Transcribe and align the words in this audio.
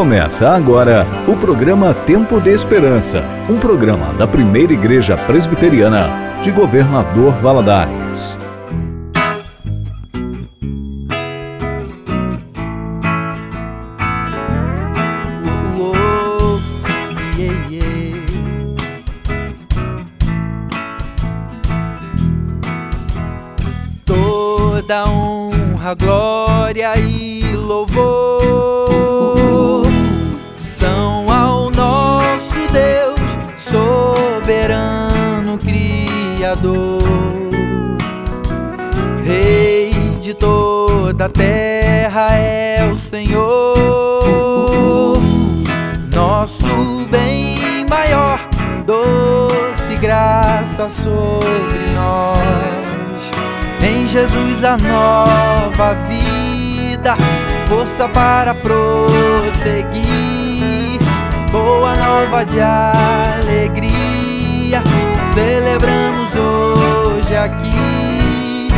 Começa 0.00 0.48
agora 0.48 1.06
o 1.28 1.36
programa 1.36 1.92
Tempo 1.92 2.40
de 2.40 2.48
Esperança, 2.48 3.22
um 3.50 3.56
programa 3.58 4.14
da 4.14 4.26
primeira 4.26 4.72
Igreja 4.72 5.14
Presbiteriana 5.14 6.40
de 6.42 6.50
Governador 6.50 7.34
Valadares. 7.42 8.38
Sobre 50.88 51.92
nós. 51.94 53.30
Em 53.82 54.06
Jesus 54.06 54.64
a 54.64 54.76
nova 54.76 55.94
vida, 56.06 57.16
força 57.68 58.08
para 58.08 58.54
prosseguir. 58.54 60.00
Boa 61.50 61.96
nova 61.96 62.44
de 62.44 62.60
alegria, 62.60 64.02
celebramos 65.34 66.34
hoje 66.36 67.36
aqui. 67.36 68.70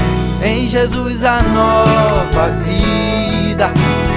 Em 0.42 0.68
Jesus 0.68 1.24
a 1.24 1.42
nova 1.42 2.48
vida, 2.64 3.70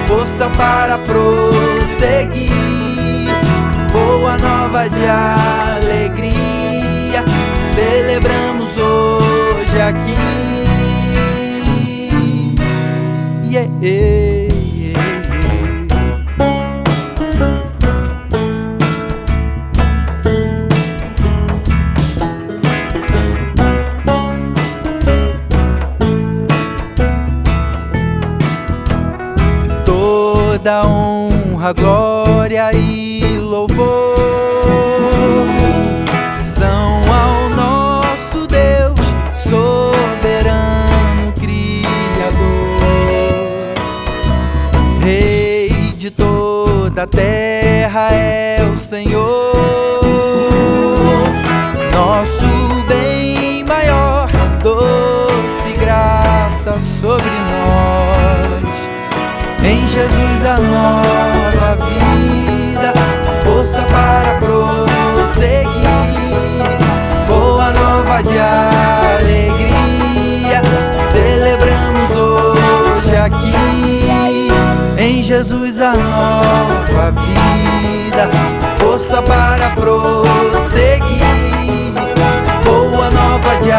força 0.08 0.48
para 0.56 0.98
prosseguir. 0.98 2.50
Boa 3.92 4.36
nova 4.38 4.88
de 4.88 5.06
alegria, 5.06 6.55
celebramos 7.76 8.78
hoje 8.78 9.80
aqui. 9.82 10.14
Yeah, 13.48 13.68
yeah, 13.80 14.96
Toda 29.84 30.86
honra, 30.86 31.72
glória 31.72 32.72
e 32.72 33.05
terra 47.96 48.12
é 48.12 48.62
o 48.62 48.78
Senhor, 48.78 49.54
nosso 51.94 52.84
bem 52.86 53.64
maior, 53.64 54.28
doce 54.62 55.72
graça 55.78 56.78
sobre 57.00 57.30
nós. 57.30 58.68
Em 59.64 59.88
Jesus 59.88 60.44
a 60.44 60.58
nova 60.58 61.76
vida, 61.86 62.92
força 63.44 63.80
para 63.82 64.38
prosseguir. 64.40 65.86
Boa 67.26 67.72
nova 67.72 68.22
de 68.22 68.38
Jesus 75.26 75.80
a 75.80 75.92
nova 75.92 77.10
vida, 77.10 78.30
força 78.78 79.20
para 79.22 79.70
prosseguir. 79.70 81.24
Boa 82.64 83.10
nova 83.10 83.56
de 83.60 83.72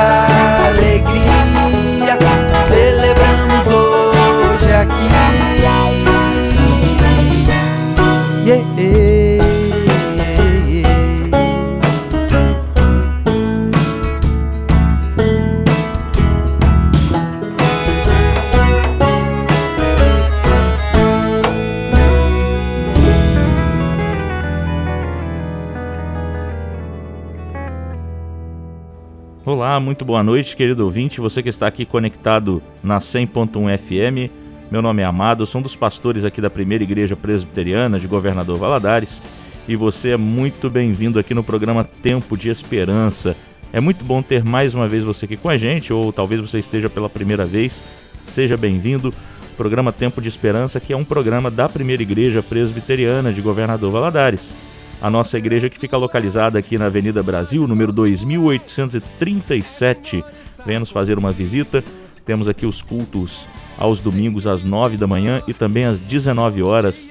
Olá, 29.77 29.85
muito 29.85 30.03
boa 30.03 30.23
noite, 30.23 30.55
querido 30.55 30.85
ouvinte, 30.85 31.21
você 31.21 31.43
que 31.43 31.49
está 31.49 31.67
aqui 31.67 31.85
conectado 31.85 32.63
na 32.83 32.97
100.1 32.97 33.77
FM. 33.77 34.33
Meu 34.71 34.81
nome 34.81 35.03
é 35.03 35.05
Amado, 35.05 35.45
sou 35.45 35.59
um 35.59 35.61
dos 35.61 35.75
pastores 35.75 36.25
aqui 36.25 36.41
da 36.41 36.49
Primeira 36.49 36.83
Igreja 36.83 37.15
Presbiteriana 37.15 37.99
de 37.99 38.07
Governador 38.07 38.57
Valadares 38.57 39.21
e 39.67 39.75
você 39.75 40.09
é 40.09 40.17
muito 40.17 40.67
bem-vindo 40.67 41.19
aqui 41.19 41.31
no 41.35 41.43
programa 41.43 41.83
Tempo 41.83 42.35
de 42.35 42.49
Esperança. 42.49 43.37
É 43.71 43.79
muito 43.79 44.03
bom 44.03 44.23
ter 44.23 44.43
mais 44.43 44.73
uma 44.73 44.87
vez 44.87 45.03
você 45.03 45.25
aqui 45.25 45.37
com 45.37 45.47
a 45.47 45.59
gente, 45.59 45.93
ou 45.93 46.11
talvez 46.11 46.41
você 46.41 46.57
esteja 46.57 46.89
pela 46.89 47.07
primeira 47.07 47.45
vez. 47.45 47.79
Seja 48.25 48.57
bem-vindo. 48.57 49.13
Programa 49.55 49.93
Tempo 49.93 50.19
de 50.19 50.27
Esperança, 50.27 50.79
que 50.79 50.91
é 50.91 50.97
um 50.97 51.05
programa 51.05 51.51
da 51.51 51.69
Primeira 51.69 52.01
Igreja 52.01 52.41
Presbiteriana 52.41 53.31
de 53.31 53.41
Governador 53.41 53.91
Valadares. 53.91 54.55
A 55.01 55.09
nossa 55.09 55.37
igreja 55.37 55.69
que 55.69 55.77
fica 55.77 55.95
localizada 55.95 56.57
aqui 56.57 56.75
na 56.77 56.87
Avenida 56.87 57.21
Brasil, 57.21 57.67
número 57.67 57.93
2837. 57.93 60.23
Venha 60.65 60.79
nos 60.79 60.89
fazer 60.89 61.19
uma 61.19 61.31
visita. 61.31 61.83
Temos 62.25 62.47
aqui 62.47 62.65
os 62.65 62.81
cultos 62.81 63.45
aos 63.77 63.99
domingos 63.99 64.47
às 64.47 64.63
9 64.63 64.97
da 64.97 65.05
manhã 65.05 65.43
e 65.47 65.53
também 65.53 65.85
às 65.85 65.99
19 65.99 66.63
horas. 66.63 67.07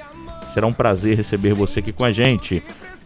Será 0.52 0.66
um 0.66 0.72
prazer 0.72 1.16
receber 1.16 1.54
você 1.54 1.78
aqui 1.78 1.92
com 1.92 2.02
a 2.04 2.10
gente. 2.10 2.60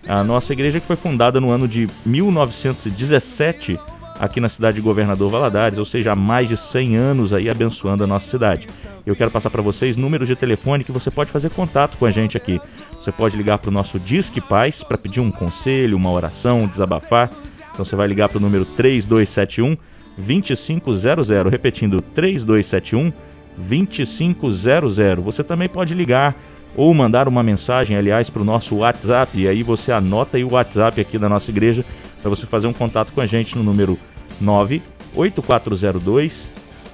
A 0.08 0.24
nossa 0.24 0.54
igreja 0.54 0.80
que 0.80 0.86
foi 0.86 0.96
fundada 0.96 1.38
no 1.40 1.50
ano 1.50 1.68
de 1.68 1.86
1917 2.06 3.78
aqui 4.18 4.40
na 4.40 4.48
cidade 4.48 4.76
de 4.76 4.82
Governador 4.82 5.30
Valadares, 5.30 5.78
ou 5.78 5.86
seja, 5.86 6.12
há 6.12 6.16
mais 6.16 6.48
de 6.48 6.56
100 6.56 6.96
anos 6.96 7.32
aí 7.32 7.48
abençoando 7.48 8.04
a 8.04 8.06
nossa 8.06 8.30
cidade. 8.30 8.68
Eu 9.06 9.16
quero 9.16 9.30
passar 9.30 9.48
para 9.50 9.62
vocês 9.62 9.96
números 9.96 10.28
de 10.28 10.36
telefone 10.36 10.84
que 10.84 10.92
você 10.92 11.10
pode 11.10 11.30
fazer 11.30 11.50
contato 11.50 11.96
com 11.96 12.04
a 12.06 12.10
gente 12.10 12.36
aqui. 12.36 12.60
Você 13.00 13.10
pode 13.10 13.34
ligar 13.34 13.56
para 13.56 13.70
o 13.70 13.72
nosso 13.72 13.98
Disque 13.98 14.42
Paz 14.42 14.82
para 14.82 14.98
pedir 14.98 15.20
um 15.20 15.30
conselho, 15.30 15.96
uma 15.96 16.10
oração, 16.10 16.66
desabafar. 16.66 17.30
Então 17.72 17.82
você 17.82 17.96
vai 17.96 18.06
ligar 18.06 18.28
para 18.28 18.36
o 18.36 18.40
número 18.40 18.66
3271 18.66 19.74
2500, 20.18 21.30
repetindo 21.50 22.02
3271 22.02 23.10
2500. 23.56 25.24
Você 25.24 25.42
também 25.42 25.66
pode 25.66 25.94
ligar 25.94 26.36
ou 26.76 26.92
mandar 26.92 27.26
uma 27.26 27.42
mensagem, 27.42 27.96
aliás, 27.96 28.28
para 28.28 28.42
o 28.42 28.44
nosso 28.44 28.76
WhatsApp. 28.76 29.30
E 29.34 29.48
aí 29.48 29.62
você 29.62 29.92
anota 29.92 30.36
aí 30.36 30.44
o 30.44 30.52
WhatsApp 30.52 31.00
aqui 31.00 31.16
da 31.16 31.26
nossa 31.26 31.50
igreja 31.50 31.82
para 32.20 32.28
você 32.28 32.44
fazer 32.44 32.66
um 32.66 32.74
contato 32.74 33.14
com 33.14 33.22
a 33.22 33.26
gente 33.26 33.56
no 33.56 33.64
número 33.64 33.98
98402 34.38 36.50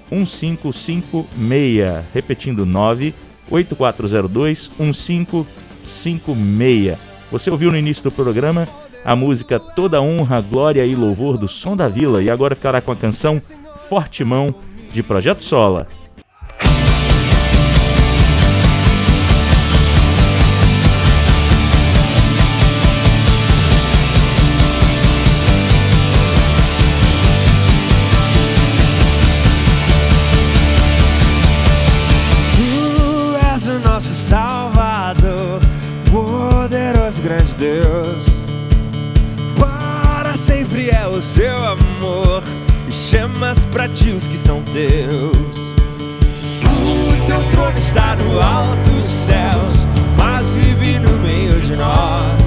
1556. 0.09 2.05
Repetindo 2.15 2.65
98402 2.65 4.71
1556. 4.79 5.66
Você 7.31 7.51
ouviu 7.51 7.71
no 7.71 7.77
início 7.77 8.03
do 8.03 8.13
programa 8.13 8.69
a 9.05 9.15
música 9.15 9.59
Toda 9.61 10.01
Honra, 10.01 10.41
Glória 10.41 10.85
e 10.85 10.95
Louvor 10.95 11.39
do 11.39 11.49
Som 11.49 11.77
da 11.77 11.89
Vila 11.89 12.23
e 12.23 12.31
agora 12.31 12.55
ficará 12.55 12.81
com 12.81 12.93
a 12.93 12.97
canção 12.97 13.41
Forte 13.89 14.25
Mão 14.25 14.55
de 14.93 15.03
Projeto 15.03 15.45
Sola. 15.45 15.87
Pra 43.77 43.91
ti 43.91 44.09
os 44.09 44.27
que 44.27 44.39
são 44.39 44.63
teus. 44.63 45.37
O 46.65 47.27
teu 47.27 47.51
trono 47.51 47.77
está 47.77 48.17
no 48.17 48.41
alto 48.41 48.89
dos 48.89 49.07
céus, 49.07 49.87
mas 50.17 50.47
vive 50.55 50.99
no 50.99 51.19
meio 51.19 51.61
de 51.61 51.77
nós. 51.77 52.41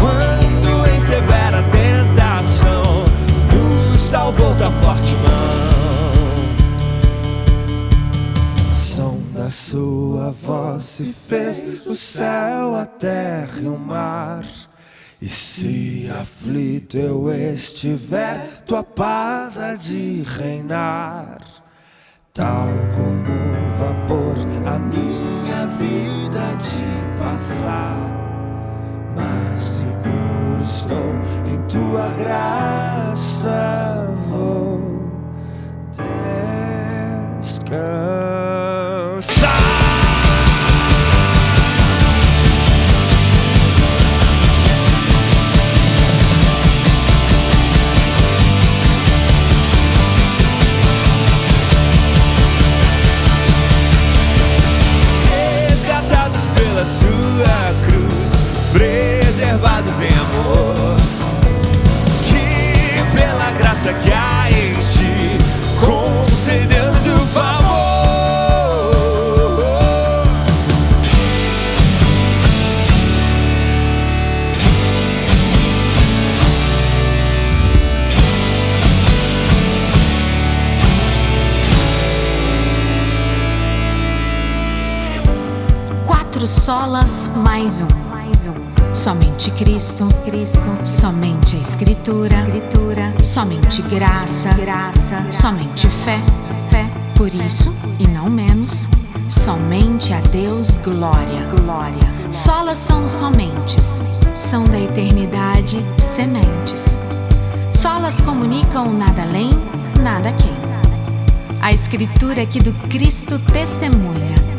Quando 0.00 0.90
em 0.92 0.96
severa 0.96 1.62
tentação 1.70 2.82
nos 3.52 3.88
salvou 3.88 4.52
da 4.54 4.72
forte 4.72 5.14
mão. 5.14 5.62
da 9.34 9.50
sua 9.50 10.30
voz 10.30 10.84
se 10.84 11.12
fez 11.12 11.86
o 11.86 11.96
céu, 11.96 12.76
a 12.76 12.86
terra 12.86 13.58
e 13.60 13.66
o 13.66 13.76
mar. 13.76 14.44
E 15.22 15.28
se 15.28 16.10
aflito 16.20 16.98
eu 16.98 17.32
estiver, 17.32 18.62
tua 18.66 18.82
paz 18.82 19.56
há 19.56 19.76
de 19.76 20.22
reinar. 20.22 21.38
Tal 22.34 22.66
como 22.92 23.30
o 23.30 23.70
vapor, 23.78 24.34
a 24.66 24.76
minha 24.80 25.68
vida 25.78 26.56
de 26.58 26.82
passar. 27.22 27.96
Mas 29.14 29.54
seguro 29.54 30.60
estou 30.60 31.14
em 31.46 31.62
tua 31.68 32.08
graça, 32.18 34.08
vou 34.28 35.06
descansar. 37.40 39.61
Solas 86.72 87.30
mais 87.44 87.82
um. 87.82 88.94
Somente 88.94 89.50
Cristo, 89.50 90.08
Cristo, 90.24 90.58
somente 90.84 91.54
a 91.54 91.58
Escritura, 91.58 92.34
Escritura, 92.46 93.14
somente 93.22 93.82
graça, 93.82 94.48
graça, 94.54 95.30
somente 95.30 95.86
fé, 95.86 96.18
fé. 96.70 96.90
Por 97.14 97.28
isso 97.34 97.76
e 97.98 98.08
não 98.08 98.30
menos, 98.30 98.88
somente 99.28 100.14
a 100.14 100.20
Deus 100.22 100.74
glória, 100.76 101.46
glória. 101.60 102.32
Solas 102.32 102.78
são 102.78 103.06
somentes, 103.06 104.02
são 104.38 104.64
da 104.64 104.80
eternidade 104.80 105.84
sementes. 105.98 106.96
Solas 107.70 108.18
comunicam 108.22 108.94
nada 108.94 109.20
além, 109.20 109.50
nada 110.02 110.32
quem. 110.32 110.56
A 111.60 111.70
Escritura 111.70 112.46
que 112.46 112.60
do 112.60 112.72
Cristo 112.88 113.38
testemunha 113.52 114.51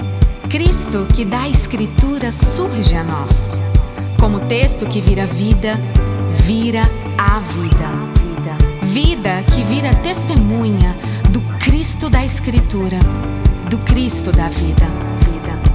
Cristo 0.50 1.08
que 1.14 1.26
dá 1.26 1.42
a 1.42 1.50
Escritura 1.50 2.32
surge 2.32 2.96
a 2.96 3.04
nós. 3.04 3.50
Como 4.20 4.42
texto 4.42 4.86
que 4.86 5.02
vira 5.02 5.26
vida, 5.26 5.80
vira 6.46 6.84
a 7.18 7.40
vida. 7.40 8.14
Vida 8.84 9.44
que 9.54 9.64
vira 9.64 9.94
testemunha 9.96 10.96
do 11.30 11.42
Cristo 11.60 12.10
da 12.10 12.24
Escritura, 12.24 13.00
do 13.70 13.78
Cristo 13.80 14.32
da 14.32 14.50
vida. 14.50 14.86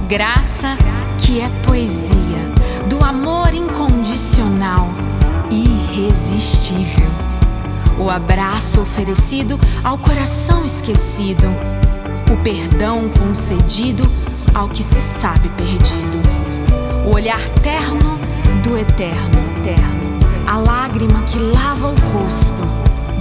Graça 0.07 0.77
que 1.17 1.41
é 1.41 1.49
poesia, 1.67 2.39
do 2.87 3.03
amor 3.03 3.53
incondicional, 3.53 4.89
irresistível. 5.51 7.07
O 7.99 8.09
abraço 8.09 8.81
oferecido 8.81 9.59
ao 9.83 9.97
coração 9.97 10.63
esquecido, 10.63 11.47
o 12.31 12.37
perdão 12.43 13.09
concedido 13.19 14.09
ao 14.53 14.67
que 14.69 14.83
se 14.83 14.99
sabe 14.99 15.49
perdido. 15.49 16.19
O 17.05 17.15
olhar 17.15 17.47
terno 17.61 18.19
do 18.63 18.77
eterno, 18.77 19.39
a 20.47 20.57
lágrima 20.57 21.21
que 21.23 21.37
lava 21.39 21.89
o 21.89 21.95
rosto 22.13 22.61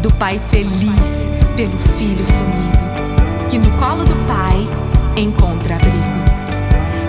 do 0.02 0.12
pai 0.14 0.40
feliz 0.50 1.30
pelo 1.56 1.76
filho 1.96 2.26
sumido, 2.26 3.48
que 3.48 3.58
no 3.58 3.70
colo 3.78 4.04
do 4.04 4.14
pai 4.26 4.68
encontra 5.16 5.76
abrigo. 5.76 6.18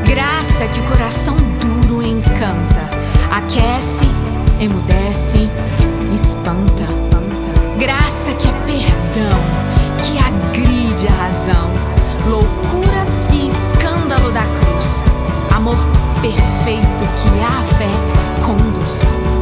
Graça 0.05 0.67
que 0.67 0.79
o 0.79 0.83
coração 0.83 1.35
duro 1.59 2.01
encanta, 2.01 2.89
aquece, 3.31 4.07
emudece, 4.59 5.49
espanta. 6.13 6.87
Graça 7.77 8.33
que 8.33 8.47
é 8.47 8.51
perdão, 8.65 9.39
que 9.99 10.17
agride 10.17 11.07
a 11.07 11.23
razão, 11.23 11.71
loucura 12.27 13.08
perfeito 16.21 17.05
que 17.21 17.41
a 17.41 17.63
fé 17.77 17.91
conduz. 18.45 19.38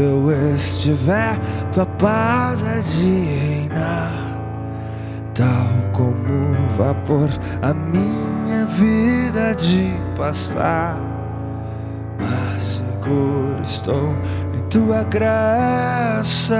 Eu 0.00 0.30
estiver, 0.54 1.38
tua 1.72 1.86
paz 1.86 2.62
é 2.66 2.80
de 2.80 3.24
reinar. 3.24 4.12
Tal 5.34 5.68
como 5.92 6.54
vapor, 6.76 7.28
a 7.62 7.74
minha 7.74 8.66
vida 8.66 9.54
de 9.54 9.92
passar. 10.16 10.98
Mas 12.18 12.62
seguro 12.62 13.62
estou 13.62 14.14
em 14.54 14.60
tua 14.68 15.02
graça. 15.04 16.56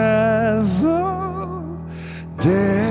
Vou 0.81 1.77
descansar. 2.39 2.87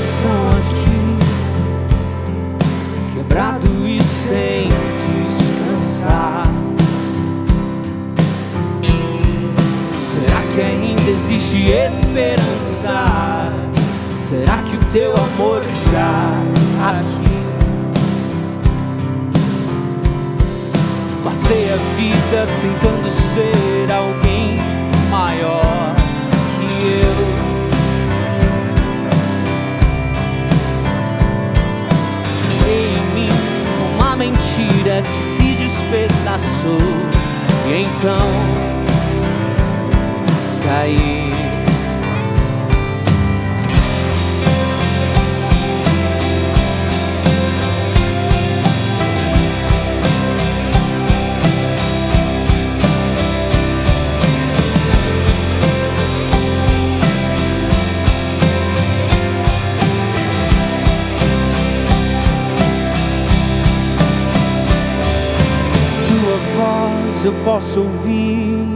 Coração 0.00 0.48
aqui, 0.58 1.18
quebrado 3.14 3.66
e 3.84 4.02
sem 4.02 4.68
descansar. 5.28 6.46
Será 9.98 10.42
que 10.54 10.60
ainda 10.60 11.10
existe 11.10 11.70
esperança? 11.70 13.52
Será 14.10 14.58
que 14.62 14.76
o 14.76 14.80
teu 14.90 15.12
amor 15.12 15.62
está 15.64 16.32
aqui? 16.88 17.30
Passei 21.22 21.72
a 21.72 21.76
vida 21.96 22.48
tentando 22.62 23.10
ser 23.10 23.69
despedaçou 36.60 36.78
e 37.68 37.82
então 37.82 38.28
caí. 40.64 41.19
Eu 67.30 67.44
posso 67.44 67.80
ouvir, 67.80 68.66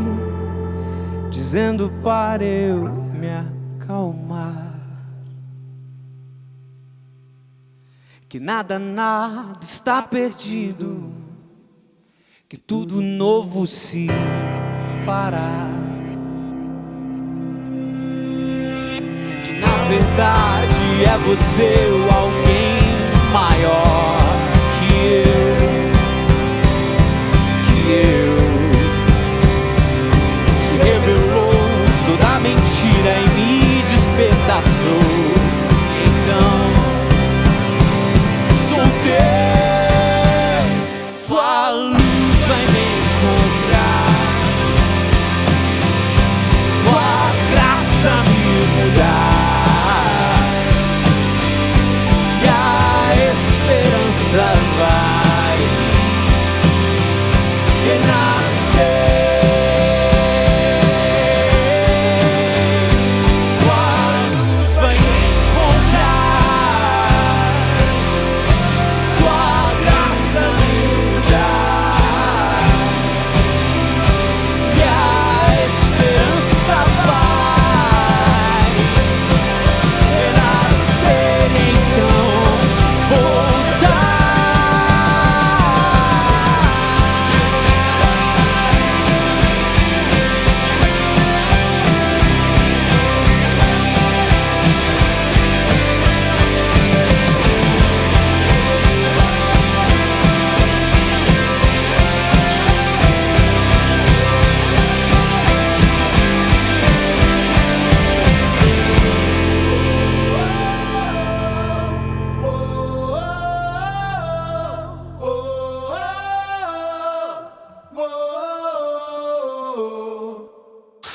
dizendo 1.28 1.92
para 2.04 2.44
eu 2.44 2.84
me 3.12 3.28
acalmar. 3.28 4.74
Que 8.28 8.38
nada, 8.38 8.78
nada 8.78 9.58
está 9.60 10.00
perdido, 10.02 11.12
que 12.48 12.56
tudo 12.56 13.00
novo 13.00 13.66
se 13.66 14.06
fará. 15.04 15.68
Que 19.44 19.52
na 19.58 19.76
verdade 19.88 21.04
é 21.04 21.18
você 21.26 21.74
o 21.90 22.14
alguém 22.14 23.32
maior 23.32 24.03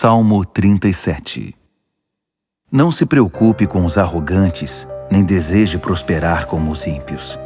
Salmo 0.01 0.45
37 0.45 1.53
Não 2.71 2.89
se 2.89 3.05
preocupe 3.05 3.67
com 3.67 3.83
os 3.83 3.97
arrogantes, 3.97 4.87
nem 5.11 5.25
deseje 5.25 5.77
prosperar 5.77 6.45
como 6.45 6.71
os 6.71 6.87
ímpios. 6.87 7.37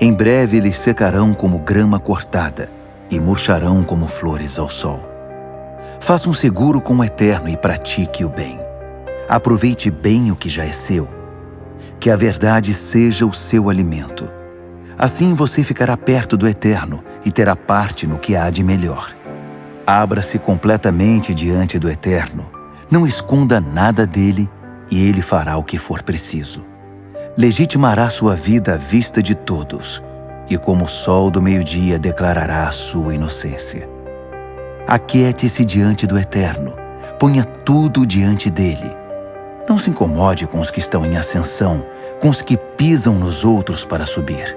Em 0.00 0.12
breve 0.14 0.56
eles 0.56 0.78
secarão 0.78 1.34
como 1.34 1.58
grama 1.58 1.98
cortada 1.98 2.70
e 3.10 3.18
murcharão 3.18 3.82
como 3.82 4.06
flores 4.06 4.56
ao 4.56 4.70
sol. 4.70 5.04
Faça 5.98 6.30
um 6.30 6.32
seguro 6.32 6.80
com 6.80 6.94
o 6.94 7.02
eterno 7.02 7.48
e 7.48 7.56
pratique 7.56 8.24
o 8.24 8.28
bem. 8.28 8.56
Aproveite 9.28 9.90
bem 9.90 10.30
o 10.30 10.36
que 10.36 10.48
já 10.48 10.64
é 10.64 10.72
seu. 10.72 11.08
Que 11.98 12.08
a 12.08 12.14
verdade 12.14 12.72
seja 12.72 13.26
o 13.26 13.32
seu 13.32 13.68
alimento. 13.68 14.30
Assim 14.96 15.34
você 15.34 15.64
ficará 15.64 15.96
perto 15.96 16.36
do 16.36 16.46
eterno 16.46 17.02
e 17.24 17.32
terá 17.32 17.56
parte 17.56 18.06
no 18.06 18.16
que 18.16 18.36
há 18.36 18.48
de 18.48 18.62
melhor. 18.62 19.23
Abra-se 19.86 20.38
completamente 20.38 21.34
diante 21.34 21.78
do 21.78 21.90
Eterno. 21.90 22.50
Não 22.90 23.06
esconda 23.06 23.60
nada 23.60 24.06
dele 24.06 24.48
e 24.90 25.08
ele 25.08 25.22
fará 25.22 25.56
o 25.56 25.64
que 25.64 25.78
for 25.78 26.02
preciso. 26.02 26.64
Legitimará 27.36 28.08
sua 28.08 28.34
vida 28.36 28.74
à 28.74 28.76
vista 28.76 29.22
de 29.22 29.34
todos 29.34 30.02
e, 30.48 30.56
como 30.56 30.84
o 30.84 30.88
sol 30.88 31.30
do 31.30 31.42
meio-dia, 31.42 31.98
declarará 31.98 32.68
a 32.68 32.72
sua 32.72 33.14
inocência. 33.14 33.88
Aquiete-se 34.86 35.64
diante 35.64 36.06
do 36.06 36.18
Eterno, 36.18 36.84
Ponha 37.18 37.44
tudo 37.44 38.04
diante 38.04 38.50
dele. 38.50 38.94
Não 39.68 39.78
se 39.78 39.88
incomode 39.88 40.46
com 40.46 40.60
os 40.60 40.70
que 40.70 40.80
estão 40.80 41.06
em 41.06 41.16
ascensão, 41.16 41.84
com 42.20 42.28
os 42.28 42.42
que 42.42 42.56
pisam 42.56 43.14
nos 43.14 43.44
outros 43.44 43.84
para 43.84 44.04
subir. 44.04 44.56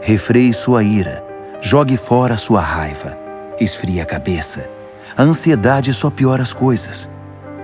Refreie 0.00 0.54
sua 0.54 0.82
ira, 0.82 1.22
jogue 1.60 1.96
fora 1.96 2.36
sua 2.36 2.60
raiva, 2.60 3.18
esfrie 3.60 4.00
a 4.00 4.06
cabeça. 4.06 4.68
A 5.16 5.22
ansiedade 5.22 5.92
só 5.92 6.10
piora 6.10 6.42
as 6.42 6.52
coisas. 6.52 7.08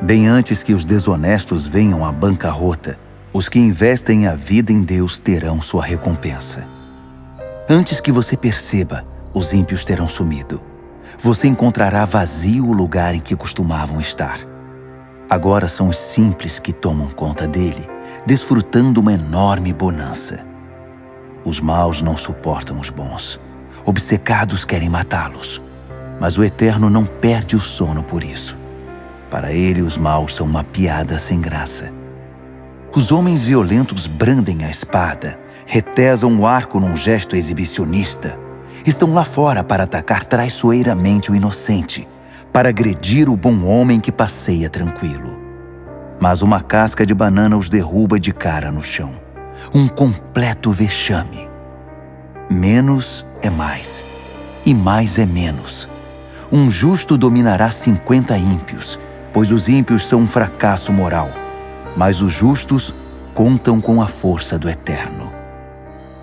Bem 0.02 0.26
antes 0.26 0.62
que 0.62 0.72
os 0.72 0.84
desonestos 0.84 1.66
venham 1.66 2.04
à 2.04 2.10
bancarrota, 2.10 2.98
os 3.32 3.48
que 3.48 3.58
investem 3.58 4.26
a 4.26 4.34
vida 4.34 4.72
em 4.72 4.82
Deus 4.82 5.18
terão 5.18 5.60
sua 5.60 5.84
recompensa. 5.84 6.66
Antes 7.68 8.00
que 8.00 8.12
você 8.12 8.36
perceba, 8.36 9.04
os 9.32 9.52
ímpios 9.52 9.84
terão 9.84 10.06
sumido. 10.06 10.62
Você 11.18 11.48
encontrará 11.48 12.04
vazio 12.04 12.66
o 12.66 12.72
lugar 12.72 13.14
em 13.14 13.20
que 13.20 13.34
costumavam 13.34 14.00
estar. 14.00 14.38
Agora 15.28 15.66
são 15.66 15.88
os 15.88 15.96
simples 15.96 16.58
que 16.58 16.72
tomam 16.72 17.08
conta 17.08 17.48
dele, 17.48 17.88
desfrutando 18.26 19.00
uma 19.00 19.12
enorme 19.12 19.72
bonança. 19.72 20.44
Os 21.44 21.60
maus 21.60 22.02
não 22.02 22.16
suportam 22.16 22.78
os 22.78 22.90
bons. 22.90 23.40
Obcecados 23.84 24.64
querem 24.64 24.88
matá-los. 24.88 25.60
Mas 26.20 26.38
o 26.38 26.44
Eterno 26.44 26.88
não 26.88 27.04
perde 27.04 27.56
o 27.56 27.60
sono 27.60 28.02
por 28.02 28.22
isso. 28.22 28.56
Para 29.30 29.52
ele, 29.52 29.82
os 29.82 29.96
maus 29.96 30.34
são 30.36 30.46
uma 30.46 30.62
piada 30.62 31.18
sem 31.18 31.40
graça. 31.40 31.92
Os 32.94 33.10
homens 33.10 33.44
violentos 33.44 34.06
brandem 34.06 34.64
a 34.64 34.70
espada, 34.70 35.38
retesam 35.66 36.38
o 36.38 36.46
arco 36.46 36.78
num 36.78 36.96
gesto 36.96 37.34
exibicionista. 37.34 38.38
Estão 38.86 39.12
lá 39.12 39.24
fora 39.24 39.64
para 39.64 39.84
atacar 39.84 40.22
traiçoeiramente 40.24 41.32
o 41.32 41.34
inocente, 41.34 42.06
para 42.52 42.68
agredir 42.68 43.28
o 43.28 43.36
bom 43.36 43.64
homem 43.64 43.98
que 43.98 44.12
passeia 44.12 44.70
tranquilo. 44.70 45.36
Mas 46.20 46.42
uma 46.42 46.60
casca 46.60 47.04
de 47.04 47.12
banana 47.12 47.56
os 47.56 47.68
derruba 47.68 48.20
de 48.20 48.32
cara 48.32 48.70
no 48.70 48.82
chão. 48.82 49.20
Um 49.74 49.88
completo 49.88 50.70
vexame. 50.70 51.48
Menos 52.48 53.26
é 53.42 53.50
mais, 53.50 54.04
e 54.64 54.72
mais 54.72 55.18
é 55.18 55.26
menos. 55.26 55.90
Um 56.56 56.70
justo 56.70 57.18
dominará 57.18 57.72
cinquenta 57.72 58.38
ímpios, 58.38 58.96
pois 59.32 59.50
os 59.50 59.68
ímpios 59.68 60.06
são 60.06 60.20
um 60.20 60.28
fracasso 60.28 60.92
moral, 60.92 61.28
mas 61.96 62.22
os 62.22 62.32
justos 62.32 62.94
contam 63.34 63.80
com 63.80 64.00
a 64.00 64.06
força 64.06 64.56
do 64.56 64.70
Eterno. 64.70 65.32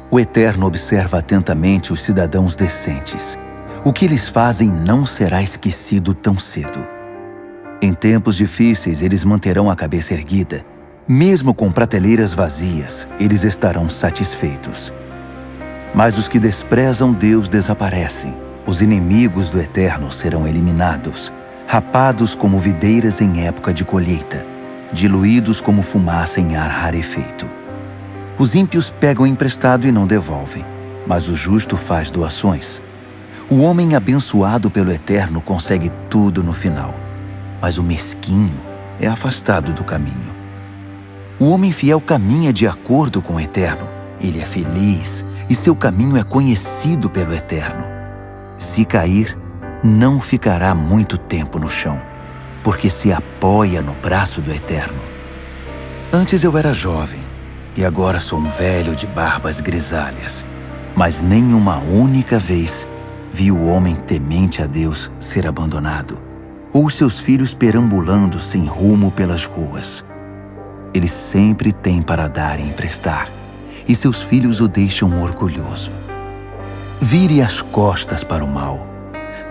O 0.10 0.18
Eterno 0.18 0.68
observa 0.68 1.20
atentamente 1.20 1.92
os 1.92 2.00
cidadãos 2.00 2.56
decentes. 2.56 3.38
O 3.84 3.92
que 3.92 4.06
eles 4.06 4.30
fazem 4.30 4.70
não 4.70 5.06
será 5.06 5.44
esquecido 5.44 6.14
tão 6.14 6.40
cedo. 6.40 6.88
Em 7.82 7.92
tempos 7.92 8.38
difíceis, 8.38 9.02
eles 9.02 9.26
manterão 9.26 9.70
a 9.70 9.76
cabeça 9.76 10.14
erguida. 10.14 10.66
Mesmo 11.10 11.54
com 11.54 11.70
prateleiras 11.70 12.34
vazias, 12.34 13.10
eles 13.20 13.44
estarão 13.44 13.90
satisfeitos. 13.90 14.94
Mas 15.94 16.18
os 16.18 16.30
que 16.30 16.40
desprezam 16.40 17.12
Deus 17.12 17.50
desaparecem. 17.50 18.34
Os 18.72 18.82
inimigos 18.82 19.50
do 19.50 19.60
Eterno 19.60 20.10
serão 20.10 20.48
eliminados, 20.48 21.30
rapados 21.68 22.34
como 22.34 22.58
videiras 22.58 23.20
em 23.20 23.46
época 23.46 23.74
de 23.74 23.84
colheita, 23.84 24.46
diluídos 24.94 25.60
como 25.60 25.82
fumaça 25.82 26.40
em 26.40 26.56
ar 26.56 26.70
rarefeito. 26.70 27.50
Os 28.38 28.56
ímpios 28.56 28.90
pegam 28.90 29.28
emprestado 29.28 29.86
e 29.86 29.92
não 29.92 30.08
devolvem, 30.08 30.66
mas 31.06 31.28
o 31.28 31.36
justo 31.36 31.76
faz 31.76 32.10
doações. 32.10 32.82
O 33.50 33.60
homem 33.60 33.94
abençoado 33.94 34.72
pelo 34.72 34.94
Eterno 34.94 35.42
consegue 35.42 35.92
tudo 36.10 36.42
no 36.42 36.54
final, 36.54 36.96
mas 37.62 37.78
o 37.78 37.84
mesquinho 37.84 38.58
é 39.02 39.08
afastado 39.08 39.74
do 39.74 39.84
caminho. 39.84 40.34
O 41.38 41.50
homem 41.50 41.74
fiel 41.74 42.00
caminha 42.00 42.54
de 42.54 42.66
acordo 42.66 43.22
com 43.22 43.34
o 43.34 43.40
Eterno. 43.42 43.86
Ele 44.22 44.40
é 44.40 44.46
feliz 44.46 45.26
e 45.50 45.56
seu 45.56 45.76
caminho 45.76 46.16
é 46.16 46.24
conhecido 46.24 47.10
pelo 47.10 47.34
Eterno. 47.34 47.91
Se 48.62 48.86
cair, 48.86 49.36
não 49.84 50.20
ficará 50.20 50.76
muito 50.76 51.18
tempo 51.18 51.58
no 51.58 51.68
chão, 51.68 52.00
porque 52.64 52.92
se 52.92 53.12
apoia 53.12 53.82
no 53.82 53.96
braço 53.96 54.40
do 54.40 54.52
Eterno. 54.52 55.02
Antes 56.14 56.44
eu 56.44 56.56
era 56.56 56.72
jovem 56.72 57.26
e 57.76 57.84
agora 57.84 58.20
sou 58.20 58.38
um 58.38 58.48
velho 58.48 58.96
de 58.96 59.08
barbas 59.08 59.60
grisalhas. 59.60 60.46
Mas 60.96 61.24
nem 61.24 61.56
uma 61.56 61.80
única 61.80 62.38
vez 62.38 62.88
vi 63.32 63.52
o 63.52 63.66
homem 63.66 63.96
temente 63.96 64.62
a 64.62 64.68
Deus 64.68 65.12
ser 65.18 65.48
abandonado, 65.48 66.22
ou 66.72 66.88
seus 66.88 67.20
filhos 67.20 67.56
perambulando 67.56 68.40
sem 68.40 68.68
rumo 68.68 69.10
pelas 69.10 69.44
ruas. 69.44 70.06
Ele 70.94 71.08
sempre 71.08 71.74
tem 71.74 72.00
para 72.00 72.28
dar 72.30 72.60
e 72.60 72.70
emprestar, 72.70 73.28
e 73.88 73.96
seus 73.96 74.22
filhos 74.22 74.62
o 74.62 74.68
deixam 74.68 75.20
orgulhoso. 75.20 75.92
Vire 77.04 77.42
as 77.42 77.64
costas 77.64 78.24
para 78.24 78.46
o 78.46 78.48
mal. 78.48 78.86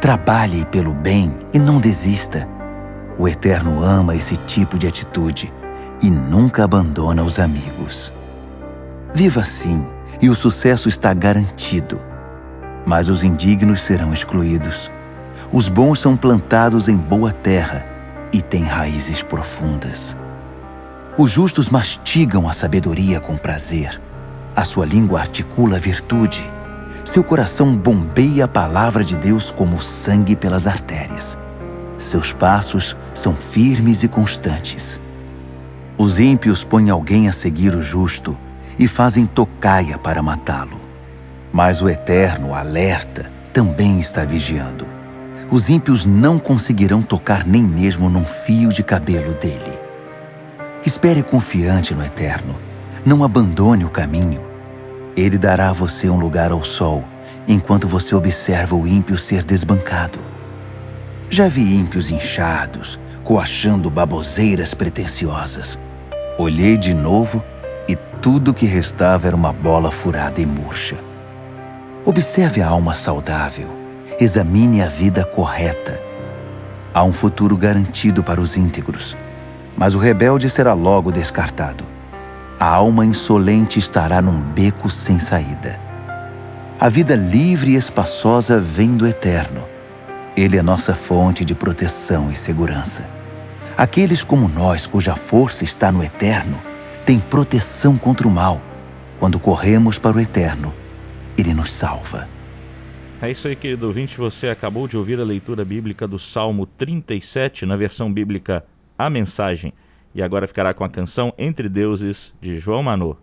Trabalhe 0.01 0.65
pelo 0.67 0.95
bem 0.95 1.35
e 1.53 1.59
não 1.59 1.81
desista. 1.81 2.49
O 3.19 3.27
Eterno 3.27 3.83
ama 3.83 4.15
esse 4.15 4.37
tipo 4.37 4.79
de 4.79 4.87
atitude 4.87 5.53
e 6.01 6.09
nunca 6.09 6.63
abandona 6.63 7.25
os 7.25 7.41
amigos. 7.41 8.13
Viva 9.13 9.41
assim 9.41 9.85
e 10.23 10.31
o 10.31 10.35
sucesso 10.35 10.89
está 10.89 11.13
garantido. 11.13 12.01
Mas 12.87 13.09
os 13.09 13.25
indignos 13.25 13.81
serão 13.81 14.13
excluídos. 14.13 14.89
Os 15.53 15.69
bons 15.69 15.99
são 15.99 16.17
plantados 16.17 16.87
em 16.87 16.97
boa 16.97 17.33
terra 17.33 17.85
e 18.33 18.41
têm 18.41 18.63
raízes 18.63 19.25
profundas. 19.25 20.17
Os 21.19 21.33
justos 21.33 21.69
mastigam 21.69 22.49
a 22.49 22.53
sabedoria 22.53 23.19
com 23.19 23.37
prazer. 23.37 24.01
A 24.55 24.65
sua 24.65 24.87
língua 24.87 25.19
articula 25.19 25.79
a 25.79 25.81
virtude. 25.81 26.49
Seu 27.11 27.25
coração 27.25 27.77
bombeia 27.77 28.45
a 28.45 28.47
palavra 28.47 29.03
de 29.03 29.17
Deus 29.17 29.51
como 29.51 29.81
sangue 29.81 30.37
pelas 30.37 30.69
artérias. 30.69 31.37
Seus 31.99 32.33
passos 32.33 32.97
são 33.13 33.35
firmes 33.35 34.05
e 34.05 34.09
constantes. 34.09 35.01
Os 35.99 36.21
ímpios 36.21 36.63
põem 36.63 36.89
alguém 36.89 37.29
a 37.29 37.33
seguir 37.33 37.75
o 37.75 37.83
justo 37.83 38.39
e 38.79 38.87
fazem 38.87 39.27
tocaia 39.27 39.99
para 39.99 40.23
matá-lo. 40.23 40.81
Mas 41.53 41.83
o 41.83 41.89
Eterno, 41.89 42.55
alerta, 42.55 43.29
também 43.53 43.99
está 43.99 44.23
vigiando. 44.23 44.87
Os 45.51 45.69
ímpios 45.69 46.05
não 46.05 46.39
conseguirão 46.39 47.03
tocar 47.03 47.45
nem 47.45 47.65
mesmo 47.65 48.09
num 48.09 48.25
fio 48.25 48.69
de 48.69 48.85
cabelo 48.85 49.35
dele. 49.35 49.81
Espere 50.87 51.25
confiante 51.25 51.93
no 51.93 52.05
Eterno. 52.05 52.55
Não 53.05 53.25
abandone 53.25 53.85
o 53.85 53.91
caminho. 53.91 54.50
Ele 55.17 55.37
dará 55.37 55.71
a 55.71 55.73
você 55.73 56.09
um 56.09 56.19
lugar 56.19 56.51
ao 56.53 56.63
sol, 56.63 57.05
enquanto 57.47 57.89
você 57.89 58.15
observa 58.15 58.75
o 58.77 58.87
ímpio 58.87 59.17
ser 59.17 59.45
desbancado. 59.45 60.19
Já 61.29 61.49
vi 61.49 61.75
ímpios 61.75 62.11
inchados, 62.11 62.99
coachando 63.25 63.91
baboseiras 63.91 64.75
pretensiosas 64.75 65.79
Olhei 66.41 66.79
de 66.79 66.95
novo 66.95 67.45
e 67.87 67.95
tudo 68.23 68.55
que 68.55 68.65
restava 68.65 69.27
era 69.27 69.37
uma 69.37 69.53
bola 69.53 69.91
furada 69.91 70.41
e 70.41 70.47
murcha. 70.47 70.97
Observe 72.03 72.63
a 72.63 72.69
alma 72.69 72.95
saudável, 72.95 73.69
examine 74.19 74.81
a 74.81 74.89
vida 74.89 75.23
correta. 75.23 76.03
Há 76.95 77.05
um 77.05 77.13
futuro 77.13 77.59
garantido 77.59 78.23
para 78.23 78.41
os 78.41 78.57
íntegros, 78.57 79.19
mas 79.77 79.95
o 79.95 79.99
rebelde 79.99 80.49
será 80.49 80.73
logo 80.73 81.13
descartado. 81.13 81.85
A 82.61 82.67
alma 82.67 83.07
insolente 83.07 83.79
estará 83.79 84.21
num 84.21 84.39
beco 84.39 84.91
sem 84.91 85.19
saída. 85.19 85.81
A 86.79 86.91
vida 86.91 87.17
livre 87.17 87.71
e 87.71 87.75
espaçosa 87.75 88.61
vem 88.61 88.99
do 88.99 89.07
Eterno. 89.07 89.67
Ele 90.37 90.59
é 90.59 90.63
nossa 90.63 90.95
fonte 90.95 91.43
de 91.43 91.55
proteção 91.55 92.31
e 92.31 92.37
segurança. 92.37 93.09
Aqueles 93.79 94.23
como 94.23 94.47
nós, 94.47 94.87
cuja 94.87 95.17
força 95.17 95.65
está 95.65 95.91
no 95.91 96.05
eterno, 96.05 96.61
têm 97.07 97.19
proteção 97.19 97.97
contra 97.97 98.29
o 98.29 98.31
mal. 98.31 98.61
Quando 99.19 99.41
corremos 99.41 99.99
para 99.99 100.19
o 100.19 100.21
eterno, 100.21 100.75
ele 101.39 101.55
nos 101.55 101.73
salva. 101.73 102.29
É 103.23 103.31
isso 103.31 103.49
aí, 103.49 103.57
querido 103.57 103.87
ouvinte. 103.87 104.19
Você 104.19 104.49
acabou 104.49 104.87
de 104.87 104.99
ouvir 104.99 105.19
a 105.19 105.25
leitura 105.25 105.65
bíblica 105.65 106.07
do 106.07 106.19
Salmo 106.19 106.67
37, 106.67 107.65
na 107.65 107.75
versão 107.75 108.13
bíblica 108.13 108.63
A 108.99 109.09
Mensagem. 109.09 109.73
E 110.15 110.23
agora 110.23 110.47
ficará 110.47 110.75
com 110.75 110.85
a 110.85 110.89
canção 110.89 111.33
Entre 111.39 111.69
Deuses, 111.69 112.35
de 112.41 112.59
João 112.59 112.83
Manô. 112.83 113.17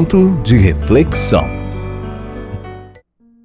Momento 0.00 0.40
de 0.42 0.56
reflexão. 0.56 1.44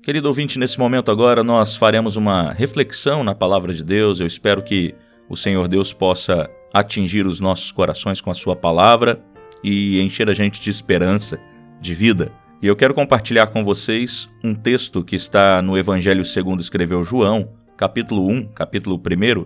Querido 0.01 0.29
ouvinte, 0.29 0.57
nesse 0.57 0.79
momento 0.79 1.11
agora 1.11 1.43
nós 1.43 1.75
faremos 1.75 2.15
uma 2.15 2.53
reflexão 2.53 3.25
na 3.25 3.35
palavra 3.35 3.73
de 3.73 3.83
Deus. 3.83 4.21
Eu 4.21 4.25
espero 4.25 4.63
que 4.63 4.95
o 5.27 5.35
Senhor 5.35 5.67
Deus 5.67 5.91
possa 5.91 6.49
atingir 6.73 7.25
os 7.27 7.41
nossos 7.41 7.73
corações 7.73 8.21
com 8.21 8.31
a 8.31 8.33
sua 8.33 8.55
palavra 8.55 9.21
e 9.61 9.99
encher 9.99 10.29
a 10.29 10.33
gente 10.33 10.61
de 10.61 10.69
esperança, 10.69 11.41
de 11.81 11.93
vida. 11.93 12.31
E 12.61 12.67
eu 12.67 12.75
quero 12.77 12.93
compartilhar 12.93 13.47
com 13.47 13.61
vocês 13.65 14.29
um 14.41 14.55
texto 14.55 15.03
que 15.03 15.17
está 15.17 15.61
no 15.61 15.77
Evangelho 15.77 16.23
segundo 16.23 16.61
escreveu 16.61 17.03
João, 17.03 17.49
capítulo 17.75 18.29
1, 18.29 18.53
capítulo 18.53 18.95
1, 18.95 19.45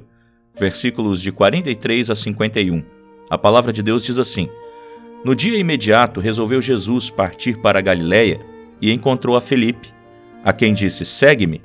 versículos 0.56 1.24
de 1.24 1.32
43 1.32 2.12
a 2.12 2.16
51. 2.16 2.84
A 3.32 3.38
palavra 3.38 3.74
de 3.74 3.82
Deus 3.82 4.04
diz 4.04 4.20
assim: 4.20 4.48
No 5.24 5.36
dia 5.36 5.58
imediato 5.58 6.22
resolveu 6.22 6.62
Jesus 6.62 7.10
partir 7.10 7.58
para 7.58 7.80
a 7.80 7.82
Galiléia 7.82 8.40
e 8.82 8.92
encontrou 8.92 9.36
a 9.36 9.42
Felipe, 9.42 9.94
a 10.44 10.54
quem 10.54 10.74
disse: 10.74 11.06
Segue-me. 11.06 11.62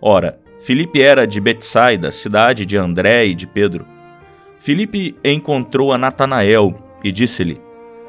Ora, 0.00 0.40
Filipe 0.60 1.02
era 1.02 1.26
de 1.26 1.40
Betsaida, 1.40 2.10
cidade 2.10 2.64
de 2.64 2.76
André 2.76 3.26
e 3.26 3.34
de 3.34 3.46
Pedro. 3.46 3.86
Filipe 4.58 5.14
encontrou 5.22 5.92
a 5.92 5.98
Natanael 5.98 6.74
e 7.02 7.12
disse-lhe: 7.12 7.60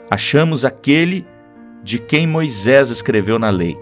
Achamos 0.10 0.64
aquele 0.64 1.26
de 1.84 2.00
quem 2.00 2.26
Moisés 2.26 2.90
escreveu 2.90 3.38
na 3.38 3.50
lei 3.50 3.78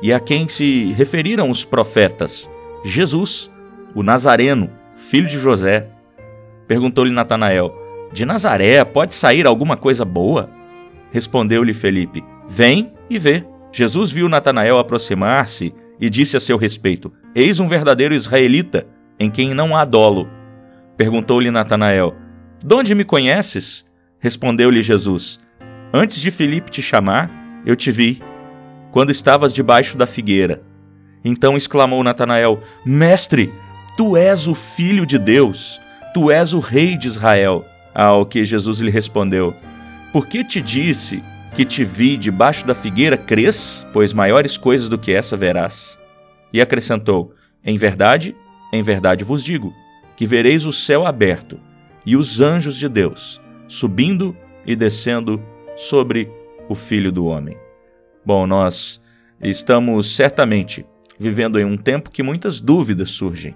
e 0.00 0.12
a 0.12 0.18
quem 0.18 0.48
se 0.48 0.92
referiram 0.92 1.50
os 1.50 1.64
profetas, 1.64 2.50
Jesus, 2.82 3.52
o 3.94 4.02
Nazareno, 4.02 4.70
filho 4.96 5.28
de 5.28 5.38
José. 5.38 5.88
Perguntou-lhe 6.66 7.10
Natanael: 7.10 7.83
De 8.14 8.24
Nazaré 8.24 8.84
pode 8.84 9.12
sair 9.12 9.44
alguma 9.44 9.76
coisa 9.76 10.04
boa? 10.04 10.48
Respondeu-lhe 11.10 11.74
Felipe: 11.74 12.22
Vem 12.48 12.92
e 13.10 13.18
vê. 13.18 13.44
Jesus 13.72 14.12
viu 14.12 14.28
Natanael 14.28 14.78
aproximar-se 14.78 15.74
e 16.00 16.08
disse 16.08 16.36
a 16.36 16.40
seu 16.40 16.56
respeito: 16.56 17.12
Eis 17.34 17.58
um 17.58 17.66
verdadeiro 17.66 18.14
israelita, 18.14 18.86
em 19.18 19.28
quem 19.28 19.52
não 19.52 19.76
há 19.76 19.84
dolo. 19.84 20.28
Perguntou-lhe 20.96 21.50
Natanael: 21.50 22.14
De 22.64 22.72
onde 22.72 22.94
me 22.94 23.02
conheces? 23.02 23.84
Respondeu-lhe 24.20 24.80
Jesus: 24.80 25.40
Antes 25.92 26.20
de 26.20 26.30
Filipe 26.30 26.70
te 26.70 26.80
chamar, 26.80 27.28
eu 27.66 27.74
te 27.74 27.90
vi, 27.90 28.22
quando 28.92 29.10
estavas 29.10 29.52
debaixo 29.52 29.98
da 29.98 30.06
figueira. 30.06 30.62
Então 31.24 31.56
exclamou 31.56 32.04
Natanael: 32.04 32.60
Mestre, 32.86 33.52
tu 33.96 34.16
és 34.16 34.46
o 34.46 34.54
filho 34.54 35.04
de 35.04 35.18
Deus, 35.18 35.80
tu 36.14 36.30
és 36.30 36.52
o 36.52 36.60
rei 36.60 36.96
de 36.96 37.08
Israel. 37.08 37.64
Ao 37.94 38.26
que 38.26 38.44
Jesus 38.44 38.80
lhe 38.80 38.90
respondeu: 38.90 39.54
Por 40.12 40.26
que 40.26 40.42
te 40.42 40.60
disse 40.60 41.22
que 41.54 41.64
te 41.64 41.84
vi 41.84 42.16
debaixo 42.16 42.66
da 42.66 42.74
figueira, 42.74 43.16
crês? 43.16 43.86
Pois 43.92 44.12
maiores 44.12 44.56
coisas 44.56 44.88
do 44.88 44.98
que 44.98 45.12
essa 45.12 45.36
verás. 45.36 45.98
E 46.52 46.60
acrescentou: 46.60 47.34
Em 47.64 47.76
verdade, 47.76 48.34
em 48.72 48.82
verdade 48.82 49.22
vos 49.22 49.44
digo, 49.44 49.72
que 50.16 50.26
vereis 50.26 50.66
o 50.66 50.72
céu 50.72 51.06
aberto 51.06 51.58
e 52.04 52.16
os 52.16 52.40
anjos 52.40 52.76
de 52.76 52.88
Deus 52.88 53.40
subindo 53.68 54.36
e 54.66 54.76
descendo 54.76 55.42
sobre 55.76 56.30
o 56.68 56.74
Filho 56.74 57.10
do 57.10 57.26
Homem. 57.26 57.56
Bom, 58.24 58.46
nós 58.46 59.02
estamos 59.40 60.14
certamente 60.14 60.86
vivendo 61.18 61.58
em 61.58 61.64
um 61.64 61.76
tempo 61.76 62.10
que 62.10 62.22
muitas 62.22 62.60
dúvidas 62.60 63.10
surgem, 63.10 63.54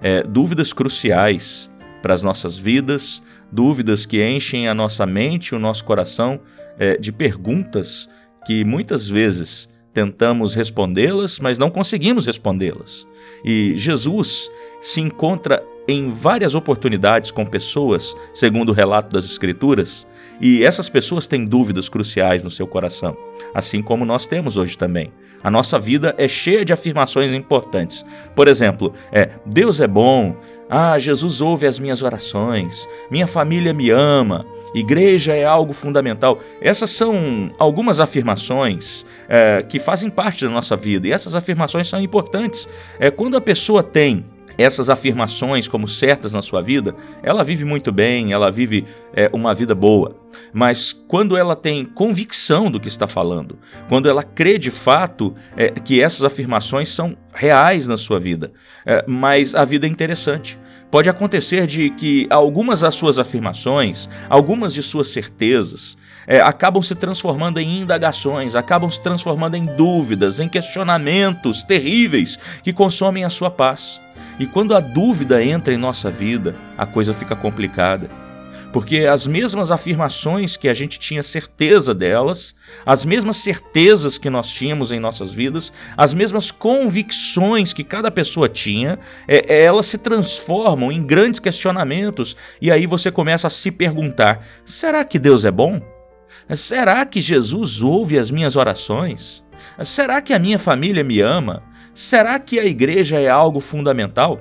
é, 0.00 0.22
dúvidas 0.22 0.72
cruciais 0.72 1.70
para 2.02 2.14
as 2.14 2.22
nossas 2.22 2.56
vidas, 2.56 3.22
dúvidas 3.50 4.06
que 4.06 4.24
enchem 4.24 4.68
a 4.68 4.74
nossa 4.74 5.06
mente 5.06 5.54
o 5.54 5.58
nosso 5.58 5.84
coração 5.84 6.40
é, 6.78 6.96
de 6.96 7.12
perguntas 7.12 8.08
que 8.46 8.64
muitas 8.64 9.08
vezes 9.08 9.68
tentamos 9.92 10.54
respondê-las, 10.54 11.38
mas 11.38 11.56
não 11.56 11.70
conseguimos 11.70 12.26
respondê-las. 12.26 13.06
E 13.44 13.74
Jesus 13.76 14.50
se 14.80 15.00
encontra 15.00 15.62
em 15.86 16.10
várias 16.10 16.54
oportunidades 16.54 17.30
com 17.30 17.44
pessoas, 17.44 18.16
segundo 18.32 18.70
o 18.70 18.74
relato 18.74 19.12
das 19.12 19.24
Escrituras, 19.24 20.06
e 20.40 20.64
essas 20.64 20.88
pessoas 20.88 21.26
têm 21.26 21.44
dúvidas 21.44 21.88
cruciais 21.88 22.42
no 22.42 22.50
seu 22.50 22.66
coração, 22.66 23.16
assim 23.54 23.82
como 23.82 24.04
nós 24.04 24.26
temos 24.26 24.56
hoje 24.56 24.76
também. 24.76 25.12
A 25.42 25.50
nossa 25.50 25.78
vida 25.78 26.14
é 26.16 26.26
cheia 26.26 26.64
de 26.64 26.72
afirmações 26.72 27.32
importantes. 27.32 28.04
Por 28.34 28.48
exemplo, 28.48 28.94
é 29.12 29.30
Deus 29.44 29.80
é 29.80 29.86
bom, 29.86 30.36
ah, 30.68 30.98
Jesus 30.98 31.40
ouve 31.42 31.66
as 31.66 31.78
minhas 31.78 32.02
orações, 32.02 32.88
minha 33.10 33.26
família 33.26 33.74
me 33.74 33.90
ama, 33.90 34.46
igreja 34.74 35.34
é 35.34 35.44
algo 35.44 35.72
fundamental. 35.72 36.40
Essas 36.60 36.90
são 36.90 37.52
algumas 37.58 38.00
afirmações 38.00 39.04
é, 39.28 39.62
que 39.62 39.78
fazem 39.78 40.08
parte 40.08 40.44
da 40.46 40.50
nossa 40.50 40.74
vida 40.74 41.06
e 41.06 41.12
essas 41.12 41.34
afirmações 41.34 41.88
são 41.88 42.00
importantes. 42.00 42.66
É 42.98 43.10
quando 43.10 43.36
a 43.36 43.40
pessoa 43.40 43.82
tem 43.82 44.24
essas 44.58 44.90
afirmações 44.90 45.68
como 45.68 45.88
certas 45.88 46.32
na 46.32 46.42
sua 46.42 46.62
vida, 46.62 46.94
ela 47.22 47.42
vive 47.42 47.64
muito 47.64 47.92
bem, 47.92 48.32
ela 48.32 48.50
vive 48.50 48.86
é, 49.14 49.30
uma 49.32 49.54
vida 49.54 49.74
boa. 49.74 50.16
Mas 50.52 50.92
quando 50.92 51.36
ela 51.36 51.56
tem 51.56 51.84
convicção 51.84 52.70
do 52.70 52.80
que 52.80 52.88
está 52.88 53.06
falando, 53.06 53.58
quando 53.88 54.08
ela 54.08 54.22
crê 54.22 54.58
de 54.58 54.70
fato 54.70 55.34
é, 55.56 55.68
que 55.70 56.00
essas 56.00 56.24
afirmações 56.24 56.88
são 56.88 57.16
reais 57.32 57.86
na 57.86 57.96
sua 57.96 58.20
vida, 58.20 58.52
é, 58.86 59.04
mas 59.06 59.54
a 59.54 59.64
vida 59.64 59.86
é 59.86 59.90
interessante. 59.90 60.58
Pode 60.90 61.08
acontecer 61.08 61.66
de 61.66 61.90
que 61.90 62.26
algumas 62.30 62.80
das 62.80 62.94
suas 62.94 63.18
afirmações, 63.18 64.08
algumas 64.28 64.72
de 64.72 64.80
suas 64.80 65.08
certezas, 65.08 65.98
é, 66.24 66.40
acabam 66.40 66.82
se 66.82 66.94
transformando 66.94 67.58
em 67.58 67.80
indagações, 67.80 68.54
acabam 68.54 68.88
se 68.88 69.02
transformando 69.02 69.56
em 69.56 69.66
dúvidas, 69.66 70.38
em 70.38 70.48
questionamentos 70.48 71.64
terríveis 71.64 72.38
que 72.62 72.72
consomem 72.72 73.24
a 73.24 73.30
sua 73.30 73.50
paz. 73.50 74.00
E 74.38 74.46
quando 74.46 74.74
a 74.74 74.80
dúvida 74.80 75.42
entra 75.42 75.72
em 75.72 75.78
nossa 75.78 76.10
vida, 76.10 76.54
a 76.76 76.86
coisa 76.86 77.14
fica 77.14 77.36
complicada. 77.36 78.10
Porque 78.72 79.06
as 79.06 79.24
mesmas 79.24 79.70
afirmações 79.70 80.56
que 80.56 80.68
a 80.68 80.74
gente 80.74 80.98
tinha 80.98 81.22
certeza 81.22 81.94
delas, 81.94 82.56
as 82.84 83.04
mesmas 83.04 83.36
certezas 83.36 84.18
que 84.18 84.28
nós 84.28 84.50
tínhamos 84.50 84.90
em 84.90 84.98
nossas 84.98 85.30
vidas, 85.32 85.72
as 85.96 86.12
mesmas 86.12 86.50
convicções 86.50 87.72
que 87.72 87.84
cada 87.84 88.10
pessoa 88.10 88.48
tinha, 88.48 88.98
é, 89.28 89.54
é 89.54 89.62
elas 89.62 89.86
se 89.86 89.96
transformam 89.96 90.90
em 90.90 91.06
grandes 91.06 91.38
questionamentos. 91.38 92.36
E 92.60 92.68
aí 92.68 92.84
você 92.84 93.12
começa 93.12 93.46
a 93.46 93.50
se 93.50 93.70
perguntar: 93.70 94.44
será 94.64 95.04
que 95.04 95.20
Deus 95.20 95.44
é 95.44 95.52
bom? 95.52 95.80
Será 96.56 97.06
que 97.06 97.20
Jesus 97.20 97.80
ouve 97.80 98.18
as 98.18 98.28
minhas 98.28 98.56
orações? 98.56 99.44
Será 99.84 100.20
que 100.20 100.34
a 100.34 100.38
minha 100.38 100.58
família 100.58 101.04
me 101.04 101.20
ama? 101.20 101.62
Será 101.94 102.38
que 102.40 102.58
a 102.58 102.66
igreja 102.66 103.20
é 103.20 103.28
algo 103.28 103.60
fundamental? 103.60 104.40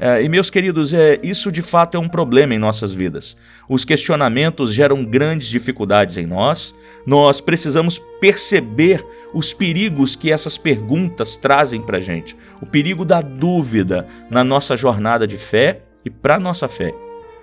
É, 0.00 0.22
e 0.22 0.28
meus 0.28 0.48
queridos, 0.48 0.94
é, 0.94 1.18
isso 1.22 1.50
de 1.50 1.60
fato 1.60 1.96
é 1.96 2.00
um 2.00 2.08
problema 2.08 2.54
em 2.54 2.58
nossas 2.58 2.92
vidas. 2.92 3.36
Os 3.68 3.84
questionamentos 3.84 4.72
geram 4.72 5.04
grandes 5.04 5.48
dificuldades 5.48 6.16
em 6.16 6.26
nós. 6.26 6.74
Nós 7.04 7.40
precisamos 7.40 8.00
perceber 8.20 9.04
os 9.32 9.52
perigos 9.52 10.14
que 10.14 10.30
essas 10.30 10.56
perguntas 10.56 11.36
trazem 11.36 11.80
para 11.80 12.00
gente. 12.00 12.36
O 12.60 12.66
perigo 12.66 13.04
da 13.04 13.20
dúvida 13.20 14.06
na 14.30 14.44
nossa 14.44 14.76
jornada 14.76 15.26
de 15.26 15.36
fé 15.36 15.82
e 16.04 16.10
para 16.10 16.38
nossa 16.38 16.68
fé. 16.68 16.94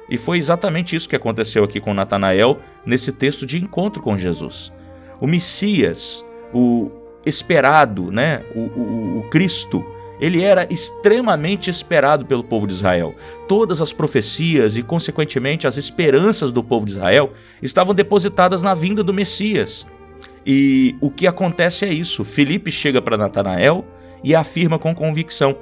E 0.10 0.18
foi 0.18 0.38
exatamente 0.38 0.96
isso 0.96 1.10
que 1.10 1.16
aconteceu 1.16 1.64
aqui 1.64 1.80
com 1.80 1.94
Natanael 1.94 2.60
nesse 2.86 3.12
texto 3.12 3.46
de 3.46 3.58
encontro 3.58 4.02
com 4.02 4.18
Jesus. 4.18 4.72
O 5.20 5.28
Messias, 5.28 6.24
o, 6.54 6.92
esperado, 7.26 8.12
né? 8.12 8.44
O, 8.54 8.60
o, 8.60 9.20
o 9.20 9.30
Cristo, 9.30 9.86
ele 10.20 10.42
era 10.42 10.66
extremamente 10.72 11.70
esperado 11.70 12.26
pelo 12.26 12.44
povo 12.44 12.68
de 12.68 12.74
Israel. 12.74 13.16
Todas 13.48 13.82
as 13.82 13.92
profecias 13.92 14.78
e, 14.78 14.84
consequentemente, 14.84 15.68
as 15.68 15.78
esperanças 15.78 16.52
do 16.52 16.64
povo 16.64 16.86
de 16.86 16.94
Israel 16.94 17.32
estavam 17.62 17.94
depositadas 17.94 18.62
na 18.62 18.74
vinda 18.74 19.04
do 19.04 19.14
Messias. 19.14 19.86
E 20.46 20.96
o 21.02 21.10
que 21.10 21.28
acontece 21.28 21.86
é 21.86 21.94
isso: 21.94 22.24
Felipe 22.24 22.72
chega 22.72 23.02
para 23.02 23.18
Natanael 23.18 23.84
e 24.24 24.36
afirma 24.36 24.78
com 24.78 24.94
convicção: 24.94 25.58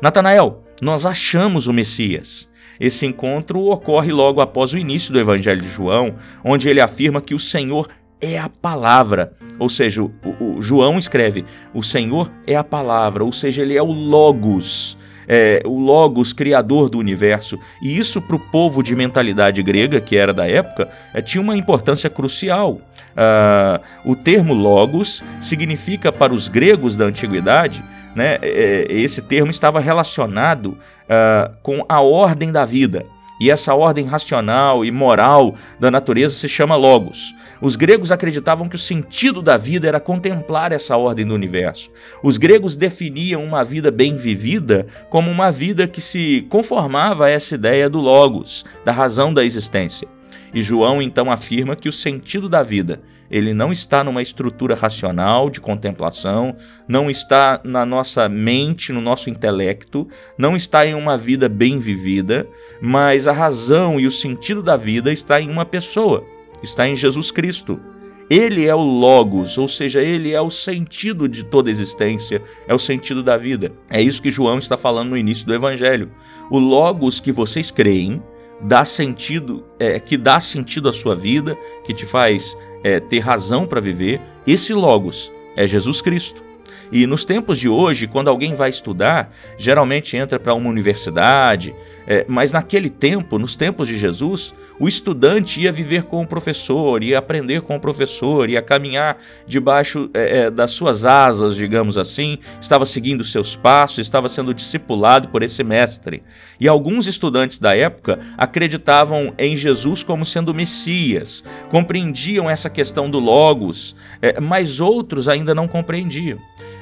Natanael, 0.00 0.64
nós 0.80 1.04
achamos 1.04 1.66
o 1.66 1.72
Messias. 1.72 2.48
Esse 2.78 3.04
encontro 3.04 3.60
ocorre 3.66 4.10
logo 4.10 4.40
após 4.40 4.72
o 4.72 4.78
início 4.78 5.12
do 5.12 5.20
Evangelho 5.20 5.60
de 5.60 5.68
João, 5.68 6.14
onde 6.42 6.66
ele 6.66 6.80
afirma 6.80 7.20
que 7.20 7.34
o 7.34 7.38
Senhor 7.38 7.86
é 8.20 8.38
a 8.38 8.48
palavra. 8.48 9.32
Ou 9.58 9.68
seja, 9.68 10.02
o, 10.02 10.10
o, 10.40 10.62
João 10.62 10.98
escreve: 10.98 11.44
o 11.74 11.82
Senhor 11.82 12.30
é 12.46 12.56
a 12.56 12.64
palavra, 12.64 13.24
ou 13.24 13.32
seja, 13.32 13.62
ele 13.62 13.76
é 13.76 13.82
o 13.82 13.92
Logos. 13.92 14.98
É, 15.32 15.62
o 15.64 15.78
Logos, 15.78 16.32
criador 16.32 16.90
do 16.90 16.98
universo. 16.98 17.56
E 17.80 17.96
isso, 17.96 18.20
para 18.20 18.34
o 18.34 18.50
povo 18.50 18.82
de 18.82 18.96
mentalidade 18.96 19.62
grega, 19.62 20.00
que 20.00 20.16
era 20.16 20.34
da 20.34 20.48
época, 20.48 20.90
é, 21.14 21.22
tinha 21.22 21.40
uma 21.40 21.56
importância 21.56 22.10
crucial. 22.10 22.80
Uh, 23.10 24.10
o 24.10 24.16
termo 24.16 24.54
Logos 24.54 25.22
significa, 25.40 26.10
para 26.10 26.32
os 26.32 26.48
gregos 26.48 26.96
da 26.96 27.04
antiguidade, 27.04 27.84
né, 28.14 28.38
é, 28.42 28.86
esse 28.88 29.22
termo 29.22 29.50
estava 29.50 29.78
relacionado 29.78 30.70
uh, 30.70 31.54
com 31.62 31.84
a 31.88 32.00
ordem 32.00 32.50
da 32.50 32.64
vida. 32.64 33.04
E 33.40 33.50
essa 33.50 33.74
ordem 33.74 34.04
racional 34.04 34.84
e 34.84 34.90
moral 34.90 35.54
da 35.78 35.90
natureza 35.90 36.34
se 36.34 36.46
chama 36.46 36.76
Logos. 36.76 37.34
Os 37.58 37.74
gregos 37.74 38.12
acreditavam 38.12 38.68
que 38.68 38.76
o 38.76 38.78
sentido 38.78 39.40
da 39.40 39.56
vida 39.56 39.88
era 39.88 39.98
contemplar 39.98 40.72
essa 40.72 40.94
ordem 40.98 41.26
do 41.26 41.34
universo. 41.34 41.90
Os 42.22 42.36
gregos 42.36 42.76
definiam 42.76 43.42
uma 43.42 43.64
vida 43.64 43.90
bem 43.90 44.14
vivida 44.14 44.86
como 45.08 45.30
uma 45.30 45.50
vida 45.50 45.88
que 45.88 46.02
se 46.02 46.46
conformava 46.50 47.26
a 47.26 47.30
essa 47.30 47.54
ideia 47.54 47.88
do 47.88 47.98
Logos, 47.98 48.66
da 48.84 48.92
razão 48.92 49.32
da 49.32 49.42
existência. 49.42 50.06
E 50.52 50.62
João 50.62 51.00
então 51.00 51.32
afirma 51.32 51.74
que 51.74 51.88
o 51.88 51.92
sentido 51.92 52.46
da 52.46 52.62
vida 52.62 53.00
ele 53.30 53.54
não 53.54 53.72
está 53.72 54.02
numa 54.02 54.20
estrutura 54.20 54.74
racional 54.74 55.48
de 55.48 55.60
contemplação, 55.60 56.56
não 56.88 57.08
está 57.08 57.60
na 57.62 57.86
nossa 57.86 58.28
mente, 58.28 58.92
no 58.92 59.00
nosso 59.00 59.30
intelecto, 59.30 60.08
não 60.36 60.56
está 60.56 60.84
em 60.84 60.94
uma 60.94 61.16
vida 61.16 61.48
bem 61.48 61.78
vivida, 61.78 62.46
mas 62.82 63.26
a 63.26 63.32
razão 63.32 64.00
e 64.00 64.06
o 64.06 64.10
sentido 64.10 64.62
da 64.62 64.76
vida 64.76 65.12
está 65.12 65.40
em 65.40 65.48
uma 65.48 65.64
pessoa, 65.64 66.24
está 66.62 66.88
em 66.88 66.96
Jesus 66.96 67.30
Cristo. 67.30 67.80
Ele 68.28 68.64
é 68.64 68.74
o 68.74 68.80
Logos, 68.80 69.58
ou 69.58 69.66
seja, 69.66 70.00
ele 70.00 70.32
é 70.32 70.40
o 70.40 70.50
sentido 70.50 71.28
de 71.28 71.42
toda 71.42 71.68
existência, 71.68 72.40
é 72.68 72.72
o 72.72 72.78
sentido 72.78 73.24
da 73.24 73.36
vida. 73.36 73.72
É 73.90 74.00
isso 74.00 74.22
que 74.22 74.30
João 74.30 74.60
está 74.60 74.76
falando 74.76 75.10
no 75.10 75.16
início 75.16 75.44
do 75.44 75.52
Evangelho. 75.52 76.12
O 76.48 76.60
Logos 76.60 77.18
que 77.18 77.32
vocês 77.32 77.72
creem 77.72 78.22
dá 78.60 78.84
sentido, 78.84 79.64
é, 79.78 79.98
que 79.98 80.16
dá 80.16 80.40
sentido 80.40 80.88
à 80.88 80.92
sua 80.92 81.16
vida, 81.16 81.56
que 81.84 81.92
te 81.92 82.06
faz 82.06 82.56
é, 82.82 83.00
ter 83.00 83.20
razão 83.20 83.66
para 83.66 83.80
viver, 83.80 84.20
esse 84.46 84.72
Logos 84.72 85.32
é 85.56 85.66
Jesus 85.66 86.00
Cristo. 86.00 86.50
E 86.92 87.06
nos 87.06 87.24
tempos 87.24 87.58
de 87.58 87.68
hoje, 87.68 88.08
quando 88.08 88.28
alguém 88.28 88.54
vai 88.54 88.68
estudar, 88.68 89.32
geralmente 89.56 90.16
entra 90.16 90.40
para 90.40 90.54
uma 90.54 90.68
universidade, 90.68 91.74
é, 92.06 92.24
mas 92.28 92.50
naquele 92.50 92.90
tempo, 92.90 93.38
nos 93.38 93.54
tempos 93.54 93.86
de 93.86 93.96
Jesus, 93.96 94.52
o 94.80 94.88
estudante 94.88 95.60
ia 95.60 95.70
viver 95.70 96.04
com 96.04 96.22
o 96.22 96.26
professor, 96.26 97.04
ia 97.04 97.18
aprender 97.18 97.60
com 97.60 97.76
o 97.76 97.80
professor, 97.80 98.48
ia 98.48 98.62
caminhar 98.62 99.18
debaixo 99.46 100.08
é, 100.14 100.38
é, 100.38 100.50
das 100.50 100.70
suas 100.70 101.04
asas, 101.04 101.54
digamos 101.54 101.98
assim, 101.98 102.38
estava 102.58 102.86
seguindo 102.86 103.22
seus 103.22 103.54
passos, 103.54 103.98
estava 103.98 104.26
sendo 104.30 104.54
discipulado 104.54 105.28
por 105.28 105.42
esse 105.42 105.62
mestre. 105.62 106.22
E 106.58 106.66
alguns 106.66 107.06
estudantes 107.06 107.58
da 107.58 107.76
época 107.76 108.18
acreditavam 108.38 109.34
em 109.36 109.54
Jesus 109.54 110.02
como 110.02 110.24
sendo 110.24 110.54
Messias, 110.54 111.44
compreendiam 111.70 112.48
essa 112.48 112.70
questão 112.70 113.10
do 113.10 113.18
Logos, 113.18 113.94
é, 114.22 114.40
mas 114.40 114.80
outros 114.80 115.28
ainda 115.28 115.54
não 115.54 115.68
compreendiam. 115.68 116.38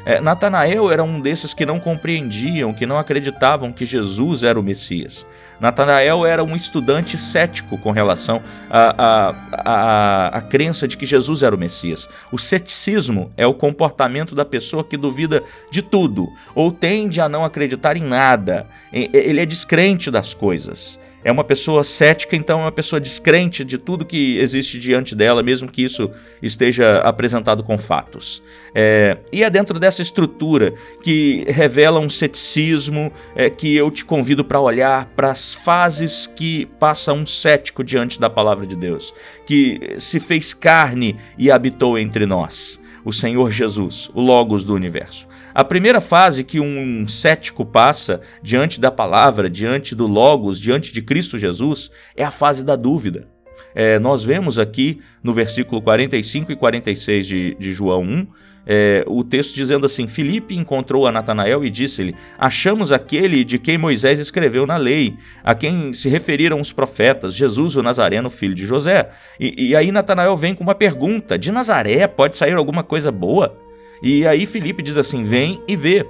É, 0.08 0.22
Natanael 0.22 0.90
era 0.90 1.04
um 1.04 1.20
desses 1.20 1.52
que 1.52 1.66
não 1.66 1.78
compreendiam, 1.78 2.72
que 2.72 2.86
não 2.86 2.98
acreditavam 2.98 3.70
que 3.70 3.84
Jesus 3.84 4.42
era 4.42 4.58
o 4.58 4.62
Messias. 4.62 5.26
Natanael 5.60 6.24
era 6.24 6.42
um 6.42 6.56
estudante 6.56 7.18
cético 7.18 7.76
com 7.76 7.90
relação 7.90 8.42
à, 8.70 9.34
à, 9.52 10.38
à, 10.38 10.40
crença 10.40 10.88
de 10.88 10.96
que 10.96 11.04
Jesus 11.04 11.42
era 11.42 11.54
o 11.54 11.58
Messias. 11.58 12.08
O 12.32 12.38
ceticismo 12.38 13.30
é 13.36 13.46
o 13.46 13.52
comportamento 13.52 14.34
da 14.34 14.46
pessoa 14.46 14.82
que 14.82 14.96
duvida 14.96 15.44
de 15.70 15.82
tudo 15.82 16.26
ou 16.54 16.72
tende 16.72 17.20
a 17.20 17.28
não 17.28 17.44
acreditar 17.44 17.94
em 17.94 18.02
nada. 18.02 18.66
Ele 18.90 19.42
é 19.42 19.44
descrente 19.44 20.10
das 20.10 20.32
coisas 20.32 20.98
é 21.28 21.32
uma 21.32 21.44
pessoa 21.44 21.84
cética, 21.84 22.34
então 22.34 22.60
é 22.60 22.62
uma 22.62 22.72
pessoa 22.72 22.98
descrente 22.98 23.62
de 23.62 23.76
tudo 23.76 24.06
que 24.06 24.38
existe 24.38 24.78
diante 24.78 25.14
dela, 25.14 25.42
mesmo 25.42 25.70
que 25.70 25.84
isso 25.84 26.10
esteja 26.42 27.00
apresentado 27.00 27.62
com 27.62 27.76
fatos. 27.76 28.42
É, 28.74 29.18
e 29.30 29.44
é 29.44 29.50
dentro 29.50 29.78
dessa 29.78 30.00
estrutura 30.00 30.72
que 31.02 31.44
revela 31.46 32.00
um 32.00 32.08
ceticismo 32.08 33.12
é, 33.36 33.50
que 33.50 33.76
eu 33.76 33.90
te 33.90 34.06
convido 34.06 34.42
para 34.42 34.58
olhar 34.58 35.04
para 35.14 35.30
as 35.30 35.52
fases 35.52 36.26
que 36.26 36.64
passa 36.80 37.12
um 37.12 37.26
cético 37.26 37.84
diante 37.84 38.18
da 38.18 38.30
palavra 38.30 38.66
de 38.66 38.74
Deus, 38.74 39.12
que 39.46 39.96
se 39.98 40.18
fez 40.18 40.54
carne 40.54 41.14
e 41.36 41.50
habitou 41.50 41.98
entre 41.98 42.24
nós 42.24 42.80
o 43.04 43.12
Senhor 43.12 43.50
Jesus, 43.50 44.10
o 44.14 44.20
Logos 44.22 44.64
do 44.64 44.74
universo. 44.74 45.27
A 45.58 45.64
primeira 45.64 46.00
fase 46.00 46.44
que 46.44 46.60
um 46.60 47.08
cético 47.08 47.66
passa 47.66 48.20
diante 48.40 48.80
da 48.80 48.92
palavra, 48.92 49.50
diante 49.50 49.92
do 49.92 50.06
Logos, 50.06 50.60
diante 50.60 50.92
de 50.92 51.02
Cristo 51.02 51.36
Jesus, 51.36 51.90
é 52.16 52.22
a 52.22 52.30
fase 52.30 52.64
da 52.64 52.76
dúvida. 52.76 53.26
É, 53.74 53.98
nós 53.98 54.22
vemos 54.22 54.56
aqui 54.56 55.00
no 55.20 55.32
versículo 55.32 55.82
45 55.82 56.52
e 56.52 56.54
46 56.54 57.26
de, 57.26 57.56
de 57.56 57.72
João 57.72 58.02
1, 58.02 58.26
é, 58.68 59.04
o 59.08 59.24
texto 59.24 59.52
dizendo 59.56 59.84
assim: 59.84 60.06
Filipe 60.06 60.56
encontrou 60.56 61.08
a 61.08 61.10
Natanael 61.10 61.64
e 61.64 61.70
disse-lhe: 61.70 62.14
Achamos 62.38 62.92
aquele 62.92 63.42
de 63.42 63.58
quem 63.58 63.76
Moisés 63.76 64.20
escreveu 64.20 64.64
na 64.64 64.76
lei, 64.76 65.16
a 65.42 65.56
quem 65.56 65.92
se 65.92 66.08
referiram 66.08 66.60
os 66.60 66.70
profetas, 66.70 67.34
Jesus 67.34 67.74
o 67.74 67.82
Nazareno, 67.82 68.30
filho 68.30 68.54
de 68.54 68.64
José. 68.64 69.10
E, 69.40 69.70
e 69.70 69.74
aí 69.74 69.90
Natanael 69.90 70.36
vem 70.36 70.54
com 70.54 70.62
uma 70.62 70.76
pergunta: 70.76 71.36
De 71.36 71.50
Nazaré 71.50 72.06
pode 72.06 72.36
sair 72.36 72.54
alguma 72.54 72.84
coisa 72.84 73.10
boa? 73.10 73.66
E 74.02 74.26
aí 74.26 74.46
Filipe 74.46 74.82
diz 74.82 74.98
assim: 74.98 75.22
Vem 75.22 75.62
e 75.66 75.76
vê. 75.76 76.06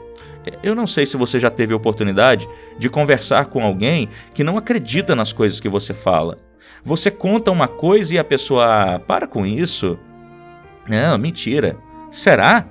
Eu 0.63 0.75
não 0.75 0.87
sei 0.87 1.05
se 1.05 1.17
você 1.17 1.39
já 1.39 1.51
teve 1.51 1.75
oportunidade 1.75 2.49
de 2.79 2.89
conversar 2.89 3.47
com 3.47 3.63
alguém 3.63 4.09
que 4.33 4.45
não 4.45 4.57
acredita 4.57 5.15
nas 5.15 5.33
coisas 5.33 5.61
que 5.61 5.69
você 5.69 5.93
fala. 5.93 6.39
Você 6.85 7.11
conta 7.11 7.51
uma 7.51 7.69
coisa 7.69 8.15
e 8.15 8.19
a 8.19 8.25
pessoa, 8.25 8.95
ah, 8.95 8.99
para 8.99 9.27
com 9.27 9.45
isso. 9.45 9.99
Não, 10.89 11.19
mentira. 11.19 11.77
Será? 12.11 12.67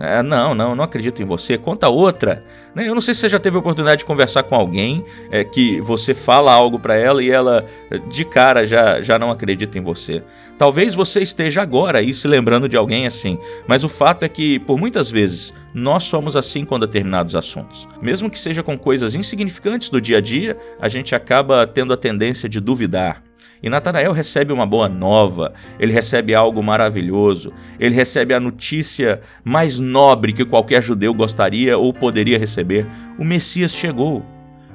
É, 0.00 0.22
não, 0.22 0.54
não, 0.54 0.74
não 0.74 0.84
acredito 0.84 1.22
em 1.22 1.26
você. 1.26 1.58
Conta 1.58 1.88
outra. 1.88 2.44
Né, 2.74 2.88
eu 2.88 2.94
não 2.94 3.00
sei 3.00 3.14
se 3.14 3.20
você 3.20 3.28
já 3.28 3.38
teve 3.38 3.56
a 3.56 3.60
oportunidade 3.60 4.00
de 4.00 4.04
conversar 4.04 4.44
com 4.44 4.54
alguém 4.54 5.04
é, 5.30 5.42
que 5.42 5.80
você 5.80 6.14
fala 6.14 6.52
algo 6.52 6.78
para 6.78 6.94
ela 6.94 7.22
e 7.22 7.30
ela 7.30 7.66
de 8.08 8.24
cara 8.24 8.64
já, 8.64 9.00
já 9.00 9.18
não 9.18 9.30
acredita 9.30 9.78
em 9.78 9.82
você. 9.82 10.22
Talvez 10.56 10.94
você 10.94 11.20
esteja 11.20 11.62
agora 11.62 11.98
aí 11.98 12.14
se 12.14 12.28
lembrando 12.28 12.68
de 12.68 12.76
alguém 12.76 13.06
assim, 13.06 13.38
mas 13.66 13.84
o 13.84 13.88
fato 13.88 14.24
é 14.24 14.28
que 14.28 14.58
por 14.60 14.78
muitas 14.78 15.10
vezes 15.10 15.52
nós 15.74 16.04
somos 16.04 16.36
assim 16.36 16.64
com 16.64 16.78
determinados 16.78 17.34
assuntos. 17.34 17.88
Mesmo 18.00 18.30
que 18.30 18.38
seja 18.38 18.62
com 18.62 18.78
coisas 18.78 19.14
insignificantes 19.14 19.90
do 19.90 20.00
dia 20.00 20.18
a 20.18 20.20
dia, 20.20 20.56
a 20.80 20.88
gente 20.88 21.14
acaba 21.14 21.66
tendo 21.66 21.92
a 21.92 21.96
tendência 21.96 22.48
de 22.48 22.60
duvidar. 22.60 23.27
E 23.62 23.68
Natanael 23.68 24.12
recebe 24.12 24.52
uma 24.52 24.66
boa 24.66 24.88
nova, 24.88 25.52
ele 25.80 25.92
recebe 25.92 26.34
algo 26.34 26.62
maravilhoso, 26.62 27.52
ele 27.78 27.94
recebe 27.94 28.32
a 28.32 28.40
notícia 28.40 29.20
mais 29.44 29.78
nobre 29.78 30.32
que 30.32 30.44
qualquer 30.44 30.82
judeu 30.82 31.12
gostaria 31.12 31.76
ou 31.76 31.92
poderia 31.92 32.38
receber: 32.38 32.86
o 33.18 33.24
Messias 33.24 33.72
chegou. 33.72 34.24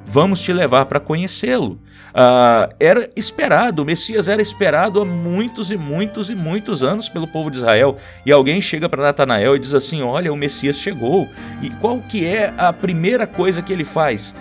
Vamos 0.06 0.42
te 0.42 0.52
levar 0.52 0.84
para 0.84 1.00
conhecê-lo. 1.00 1.80
Ah, 2.12 2.68
era 2.78 3.08
esperado, 3.16 3.82
o 3.82 3.84
Messias 3.86 4.28
era 4.28 4.42
esperado 4.42 5.00
há 5.00 5.04
muitos 5.04 5.70
e 5.70 5.78
muitos 5.78 6.28
e 6.28 6.34
muitos 6.34 6.82
anos 6.82 7.08
pelo 7.08 7.26
povo 7.26 7.50
de 7.50 7.56
Israel. 7.56 7.96
E 8.24 8.30
alguém 8.30 8.60
chega 8.60 8.88
para 8.88 9.02
Natanael 9.02 9.56
e 9.56 9.58
diz 9.58 9.72
assim: 9.74 10.02
Olha, 10.02 10.32
o 10.32 10.36
Messias 10.36 10.76
chegou. 10.76 11.26
E 11.62 11.70
qual 11.70 12.00
que 12.02 12.26
é 12.26 12.52
a 12.58 12.72
primeira 12.72 13.26
coisa 13.26 13.62
que 13.62 13.72
ele 13.72 13.84
faz? 13.84 14.34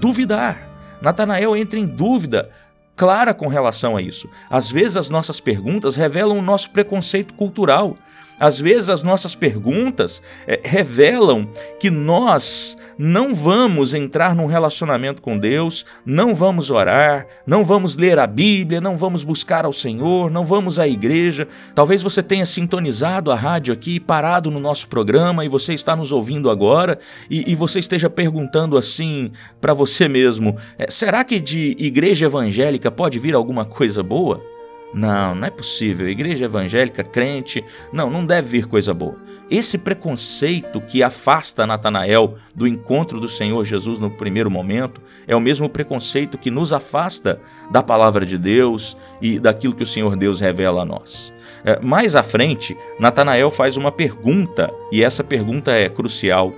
Duvidar. 0.00 0.68
Natanael 1.00 1.56
entra 1.56 1.78
em 1.78 1.86
dúvida 1.86 2.50
clara 2.96 3.34
com 3.34 3.48
relação 3.48 3.96
a 3.96 4.02
isso. 4.02 4.28
Às 4.48 4.70
vezes 4.70 4.96
as 4.96 5.08
nossas 5.08 5.40
perguntas 5.40 5.96
revelam 5.96 6.38
o 6.38 6.42
nosso 6.42 6.70
preconceito 6.70 7.34
cultural. 7.34 7.96
Às 8.38 8.58
vezes 8.58 8.88
as 8.88 9.02
nossas 9.02 9.34
perguntas 9.34 10.20
é, 10.46 10.60
revelam 10.62 11.48
que 11.78 11.90
nós 11.90 12.76
não 12.98 13.34
vamos 13.34 13.94
entrar 13.94 14.34
num 14.34 14.46
relacionamento 14.46 15.20
com 15.20 15.38
Deus, 15.38 15.84
não 16.04 16.34
vamos 16.34 16.70
orar, 16.70 17.26
não 17.46 17.64
vamos 17.64 17.96
ler 17.96 18.18
a 18.18 18.26
Bíblia, 18.26 18.80
não 18.80 18.96
vamos 18.96 19.24
buscar 19.24 19.64
ao 19.64 19.72
Senhor, 19.72 20.30
não 20.30 20.44
vamos 20.44 20.78
à 20.78 20.86
igreja. 20.86 21.48
Talvez 21.74 22.02
você 22.02 22.22
tenha 22.22 22.46
sintonizado 22.46 23.30
a 23.30 23.34
rádio 23.34 23.72
aqui, 23.72 23.98
parado 23.98 24.50
no 24.50 24.60
nosso 24.60 24.88
programa 24.88 25.44
e 25.44 25.48
você 25.48 25.74
está 25.74 25.96
nos 25.96 26.12
ouvindo 26.12 26.50
agora 26.50 26.98
e, 27.28 27.50
e 27.50 27.54
você 27.54 27.78
esteja 27.78 28.08
perguntando 28.08 28.76
assim 28.76 29.30
para 29.60 29.74
você 29.74 30.08
mesmo: 30.08 30.56
é, 30.78 30.90
será 30.90 31.24
que 31.24 31.40
de 31.40 31.76
igreja 31.78 32.26
evangélica 32.26 32.90
pode 32.90 33.18
vir 33.18 33.34
alguma 33.34 33.64
coisa 33.64 34.02
boa? 34.02 34.53
Não, 34.94 35.34
não 35.34 35.46
é 35.46 35.50
possível. 35.50 36.08
Igreja 36.08 36.44
evangélica, 36.44 37.02
crente, 37.02 37.64
não, 37.92 38.08
não 38.08 38.24
deve 38.24 38.48
vir 38.48 38.66
coisa 38.66 38.94
boa. 38.94 39.16
Esse 39.50 39.76
preconceito 39.76 40.80
que 40.80 41.02
afasta 41.02 41.66
Natanael 41.66 42.36
do 42.54 42.66
encontro 42.66 43.20
do 43.20 43.28
Senhor 43.28 43.64
Jesus 43.64 43.98
no 43.98 44.10
primeiro 44.10 44.50
momento 44.50 45.02
é 45.26 45.36
o 45.36 45.40
mesmo 45.40 45.68
preconceito 45.68 46.38
que 46.38 46.50
nos 46.50 46.72
afasta 46.72 47.40
da 47.70 47.82
palavra 47.82 48.24
de 48.24 48.38
Deus 48.38 48.96
e 49.20 49.38
daquilo 49.38 49.74
que 49.74 49.82
o 49.82 49.86
Senhor 49.86 50.16
Deus 50.16 50.40
revela 50.40 50.82
a 50.82 50.84
nós. 50.84 51.34
É, 51.64 51.78
mais 51.80 52.14
à 52.14 52.22
frente, 52.22 52.76
Natanael 52.98 53.50
faz 53.50 53.76
uma 53.76 53.92
pergunta 53.92 54.72
e 54.92 55.02
essa 55.02 55.24
pergunta 55.24 55.72
é 55.72 55.88
crucial 55.88 56.52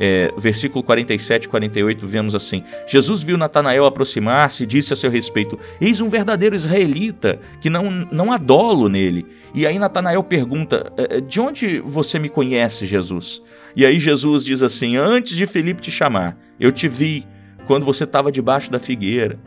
é, 0.00 0.32
versículo 0.38 0.82
47 0.82 1.44
e 1.44 1.48
48, 1.48 2.06
vemos 2.06 2.34
assim: 2.34 2.64
Jesus 2.86 3.22
viu 3.22 3.36
Natanael 3.36 3.84
aproximar-se 3.84 4.64
e 4.64 4.66
disse 4.66 4.94
a 4.94 4.96
seu 4.96 5.10
respeito: 5.10 5.58
Eis 5.78 6.00
um 6.00 6.08
verdadeiro 6.08 6.56
israelita, 6.56 7.38
que 7.60 7.68
não, 7.68 7.90
não 8.10 8.32
há 8.32 8.38
dolo 8.38 8.88
nele. 8.88 9.26
E 9.54 9.66
aí 9.66 9.78
Natanael 9.78 10.24
pergunta: 10.24 10.90
é, 10.96 11.18
é, 11.18 11.20
De 11.20 11.38
onde 11.38 11.80
você 11.80 12.18
me 12.18 12.30
conhece, 12.30 12.86
Jesus? 12.86 13.42
E 13.76 13.84
aí 13.84 14.00
Jesus 14.00 14.42
diz 14.42 14.62
assim: 14.62 14.96
Antes 14.96 15.36
de 15.36 15.46
Felipe 15.46 15.82
te 15.82 15.90
chamar, 15.90 16.34
eu 16.58 16.72
te 16.72 16.88
vi 16.88 17.26
quando 17.66 17.84
você 17.84 18.04
estava 18.04 18.32
debaixo 18.32 18.70
da 18.70 18.80
figueira. 18.80 19.38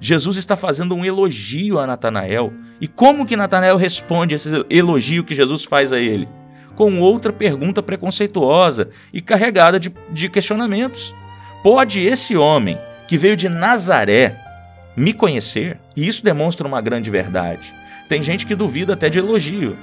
Jesus 0.00 0.36
está 0.36 0.54
fazendo 0.54 0.94
um 0.94 1.04
elogio 1.04 1.80
a 1.80 1.86
Natanael. 1.86 2.52
E 2.80 2.86
como 2.86 3.26
que 3.26 3.36
Natanael 3.36 3.76
responde 3.76 4.36
esse 4.36 4.48
elogio 4.70 5.24
que 5.24 5.34
Jesus 5.34 5.64
faz 5.64 5.92
a 5.92 5.98
ele? 5.98 6.28
Com 6.76 7.00
outra 7.00 7.32
pergunta 7.32 7.82
preconceituosa 7.82 8.90
e 9.12 9.20
carregada 9.20 9.80
de, 9.80 9.92
de 10.10 10.28
questionamentos. 10.28 11.12
Pode 11.62 12.00
esse 12.00 12.36
homem 12.36 12.78
que 13.08 13.18
veio 13.18 13.36
de 13.36 13.48
Nazaré 13.48 14.36
me 14.96 15.12
conhecer? 15.12 15.78
E 15.96 16.06
isso 16.06 16.24
demonstra 16.24 16.68
uma 16.68 16.80
grande 16.80 17.10
verdade. 17.10 17.74
Tem 18.08 18.22
gente 18.22 18.46
que 18.46 18.54
duvida 18.54 18.92
até 18.92 19.08
de 19.08 19.18
elogio. 19.18 19.76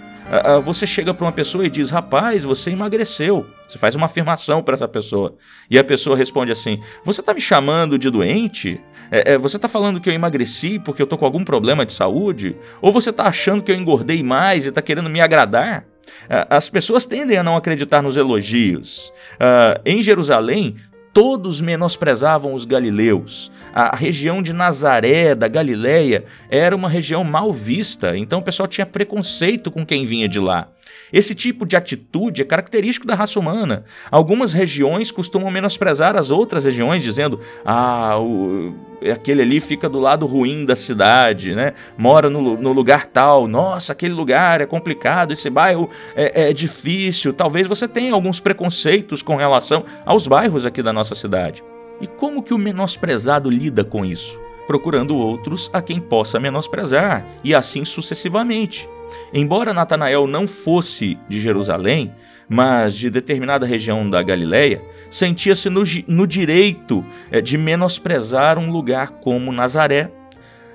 Você 0.64 0.88
chega 0.88 1.14
para 1.14 1.26
uma 1.26 1.32
pessoa 1.32 1.66
e 1.66 1.70
diz: 1.70 1.90
Rapaz, 1.90 2.44
você 2.44 2.72
emagreceu. 2.72 3.46
Você 3.68 3.78
faz 3.78 3.94
uma 3.96 4.06
afirmação 4.06 4.64
para 4.64 4.74
essa 4.76 4.88
pessoa. 4.88 5.36
E 5.70 5.78
a 5.78 5.84
pessoa 5.84 6.16
responde 6.16 6.52
assim: 6.52 6.80
Você 7.04 7.20
está 7.20 7.34
me 7.34 7.42
chamando 7.42 8.00
de 8.00 8.10
doente? 8.10 8.80
É, 9.12 9.34
é, 9.34 9.38
você 9.38 9.58
está 9.58 9.68
falando 9.68 10.00
que 10.00 10.10
eu 10.10 10.14
emagreci 10.14 10.80
porque 10.80 11.02
eu 11.02 11.06
estou 11.06 11.20
com 11.20 11.26
algum 11.26 11.44
problema 11.44 11.86
de 11.86 11.94
saúde? 11.94 12.56
Ou 12.82 12.92
você 12.92 13.10
está 13.10 13.26
achando 13.26 13.62
que 13.62 13.72
eu 13.72 13.76
engordei 13.76 14.24
mais 14.24 14.66
e 14.66 14.70
está 14.70 14.82
querendo 14.82 15.10
me 15.10 15.20
agradar? 15.20 15.86
Ah, 16.30 16.58
as 16.58 16.70
pessoas 16.70 17.06
tendem 17.06 17.38
a 17.38 17.44
não 17.44 17.56
acreditar 17.56 18.02
nos 18.02 18.18
elogios. 18.18 19.12
Uh, 19.36 19.82
em 19.86 20.02
Jerusalém, 20.02 20.76
todos 21.14 21.62
menosprezavam 21.62 22.54
os 22.54 22.66
galileus. 22.66 23.52
A 23.74 23.96
região 23.96 24.42
de 24.42 24.52
Nazaré, 24.52 25.36
da 25.36 25.48
Galileia, 25.48 26.26
era 26.50 26.76
uma 26.76 26.90
região 26.90 27.24
mal 27.24 27.54
vista, 27.54 28.18
então 28.18 28.40
o 28.40 28.44
pessoal 28.44 28.68
tinha 28.68 28.86
preconceito 28.86 29.70
com 29.70 29.86
quem 29.86 30.06
vinha 30.06 30.28
de 30.28 30.40
lá. 30.40 30.70
Esse 31.12 31.36
tipo 31.36 31.66
de 31.66 31.76
atitude 31.76 32.42
é 32.42 32.46
característico 32.46 33.06
da 33.06 33.14
raça 33.14 33.40
humana. 33.40 33.84
Algumas 34.10 34.52
regiões 34.52 35.12
costumam 35.12 35.52
menosprezar 35.52 36.16
as 36.16 36.32
outras 36.32 36.66
regiões, 36.66 37.04
dizendo: 37.04 37.40
ah, 37.64 38.18
o, 38.20 38.74
aquele 39.12 39.42
ali 39.42 39.60
fica 39.60 39.90
do 39.90 40.00
lado 40.00 40.26
ruim 40.26 40.66
da 40.66 40.76
cidade, 40.76 41.56
né? 41.56 41.74
mora 41.98 42.30
no, 42.30 42.58
no 42.58 42.72
lugar 42.72 43.08
tal. 43.08 43.48
Nossa, 43.48 43.94
aquele 43.94 44.14
lugar 44.14 44.62
é 44.62 44.66
complicado, 44.66 45.32
esse 45.32 45.50
bairro 45.50 45.90
é, 46.16 46.50
é 46.50 46.54
difícil. 46.54 47.34
Talvez 47.34 47.68
você 47.68 47.88
tenha 47.88 48.14
alguns 48.14 48.40
preconceitos 48.40 49.22
com 49.22 49.36
relação 49.36 49.84
aos 50.06 50.28
bairros 50.28 50.66
aqui 50.66 50.82
da 50.82 50.94
nossa 50.94 51.16
cidade. 51.16 51.64
E 52.02 52.08
como 52.08 52.44
que 52.44 52.54
o 52.54 52.58
menosprezado 52.58 53.50
lida 53.50 53.84
com 53.84 54.04
isso? 54.04 54.40
Procurando 54.68 55.16
outros 55.16 55.70
a 55.74 55.82
quem 55.82 56.00
possa 56.00 56.40
menosprezar, 56.40 57.26
e 57.44 57.54
assim 57.54 57.86
sucessivamente. 57.86 58.90
Embora 59.34 59.74
Natanael 59.74 60.28
não 60.28 60.48
fosse 60.48 61.18
de 61.28 61.40
Jerusalém, 61.40 62.14
mas 62.48 62.96
de 62.96 63.10
determinada 63.10 63.66
região 63.66 64.10
da 64.10 64.22
Galiléia, 64.22 64.82
sentia-se 65.10 65.70
no, 65.70 65.84
no 66.08 66.28
direito 66.28 67.04
eh, 67.32 67.42
de 67.42 67.58
menosprezar 67.58 68.58
um 68.58 68.72
lugar 68.72 69.10
como 69.10 69.52
Nazaré, 69.52 70.12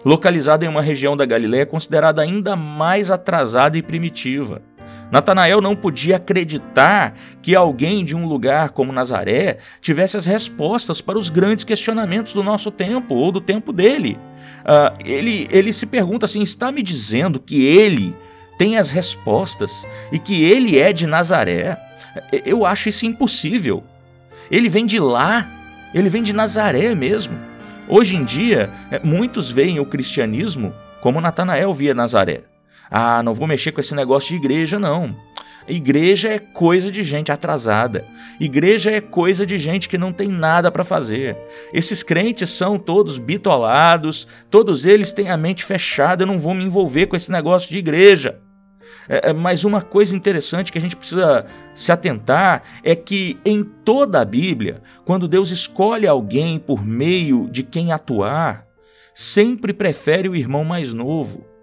localizado 0.04 0.64
em 0.64 0.68
uma 0.68 0.82
região 0.82 1.16
da 1.16 1.26
Galiléia 1.26 1.66
considerada 1.66 2.22
ainda 2.22 2.56
mais 2.56 3.10
atrasada 3.10 3.76
e 3.76 3.82
primitiva. 3.82 4.62
Natanael 5.10 5.60
não 5.60 5.74
podia 5.74 6.16
acreditar 6.16 7.14
que 7.40 7.54
alguém 7.54 8.04
de 8.04 8.14
um 8.14 8.26
lugar 8.26 8.70
como 8.70 8.92
Nazaré 8.92 9.58
tivesse 9.80 10.16
as 10.16 10.26
respostas 10.26 11.00
para 11.00 11.18
os 11.18 11.28
grandes 11.28 11.64
questionamentos 11.64 12.32
do 12.32 12.42
nosso 12.42 12.70
tempo 12.70 13.14
ou 13.14 13.32
do 13.32 13.40
tempo 13.40 13.72
dele. 13.72 14.18
Uh, 14.60 15.02
ele, 15.04 15.48
ele 15.50 15.72
se 15.72 15.86
pergunta 15.86 16.26
assim: 16.26 16.42
está 16.42 16.70
me 16.70 16.82
dizendo 16.82 17.40
que 17.40 17.64
ele 17.64 18.14
tem 18.58 18.76
as 18.76 18.90
respostas 18.90 19.86
e 20.12 20.18
que 20.18 20.44
ele 20.44 20.78
é 20.78 20.92
de 20.92 21.06
Nazaré? 21.06 21.78
Eu 22.44 22.66
acho 22.66 22.88
isso 22.88 23.06
impossível. 23.06 23.84
Ele 24.50 24.68
vem 24.68 24.86
de 24.86 24.98
lá, 24.98 25.48
ele 25.94 26.08
vem 26.08 26.22
de 26.22 26.32
Nazaré 26.32 26.94
mesmo. 26.94 27.38
Hoje 27.88 28.16
em 28.16 28.24
dia, 28.24 28.70
eh, 28.90 29.00
muitos 29.02 29.50
veem 29.50 29.80
o 29.80 29.86
cristianismo 29.86 30.74
como 31.00 31.20
Natanael 31.20 31.72
via 31.72 31.94
Nazaré. 31.94 32.42
Ah, 32.90 33.22
não 33.22 33.34
vou 33.34 33.46
mexer 33.46 33.72
com 33.72 33.80
esse 33.80 33.94
negócio 33.94 34.30
de 34.30 34.36
igreja, 34.36 34.78
não. 34.78 35.16
Igreja 35.68 36.30
é 36.30 36.38
coisa 36.38 36.90
de 36.90 37.04
gente 37.04 37.30
atrasada. 37.30 38.06
Igreja 38.40 38.90
é 38.90 39.02
coisa 39.02 39.44
de 39.44 39.58
gente 39.58 39.88
que 39.88 39.98
não 39.98 40.12
tem 40.12 40.28
nada 40.28 40.72
para 40.72 40.82
fazer. 40.82 41.36
Esses 41.74 42.02
crentes 42.02 42.50
são 42.50 42.78
todos 42.78 43.18
bitolados, 43.18 44.26
todos 44.50 44.86
eles 44.86 45.12
têm 45.12 45.28
a 45.28 45.36
mente 45.36 45.62
fechada. 45.62 46.22
Eu 46.22 46.26
não 46.26 46.40
vou 46.40 46.54
me 46.54 46.64
envolver 46.64 47.06
com 47.06 47.16
esse 47.16 47.30
negócio 47.30 47.68
de 47.68 47.76
igreja. 47.76 48.40
É, 49.06 49.28
é 49.28 49.32
mas 49.34 49.62
uma 49.62 49.82
coisa 49.82 50.16
interessante 50.16 50.72
que 50.72 50.78
a 50.78 50.80
gente 50.80 50.96
precisa 50.96 51.44
se 51.74 51.92
atentar 51.92 52.62
é 52.82 52.96
que 52.96 53.38
em 53.44 53.62
toda 53.62 54.22
a 54.22 54.24
Bíblia, 54.24 54.80
quando 55.04 55.28
Deus 55.28 55.50
escolhe 55.50 56.06
alguém 56.06 56.58
por 56.58 56.82
meio 56.82 57.46
de 57.50 57.62
quem 57.62 57.92
atuar, 57.92 58.66
sempre 59.14 59.74
prefere 59.74 60.30
o 60.30 60.36
irmão 60.36 60.64
mais 60.64 60.94
novo 60.94 61.57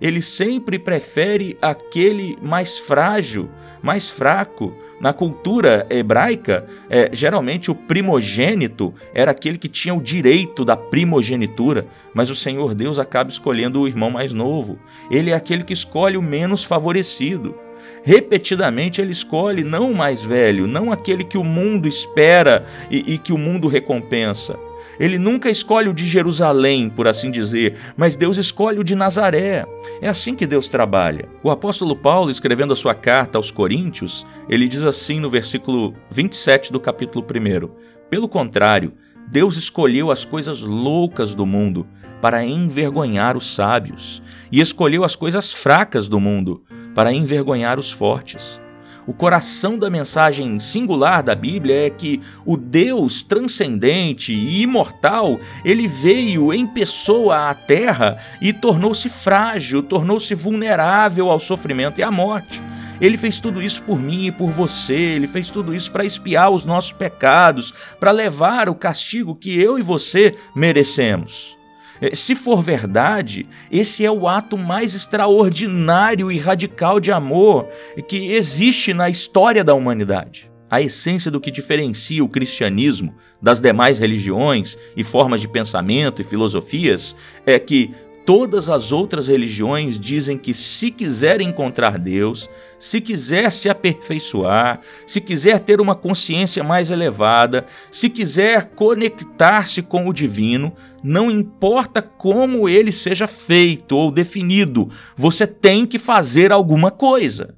ele 0.00 0.22
sempre 0.22 0.78
prefere 0.78 1.56
aquele 1.60 2.38
mais 2.42 2.78
frágil, 2.78 3.48
mais 3.82 4.08
fraco. 4.08 4.74
Na 5.00 5.12
cultura 5.12 5.86
hebraica, 5.90 6.66
é, 6.90 7.10
geralmente 7.12 7.70
o 7.70 7.74
primogênito 7.74 8.92
era 9.14 9.30
aquele 9.30 9.58
que 9.58 9.68
tinha 9.68 9.94
o 9.94 10.02
direito 10.02 10.64
da 10.64 10.76
primogenitura, 10.76 11.86
mas 12.12 12.30
o 12.30 12.34
Senhor 12.34 12.74
Deus 12.74 12.98
acaba 12.98 13.30
escolhendo 13.30 13.80
o 13.80 13.88
irmão 13.88 14.10
mais 14.10 14.32
novo. 14.32 14.78
Ele 15.10 15.30
é 15.30 15.34
aquele 15.34 15.64
que 15.64 15.72
escolhe 15.72 16.16
o 16.16 16.22
menos 16.22 16.64
favorecido. 16.64 17.54
Repetidamente 18.02 19.00
ele 19.00 19.12
escolhe 19.12 19.64
não 19.64 19.90
o 19.90 19.96
mais 19.96 20.24
velho, 20.24 20.66
não 20.66 20.90
aquele 20.90 21.24
que 21.24 21.38
o 21.38 21.44
mundo 21.44 21.88
espera 21.88 22.64
e, 22.90 23.14
e 23.14 23.18
que 23.18 23.32
o 23.32 23.38
mundo 23.38 23.68
recompensa. 23.68 24.58
Ele 24.98 25.18
nunca 25.18 25.50
escolhe 25.50 25.88
o 25.88 25.94
de 25.94 26.06
Jerusalém, 26.06 26.88
por 26.88 27.06
assim 27.06 27.30
dizer, 27.30 27.76
mas 27.96 28.16
Deus 28.16 28.36
escolhe 28.36 28.78
o 28.78 28.84
de 28.84 28.94
Nazaré. 28.94 29.64
É 30.00 30.08
assim 30.08 30.34
que 30.34 30.46
Deus 30.46 30.68
trabalha. 30.68 31.28
O 31.42 31.50
apóstolo 31.50 31.96
Paulo, 31.96 32.30
escrevendo 32.30 32.72
a 32.72 32.76
sua 32.76 32.94
carta 32.94 33.38
aos 33.38 33.50
Coríntios, 33.50 34.26
ele 34.48 34.68
diz 34.68 34.82
assim 34.82 35.20
no 35.20 35.30
versículo 35.30 35.94
27 36.10 36.72
do 36.72 36.80
capítulo 36.80 37.24
1: 37.24 37.68
Pelo 38.10 38.28
contrário, 38.28 38.92
Deus 39.30 39.56
escolheu 39.56 40.10
as 40.10 40.24
coisas 40.24 40.62
loucas 40.62 41.34
do 41.34 41.44
mundo 41.44 41.86
para 42.20 42.44
envergonhar 42.44 43.36
os 43.36 43.54
sábios, 43.54 44.22
e 44.50 44.60
escolheu 44.60 45.04
as 45.04 45.14
coisas 45.14 45.52
fracas 45.52 46.08
do 46.08 46.18
mundo 46.18 46.62
para 46.94 47.12
envergonhar 47.12 47.78
os 47.78 47.92
fortes. 47.92 48.60
O 49.08 49.14
coração 49.14 49.78
da 49.78 49.88
mensagem 49.88 50.60
singular 50.60 51.22
da 51.22 51.34
Bíblia 51.34 51.86
é 51.86 51.88
que 51.88 52.20
o 52.44 52.58
Deus 52.58 53.22
transcendente 53.22 54.34
e 54.34 54.60
imortal, 54.60 55.40
ele 55.64 55.88
veio 55.88 56.52
em 56.52 56.66
pessoa 56.66 57.48
à 57.48 57.54
terra 57.54 58.18
e 58.38 58.52
tornou-se 58.52 59.08
frágil, 59.08 59.82
tornou-se 59.82 60.34
vulnerável 60.34 61.30
ao 61.30 61.40
sofrimento 61.40 61.98
e 61.98 62.02
à 62.02 62.10
morte. 62.10 62.62
Ele 63.00 63.16
fez 63.16 63.40
tudo 63.40 63.62
isso 63.62 63.82
por 63.82 63.98
mim 63.98 64.26
e 64.26 64.30
por 64.30 64.50
você, 64.50 64.92
ele 64.92 65.26
fez 65.26 65.48
tudo 65.48 65.74
isso 65.74 65.90
para 65.90 66.04
espiar 66.04 66.50
os 66.50 66.66
nossos 66.66 66.92
pecados, 66.92 67.72
para 67.98 68.10
levar 68.10 68.68
o 68.68 68.74
castigo 68.74 69.34
que 69.34 69.58
eu 69.58 69.78
e 69.78 69.82
você 69.82 70.34
merecemos. 70.54 71.57
É, 72.00 72.14
se 72.14 72.34
for 72.34 72.62
verdade, 72.62 73.46
esse 73.70 74.04
é 74.04 74.10
o 74.10 74.28
ato 74.28 74.56
mais 74.56 74.94
extraordinário 74.94 76.30
e 76.30 76.38
radical 76.38 77.00
de 77.00 77.10
amor 77.10 77.68
que 78.08 78.32
existe 78.32 78.94
na 78.94 79.08
história 79.08 79.64
da 79.64 79.74
humanidade. 79.74 80.50
A 80.70 80.82
essência 80.82 81.30
do 81.30 81.40
que 81.40 81.50
diferencia 81.50 82.22
o 82.22 82.28
cristianismo 82.28 83.14
das 83.40 83.58
demais 83.58 83.98
religiões 83.98 84.76
e 84.94 85.02
formas 85.02 85.40
de 85.40 85.48
pensamento 85.48 86.20
e 86.20 86.24
filosofias 86.24 87.16
é 87.46 87.58
que 87.58 87.90
Todas 88.28 88.68
as 88.68 88.92
outras 88.92 89.26
religiões 89.26 89.98
dizem 89.98 90.36
que 90.36 90.52
se 90.52 90.90
quiser 90.90 91.40
encontrar 91.40 91.98
Deus, 91.98 92.46
se 92.78 93.00
quiser 93.00 93.50
se 93.50 93.70
aperfeiçoar, 93.70 94.82
se 95.06 95.18
quiser 95.18 95.60
ter 95.60 95.80
uma 95.80 95.94
consciência 95.94 96.62
mais 96.62 96.90
elevada, 96.90 97.64
se 97.90 98.10
quiser 98.10 98.66
conectar-se 98.74 99.80
com 99.80 100.06
o 100.06 100.12
divino, 100.12 100.74
não 101.02 101.30
importa 101.30 102.02
como 102.02 102.68
ele 102.68 102.92
seja 102.92 103.26
feito 103.26 103.96
ou 103.96 104.10
definido, 104.10 104.90
você 105.16 105.46
tem 105.46 105.86
que 105.86 105.98
fazer 105.98 106.52
alguma 106.52 106.90
coisa 106.90 107.56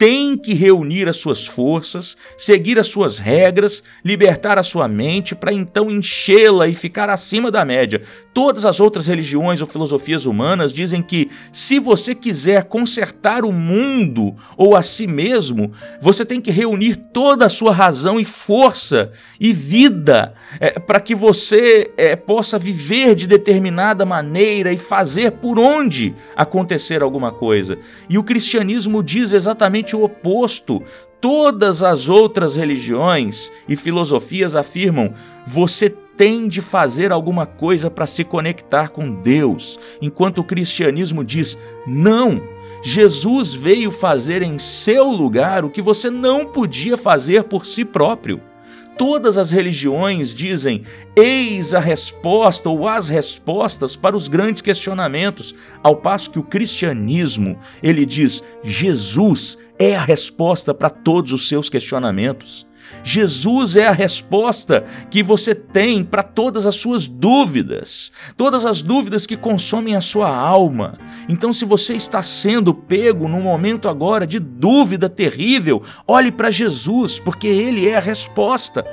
tem 0.00 0.34
que 0.34 0.54
reunir 0.54 1.10
as 1.10 1.18
suas 1.18 1.46
forças, 1.46 2.16
seguir 2.38 2.78
as 2.78 2.86
suas 2.86 3.18
regras, 3.18 3.82
libertar 4.02 4.56
a 4.56 4.62
sua 4.62 4.88
mente 4.88 5.34
para 5.34 5.52
então 5.52 5.90
enchê-la 5.90 6.66
e 6.66 6.74
ficar 6.74 7.10
acima 7.10 7.50
da 7.50 7.66
média. 7.66 8.00
Todas 8.32 8.64
as 8.64 8.80
outras 8.80 9.06
religiões 9.06 9.60
ou 9.60 9.66
filosofias 9.66 10.24
humanas 10.24 10.72
dizem 10.72 11.02
que 11.02 11.28
se 11.52 11.78
você 11.78 12.14
quiser 12.14 12.64
consertar 12.64 13.44
o 13.44 13.52
mundo 13.52 14.34
ou 14.56 14.74
a 14.74 14.82
si 14.82 15.06
mesmo, 15.06 15.70
você 16.00 16.24
tem 16.24 16.40
que 16.40 16.50
reunir 16.50 16.96
toda 17.12 17.44
a 17.44 17.50
sua 17.50 17.70
razão 17.70 18.18
e 18.18 18.24
força 18.24 19.12
e 19.38 19.52
vida 19.52 20.32
é, 20.58 20.78
para 20.78 20.98
que 20.98 21.14
você 21.14 21.90
é, 21.98 22.16
possa 22.16 22.58
viver 22.58 23.14
de 23.14 23.26
determinada 23.26 24.06
maneira 24.06 24.72
e 24.72 24.78
fazer 24.78 25.32
por 25.32 25.58
onde 25.58 26.14
acontecer 26.34 27.02
alguma 27.02 27.30
coisa. 27.30 27.76
E 28.08 28.16
o 28.16 28.24
cristianismo 28.24 29.02
diz 29.02 29.34
exatamente 29.34 29.89
o 29.94 30.04
oposto. 30.04 30.82
Todas 31.20 31.82
as 31.82 32.08
outras 32.08 32.56
religiões 32.56 33.52
e 33.68 33.76
filosofias 33.76 34.56
afirmam: 34.56 35.12
você 35.46 35.90
tem 35.90 36.48
de 36.48 36.60
fazer 36.60 37.12
alguma 37.12 37.46
coisa 37.46 37.90
para 37.90 38.06
se 38.06 38.24
conectar 38.24 38.88
com 38.88 39.14
Deus, 39.14 39.78
enquanto 40.00 40.38
o 40.38 40.44
cristianismo 40.44 41.24
diz: 41.24 41.58
não, 41.86 42.42
Jesus 42.82 43.52
veio 43.54 43.90
fazer 43.90 44.42
em 44.42 44.58
seu 44.58 45.10
lugar 45.10 45.64
o 45.64 45.70
que 45.70 45.82
você 45.82 46.10
não 46.10 46.46
podia 46.46 46.96
fazer 46.96 47.44
por 47.44 47.66
si 47.66 47.84
próprio. 47.84 48.49
Todas 48.96 49.38
as 49.38 49.50
religiões 49.50 50.34
dizem: 50.34 50.82
eis 51.16 51.74
a 51.74 51.80
resposta 51.80 52.68
ou 52.68 52.86
as 52.86 53.08
respostas 53.08 53.96
para 53.96 54.16
os 54.16 54.28
grandes 54.28 54.62
questionamentos, 54.62 55.54
ao 55.82 55.96
passo 55.96 56.30
que 56.30 56.38
o 56.38 56.42
cristianismo, 56.42 57.58
ele 57.82 58.04
diz: 58.04 58.42
Jesus 58.62 59.58
é 59.78 59.96
a 59.96 60.02
resposta 60.02 60.74
para 60.74 60.90
todos 60.90 61.32
os 61.32 61.48
seus 61.48 61.68
questionamentos. 61.68 62.69
Jesus 63.02 63.76
é 63.76 63.86
a 63.86 63.92
resposta 63.92 64.84
que 65.10 65.22
você 65.22 65.54
tem 65.54 66.04
para 66.04 66.22
todas 66.22 66.66
as 66.66 66.76
suas 66.76 67.06
dúvidas, 67.06 68.12
todas 68.36 68.64
as 68.64 68.82
dúvidas 68.82 69.26
que 69.26 69.36
consomem 69.36 69.96
a 69.96 70.00
sua 70.00 70.34
alma. 70.34 70.98
Então, 71.28 71.52
se 71.52 71.64
você 71.64 71.94
está 71.94 72.22
sendo 72.22 72.74
pego 72.74 73.28
num 73.28 73.42
momento 73.42 73.88
agora 73.88 74.26
de 74.26 74.38
dúvida 74.38 75.08
terrível, 75.08 75.82
olhe 76.06 76.30
para 76.30 76.50
Jesus, 76.50 77.18
porque 77.18 77.48
Ele 77.48 77.88
é 77.88 77.96
a 77.96 78.00
resposta. 78.00 78.84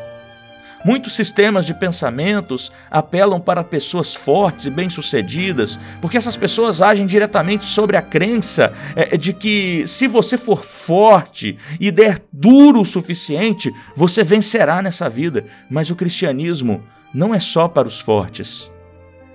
Muitos 0.86 1.16
sistemas 1.16 1.66
de 1.66 1.74
pensamentos 1.74 2.72
apelam 2.90 3.42
para 3.42 3.64
pessoas 3.64 4.14
fortes 4.14 4.66
e 4.66 4.70
bem-sucedidas, 4.70 5.80
porque 6.02 6.18
essas 6.18 6.38
pessoas 6.38 6.82
agem 6.82 7.06
diretamente 7.06 7.66
sobre 7.66 7.98
a 7.98 8.02
crença 8.02 8.72
é, 8.96 9.18
de 9.18 9.34
que 9.34 9.86
se 9.88 10.08
você 10.08 10.38
for 10.38 10.64
forte 10.64 11.58
e 11.80 11.92
der 11.92 12.22
duro 12.32 12.82
o 12.82 12.86
suficiente, 12.86 13.74
você 13.96 14.24
vencerá 14.24 14.82
nessa 14.82 15.10
vida. 15.10 15.46
Mas 15.70 15.90
o 15.90 15.96
cristianismo 15.96 16.84
não 17.14 17.34
é 17.34 17.40
só 17.40 17.68
para 17.68 17.88
os 17.88 18.00
fortes, 18.00 18.72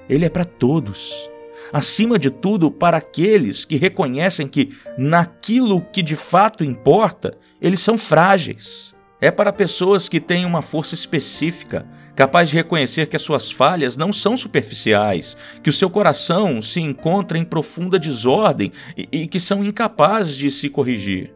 ele 0.09 0.24
é 0.24 0.28
para 0.28 0.45
todos. 0.45 1.28
Acima 1.72 2.18
de 2.18 2.30
tudo, 2.30 2.70
para 2.70 2.99
aqueles 2.99 3.64
que 3.64 3.76
reconhecem 3.76 4.47
que, 4.47 4.76
naquilo 4.99 5.80
que 5.80 6.03
de 6.03 6.16
fato 6.16 6.62
importa, 6.62 7.36
eles 7.61 7.80
são 7.80 7.97
frágeis. 7.97 8.95
É 9.23 9.31
para 9.31 9.53
pessoas 9.53 10.09
que 10.09 10.18
têm 10.18 10.45
uma 10.45 10.62
força 10.62 10.97
específica, 10.97 11.87
capaz 12.16 12.49
de 12.49 12.57
reconhecer 12.57 13.07
que 13.07 13.14
as 13.14 13.23
suas 13.23 13.53
falhas 13.53 13.97
não 13.97 14.12
são 14.12 14.37
superficiais, 14.37 15.37
que 15.62 15.70
o 15.70 15.73
seu 15.73 15.89
coração 15.89 16.61
se 16.61 16.81
encontra 16.81 17.39
em 17.39 17.45
profunda 17.45 18.01
desordem 18.01 18.73
e, 18.97 19.09
e 19.12 19.29
que 19.29 19.39
são 19.39 19.62
incapazes 19.62 20.35
de 20.35 20.51
se 20.51 20.68
corrigir. 20.68 21.33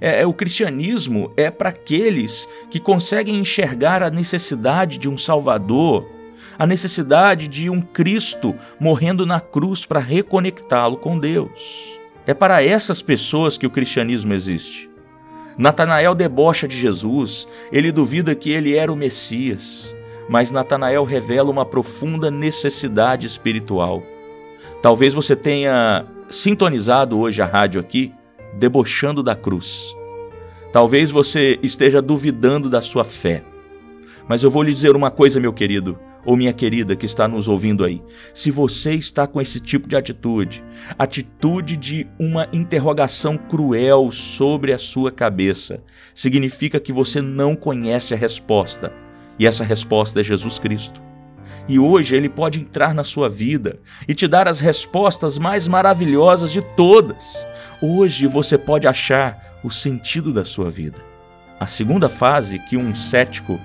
É, 0.00 0.22
é, 0.22 0.26
o 0.26 0.32
cristianismo 0.32 1.30
é 1.36 1.50
para 1.50 1.68
aqueles 1.68 2.48
que 2.70 2.80
conseguem 2.80 3.38
enxergar 3.38 4.02
a 4.02 4.08
necessidade 4.08 4.96
de 4.96 5.06
um 5.06 5.18
Salvador, 5.18 6.10
a 6.58 6.66
necessidade 6.66 7.48
de 7.48 7.68
um 7.68 7.82
Cristo 7.82 8.56
morrendo 8.80 9.26
na 9.26 9.40
cruz 9.40 9.84
para 9.84 10.00
reconectá-lo 10.00 10.96
com 10.96 11.18
Deus. 11.18 12.00
É 12.26 12.32
para 12.32 12.64
essas 12.64 13.02
pessoas 13.02 13.58
que 13.58 13.66
o 13.66 13.70
cristianismo 13.70 14.32
existe. 14.32 14.95
Natanael 15.58 16.14
debocha 16.14 16.68
de 16.68 16.78
Jesus, 16.78 17.48
ele 17.72 17.90
duvida 17.90 18.34
que 18.34 18.50
ele 18.50 18.76
era 18.76 18.92
o 18.92 18.96
Messias, 18.96 19.94
mas 20.28 20.50
Natanael 20.50 21.04
revela 21.04 21.50
uma 21.50 21.64
profunda 21.64 22.30
necessidade 22.30 23.26
espiritual. 23.26 24.02
Talvez 24.82 25.14
você 25.14 25.34
tenha 25.34 26.04
sintonizado 26.28 27.18
hoje 27.18 27.40
a 27.40 27.46
rádio 27.46 27.80
aqui, 27.80 28.12
debochando 28.54 29.22
da 29.22 29.34
cruz. 29.34 29.94
Talvez 30.72 31.10
você 31.10 31.58
esteja 31.62 32.02
duvidando 32.02 32.68
da 32.68 32.82
sua 32.82 33.04
fé. 33.04 33.42
Mas 34.28 34.42
eu 34.42 34.50
vou 34.50 34.62
lhe 34.62 34.74
dizer 34.74 34.94
uma 34.94 35.10
coisa, 35.10 35.40
meu 35.40 35.52
querido 35.52 35.98
ou 36.26 36.36
minha 36.36 36.52
querida 36.52 36.96
que 36.96 37.06
está 37.06 37.28
nos 37.28 37.46
ouvindo 37.46 37.84
aí, 37.84 38.02
se 38.34 38.50
você 38.50 38.94
está 38.94 39.26
com 39.26 39.40
esse 39.40 39.60
tipo 39.60 39.88
de 39.88 39.96
atitude, 39.96 40.62
atitude 40.98 41.76
de 41.76 42.06
uma 42.18 42.48
interrogação 42.52 43.38
cruel 43.38 44.10
sobre 44.10 44.72
a 44.72 44.78
sua 44.78 45.12
cabeça, 45.12 45.80
significa 46.12 46.80
que 46.80 46.92
você 46.92 47.22
não 47.22 47.54
conhece 47.54 48.12
a 48.12 48.16
resposta. 48.16 48.92
E 49.38 49.46
essa 49.46 49.62
resposta 49.62 50.20
é 50.20 50.24
Jesus 50.24 50.58
Cristo. 50.58 51.00
E 51.68 51.78
hoje 51.78 52.16
ele 52.16 52.28
pode 52.28 52.60
entrar 52.60 52.92
na 52.92 53.04
sua 53.04 53.28
vida 53.28 53.78
e 54.08 54.14
te 54.14 54.26
dar 54.26 54.48
as 54.48 54.58
respostas 54.58 55.38
mais 55.38 55.68
maravilhosas 55.68 56.50
de 56.50 56.60
todas. 56.60 57.46
Hoje 57.80 58.26
você 58.26 58.58
pode 58.58 58.86
achar 58.86 59.58
o 59.62 59.70
sentido 59.70 60.32
da 60.32 60.44
sua 60.44 60.70
vida. 60.70 60.98
A 61.60 61.66
segunda 61.66 62.08
fase 62.08 62.58
que 62.58 62.76
um 62.76 62.94
cético 62.94 63.60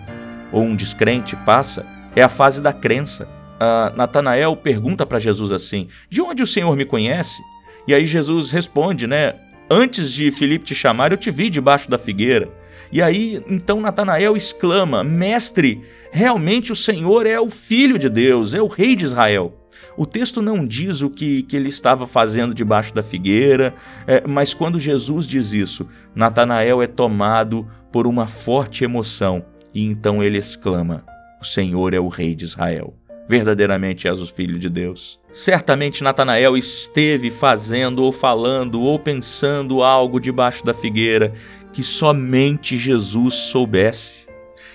ou 0.51 0.61
um 0.63 0.75
descrente 0.75 1.35
passa 1.35 1.85
é 2.15 2.21
a 2.21 2.29
fase 2.29 2.61
da 2.61 2.73
crença. 2.73 3.27
Uh, 3.55 3.95
Natanael 3.95 4.55
pergunta 4.55 5.05
para 5.05 5.19
Jesus 5.19 5.51
assim: 5.51 5.87
De 6.09 6.21
onde 6.21 6.41
o 6.41 6.47
Senhor 6.47 6.75
me 6.75 6.85
conhece? 6.85 7.41
E 7.87 7.93
aí 7.93 8.05
Jesus 8.05 8.51
responde, 8.51 9.07
né? 9.07 9.35
Antes 9.69 10.11
de 10.11 10.31
Filipe 10.31 10.65
te 10.65 10.75
chamar, 10.75 11.11
eu 11.11 11.17
te 11.17 11.31
vi 11.31 11.49
debaixo 11.49 11.89
da 11.89 11.97
figueira. 11.97 12.49
E 12.91 13.01
aí, 13.01 13.41
então 13.47 13.79
Natanael 13.79 14.35
exclama: 14.35 15.03
Mestre, 15.03 15.81
realmente 16.11 16.71
o 16.71 16.75
Senhor 16.75 17.25
é 17.25 17.39
o 17.39 17.49
Filho 17.49 17.97
de 17.97 18.09
Deus, 18.09 18.53
é 18.53 18.61
o 18.61 18.67
Rei 18.67 18.95
de 18.95 19.05
Israel. 19.05 19.57
O 19.97 20.05
texto 20.05 20.41
não 20.41 20.65
diz 20.65 21.01
o 21.01 21.09
que, 21.09 21.43
que 21.43 21.55
ele 21.55 21.69
estava 21.69 22.07
fazendo 22.07 22.53
debaixo 22.53 22.93
da 22.93 23.03
figueira, 23.03 23.73
é, 24.07 24.25
mas 24.25 24.53
quando 24.53 24.79
Jesus 24.79 25.27
diz 25.27 25.51
isso, 25.51 25.87
Natanael 26.15 26.81
é 26.81 26.87
tomado 26.87 27.67
por 27.91 28.07
uma 28.07 28.27
forte 28.27 28.83
emoção 28.83 29.45
e 29.73 29.85
então 29.85 30.23
ele 30.23 30.37
exclama: 30.37 31.03
o 31.41 31.45
Senhor 31.45 31.93
é 31.93 31.99
o 31.99 32.07
Rei 32.07 32.35
de 32.35 32.45
Israel. 32.45 32.93
Verdadeiramente 33.27 34.07
és 34.07 34.21
o 34.21 34.27
Filho 34.27 34.59
de 34.59 34.69
Deus. 34.69 35.19
Certamente 35.31 36.03
Natanael 36.03 36.57
esteve 36.57 37.31
fazendo 37.31 38.03
ou 38.03 38.11
falando 38.11 38.81
ou 38.81 38.99
pensando 38.99 39.83
algo 39.83 40.19
debaixo 40.19 40.65
da 40.65 40.73
figueira 40.73 41.31
que 41.71 41.81
somente 41.81 42.77
Jesus 42.77 43.35
soubesse. 43.35 44.21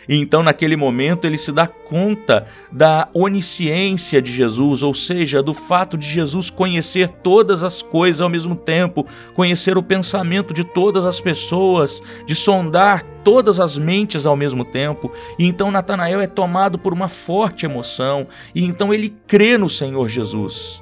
E 0.09 0.17
então, 0.17 0.43
naquele 0.43 0.77
momento, 0.77 1.25
ele 1.25 1.37
se 1.37 1.51
dá 1.51 1.67
conta 1.67 2.47
da 2.71 3.09
onisciência 3.13 4.23
de 4.23 4.33
Jesus, 4.33 4.83
ou 4.83 4.95
seja, 4.95 5.43
do 5.43 5.53
fato 5.53 5.99
de 5.99 6.09
Jesus 6.09 6.49
conhecer 6.49 7.09
todas 7.09 7.63
as 7.63 7.83
coisas 7.83 8.21
ao 8.21 8.29
mesmo 8.29 8.55
tempo, 8.55 9.07
conhecer 9.35 9.77
o 9.77 9.83
pensamento 9.83 10.55
de 10.55 10.63
todas 10.63 11.05
as 11.05 11.21
pessoas, 11.21 12.01
de 12.25 12.35
sondar 12.35 13.05
todas 13.27 13.59
as 13.59 13.77
mentes 13.77 14.25
ao 14.25 14.37
mesmo 14.37 14.65
tempo. 14.65 15.11
E 15.37 15.45
então 15.45 15.73
Natanael 15.73 16.21
é 16.21 16.29
tomado 16.29 16.79
por 16.79 16.93
uma 16.93 17.09
forte 17.09 17.67
emoção, 17.67 18.29
e 18.55 18.65
então 18.65 18.95
ele 18.95 19.13
crê 19.27 19.59
no 19.59 19.69
Senhor 19.69 20.09
Jesus. 20.09 20.81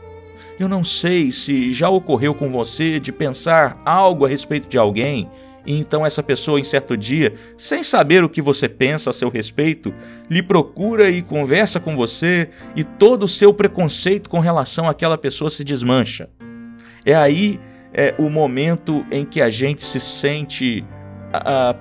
Eu 0.61 0.69
não 0.69 0.85
sei 0.85 1.33
se 1.33 1.73
já 1.73 1.89
ocorreu 1.89 2.35
com 2.35 2.53
você 2.53 3.01
de 3.01 3.11
pensar 3.11 3.81
algo 3.83 4.27
a 4.27 4.29
respeito 4.29 4.69
de 4.69 4.77
alguém 4.77 5.27
e 5.67 5.79
então 5.79 6.05
essa 6.05 6.23
pessoa, 6.23 6.61
em 6.61 6.65
certo 6.65 6.99
dia, 6.99 7.33
sem 7.57 7.83
saber 7.83 8.23
o 8.23 8.29
que 8.29 8.43
você 8.43 8.69
pensa 8.69 9.09
a 9.09 9.15
seu 9.15 9.31
respeito, 9.31 9.95
lhe 10.29 10.43
procura 10.43 11.09
e 11.09 11.23
conversa 11.23 11.81
com 11.81 11.97
você, 11.97 12.51
e 12.77 12.85
todo 12.85 13.23
o 13.23 13.29
seu 13.29 13.55
preconceito 13.55 14.29
com 14.29 14.41
relação 14.41 14.87
àquela 14.87 15.17
pessoa 15.17 15.49
se 15.49 15.65
desmancha. 15.65 16.29
É 17.07 17.15
aí 17.15 17.59
é, 17.95 18.15
o 18.19 18.29
momento 18.29 19.07
em 19.11 19.25
que 19.25 19.41
a 19.41 19.49
gente 19.49 19.83
se 19.83 19.99
sente 19.99 20.85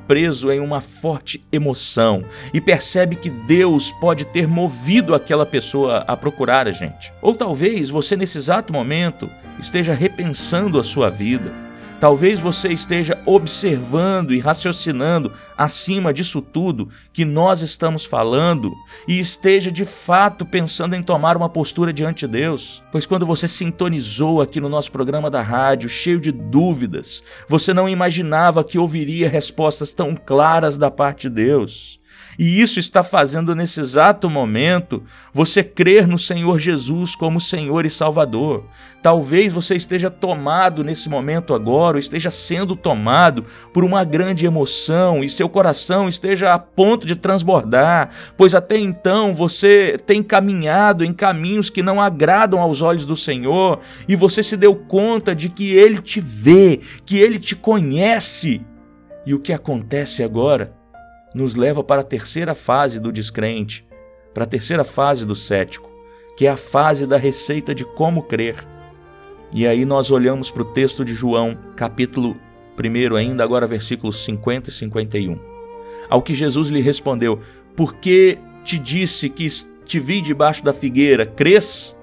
preso 0.08 0.52
em 0.52 0.60
uma 0.60 0.82
forte 0.82 1.46
emoção 1.52 2.24
e 2.54 2.62
percebe 2.62 3.16
que 3.16 3.30
Deus 3.30 3.92
pode 3.92 4.26
ter 4.26 4.48
movido 4.48 5.14
aquela 5.14 5.46
pessoa 5.46 6.04
a 6.08 6.16
procurar 6.16 6.68
a 6.68 6.72
gente. 6.72 7.14
Ou 7.22 7.36
talvez 7.36 7.90
você, 7.90 8.16
nesse 8.16 8.38
exato 8.38 8.72
momento, 8.72 9.30
esteja 9.60 9.94
repensando 9.94 10.80
a 10.80 10.84
sua 10.84 11.10
vida 11.10 11.54
Talvez 12.04 12.42
você 12.42 12.68
esteja 12.68 13.18
observando 13.26 14.34
e 14.34 14.40
raciocinando 14.42 15.32
acima 15.58 16.14
disso 16.14 16.42
tudo 16.42 16.90
que 17.14 17.24
nós 17.24 17.62
estamos 17.62 18.04
falando 18.04 18.74
e 19.08 19.22
esteja 19.22 19.72
de 19.72 19.86
fato 19.86 20.46
pensando 20.46 20.98
em 20.98 21.02
tomar 21.02 21.38
uma 21.38 21.48
postura 21.48 21.94
diante 21.94 22.28
de 22.28 22.34
Deus. 22.34 22.84
Pois 22.92 23.06
quando 23.06 23.26
você 23.26 23.48
sintonizou 23.48 24.42
aqui 24.42 24.60
no 24.60 24.68
nosso 24.68 24.92
programa 24.92 25.32
da 25.32 25.42
rádio, 25.42 25.88
cheio 25.88 26.20
de 26.20 26.34
dúvidas, 26.34 27.24
você 27.48 27.74
não 27.74 27.88
imaginava 27.88 28.66
que 28.66 28.78
ouviria 28.78 29.30
respostas 29.30 29.94
tão 29.94 30.14
claras 30.14 30.76
da 30.76 30.92
parte 30.92 31.30
de 31.30 31.36
Deus. 31.36 32.03
E 32.38 32.62
isso 32.62 32.80
está 32.80 33.04
fazendo 33.04 33.56
nesse 33.56 33.80
exato 33.80 34.30
momento 34.30 35.04
você 35.34 35.64
crer 35.64 36.08
no 36.08 36.18
Senhor 36.18 36.60
Jesus 36.60 37.16
como 37.16 37.40
Senhor 37.40 37.86
e 37.86 37.90
Salvador. 37.90 38.66
Talvez 39.02 39.52
você 39.52 39.76
esteja 39.76 40.10
tomado 40.10 40.84
nesse 40.84 41.10
momento 41.10 41.54
agora, 41.54 41.98
ou 41.98 42.00
esteja 42.00 42.32
sendo 42.32 42.76
tomado 42.76 43.46
por 43.74 43.84
uma 43.84 44.04
grande 44.04 44.46
emoção 44.46 45.24
e 45.24 45.30
seu 45.30 45.50
coração 45.50 46.08
esteja 46.08 46.54
a 46.54 46.60
ponto 46.60 47.06
de 47.06 47.16
transbordar, 47.16 48.10
pois 48.38 48.56
até 48.56 48.78
então 48.78 49.36
você 49.36 49.98
tem 50.06 50.24
caminhado 50.24 51.04
em 51.04 51.14
caminhos 51.14 51.70
que 51.70 51.84
não 51.84 52.00
agradam 52.00 52.62
aos 52.62 52.82
olhos 52.82 53.06
do 53.06 53.18
Senhor 53.18 53.80
e 54.08 54.16
você 54.16 54.42
se 54.42 54.56
deu 54.56 54.76
conta 54.76 55.36
de 55.36 55.50
que 55.50 55.74
Ele 55.74 56.02
te 56.02 56.22
vê, 56.22 56.80
que 57.06 57.18
Ele 57.18 57.40
te 57.40 57.56
conhece. 57.56 58.62
E 59.26 59.34
o 59.34 59.40
que 59.40 59.54
acontece 59.54 60.24
agora? 60.24 60.83
Nos 61.34 61.56
leva 61.56 61.84
para 61.84 62.02
a 62.02 62.06
terceira 62.06 62.54
fase 62.54 63.00
do 63.00 63.12
descrente, 63.12 63.86
para 64.34 64.44
a 64.44 64.48
terceira 64.48 64.84
fase 64.84 65.26
do 65.26 65.36
cético, 65.36 65.90
que 66.36 66.46
é 66.46 66.50
a 66.50 66.58
fase 66.58 67.06
da 67.06 67.18
receita 67.18 67.74
de 67.74 67.86
como 67.86 68.24
crer. 68.24 68.68
E 69.54 69.68
aí 69.68 69.86
nós 69.86 70.12
olhamos 70.12 70.50
para 70.50 70.64
o 70.64 70.74
texto 70.74 71.06
de 71.06 71.14
João, 71.14 71.58
capítulo 71.76 72.36
1, 72.80 73.16
ainda 73.16 73.44
agora 73.44 73.68
versículos 73.68 74.24
50 74.24 74.70
e 74.70 74.74
51. 74.74 75.40
Ao 76.10 76.22
que 76.22 76.34
Jesus 76.34 76.70
lhe 76.70 76.82
respondeu: 76.82 77.40
Por 77.76 77.96
que 77.96 78.38
te 78.64 78.80
disse 78.80 79.30
que 79.30 79.48
te 79.86 80.00
vi 80.00 80.22
debaixo 80.22 80.64
da 80.64 80.74
figueira, 80.74 81.26
crês? 81.26 81.96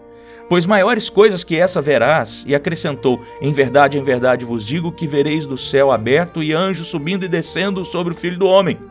Pois 0.48 0.66
maiores 0.66 1.08
coisas 1.08 1.44
que 1.44 1.56
essa 1.56 1.80
verás, 1.80 2.44
e 2.46 2.54
acrescentou: 2.54 3.20
Em 3.40 3.52
verdade, 3.52 3.98
em 3.98 4.02
verdade 4.02 4.44
vos 4.44 4.66
digo 4.66 4.92
que 4.92 5.06
vereis 5.06 5.46
do 5.46 5.56
céu 5.56 5.90
aberto 5.90 6.42
e 6.42 6.52
anjos 6.52 6.88
subindo 6.88 7.24
e 7.24 7.28
descendo 7.28 7.84
sobre 7.84 8.12
o 8.12 8.16
filho 8.16 8.38
do 8.38 8.46
homem. 8.46 8.89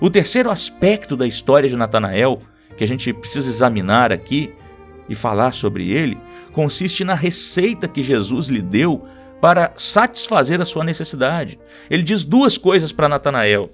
O 0.00 0.10
terceiro 0.10 0.50
aspecto 0.50 1.16
da 1.16 1.26
história 1.26 1.68
de 1.68 1.76
Natanael, 1.76 2.42
que 2.76 2.84
a 2.84 2.86
gente 2.86 3.12
precisa 3.12 3.48
examinar 3.48 4.12
aqui 4.12 4.52
e 5.08 5.14
falar 5.14 5.52
sobre 5.52 5.90
ele, 5.90 6.18
consiste 6.52 7.04
na 7.04 7.14
receita 7.14 7.88
que 7.88 8.02
Jesus 8.02 8.48
lhe 8.48 8.62
deu 8.62 9.04
para 9.40 9.72
satisfazer 9.76 10.60
a 10.60 10.64
sua 10.64 10.84
necessidade. 10.84 11.58
Ele 11.90 12.02
diz 12.02 12.24
duas 12.24 12.56
coisas 12.56 12.92
para 12.92 13.08
Natanael 13.08 13.70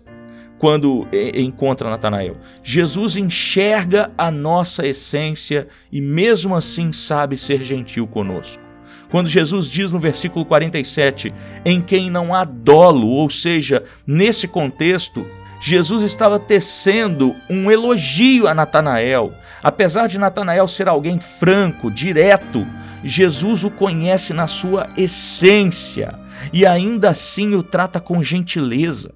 quando 0.59 1.09
encontra 1.33 1.89
Natanael. 1.89 2.37
Jesus 2.63 3.17
enxerga 3.17 4.11
a 4.19 4.31
nossa 4.31 4.87
essência 4.87 5.67
e 5.91 6.01
mesmo 6.03 6.55
assim 6.55 6.93
sabe 6.93 7.39
ser 7.39 7.65
gentil 7.65 8.07
conosco. 8.07 8.63
Quando 9.11 9.29
Jesus 9.29 9.71
diz 9.71 9.91
no 9.91 9.99
versículo 9.99 10.45
47, 10.45 11.33
em 11.65 11.81
quem 11.81 12.11
não 12.11 12.35
há 12.35 12.45
dolo, 12.45 13.09
ou 13.09 13.31
seja, 13.31 13.83
nesse 14.07 14.47
contexto, 14.47 15.27
Jesus 15.61 16.03
estava 16.03 16.39
tecendo 16.39 17.37
um 17.49 17.71
elogio 17.71 18.49
a 18.49 18.55
Natanael. 18.55 19.35
Apesar 19.63 20.07
de 20.07 20.19
Natanael 20.19 20.67
ser 20.67 20.89
alguém 20.89 21.21
franco, 21.21 21.91
direto, 21.91 22.67
Jesus 23.05 23.63
o 23.63 23.71
conhece 23.71 24.33
na 24.33 24.47
sua 24.47 24.89
essência 24.97 26.19
e 26.51 26.65
ainda 26.65 27.11
assim 27.11 27.55
o 27.55 27.63
trata 27.63 28.01
com 28.01 28.23
gentileza. 28.23 29.15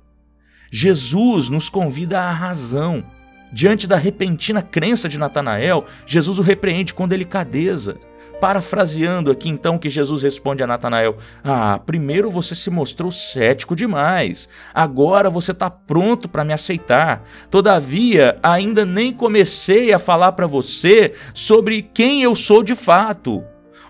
Jesus 0.71 1.49
nos 1.49 1.71
convida 1.71 2.21
à 2.21 2.31
razão. 2.31 3.03
Diante 3.51 3.87
da 3.87 3.97
repentina 3.97 4.61
crença 4.61 5.09
de 5.09 5.17
Natanael, 5.17 5.87
Jesus 6.07 6.39
o 6.39 6.43
repreende 6.43 6.93
com 6.93 7.09
delicadeza. 7.09 7.97
Parafraseando 8.41 9.30
aqui 9.30 9.49
então 9.49 9.78
que 9.78 9.89
Jesus 9.89 10.22
responde 10.22 10.62
a 10.62 10.66
Natanael: 10.66 11.16
Ah, 11.43 11.80
primeiro 11.85 12.30
você 12.30 12.55
se 12.55 12.70
mostrou 12.70 13.11
cético 13.11 13.74
demais, 13.74 14.49
agora 14.74 15.30
você 15.30 15.53
está 15.53 15.70
pronto 15.70 16.28
para 16.28 16.45
me 16.45 16.53
aceitar. 16.53 17.24
Todavia, 17.51 18.39
ainda 18.43 18.85
nem 18.85 19.12
comecei 19.12 19.93
a 19.93 19.99
falar 19.99 20.32
para 20.32 20.47
você 20.47 21.14
sobre 21.32 21.82
quem 21.82 22.22
eu 22.22 22.35
sou 22.35 22.62
de 22.62 22.74
fato. 22.74 23.45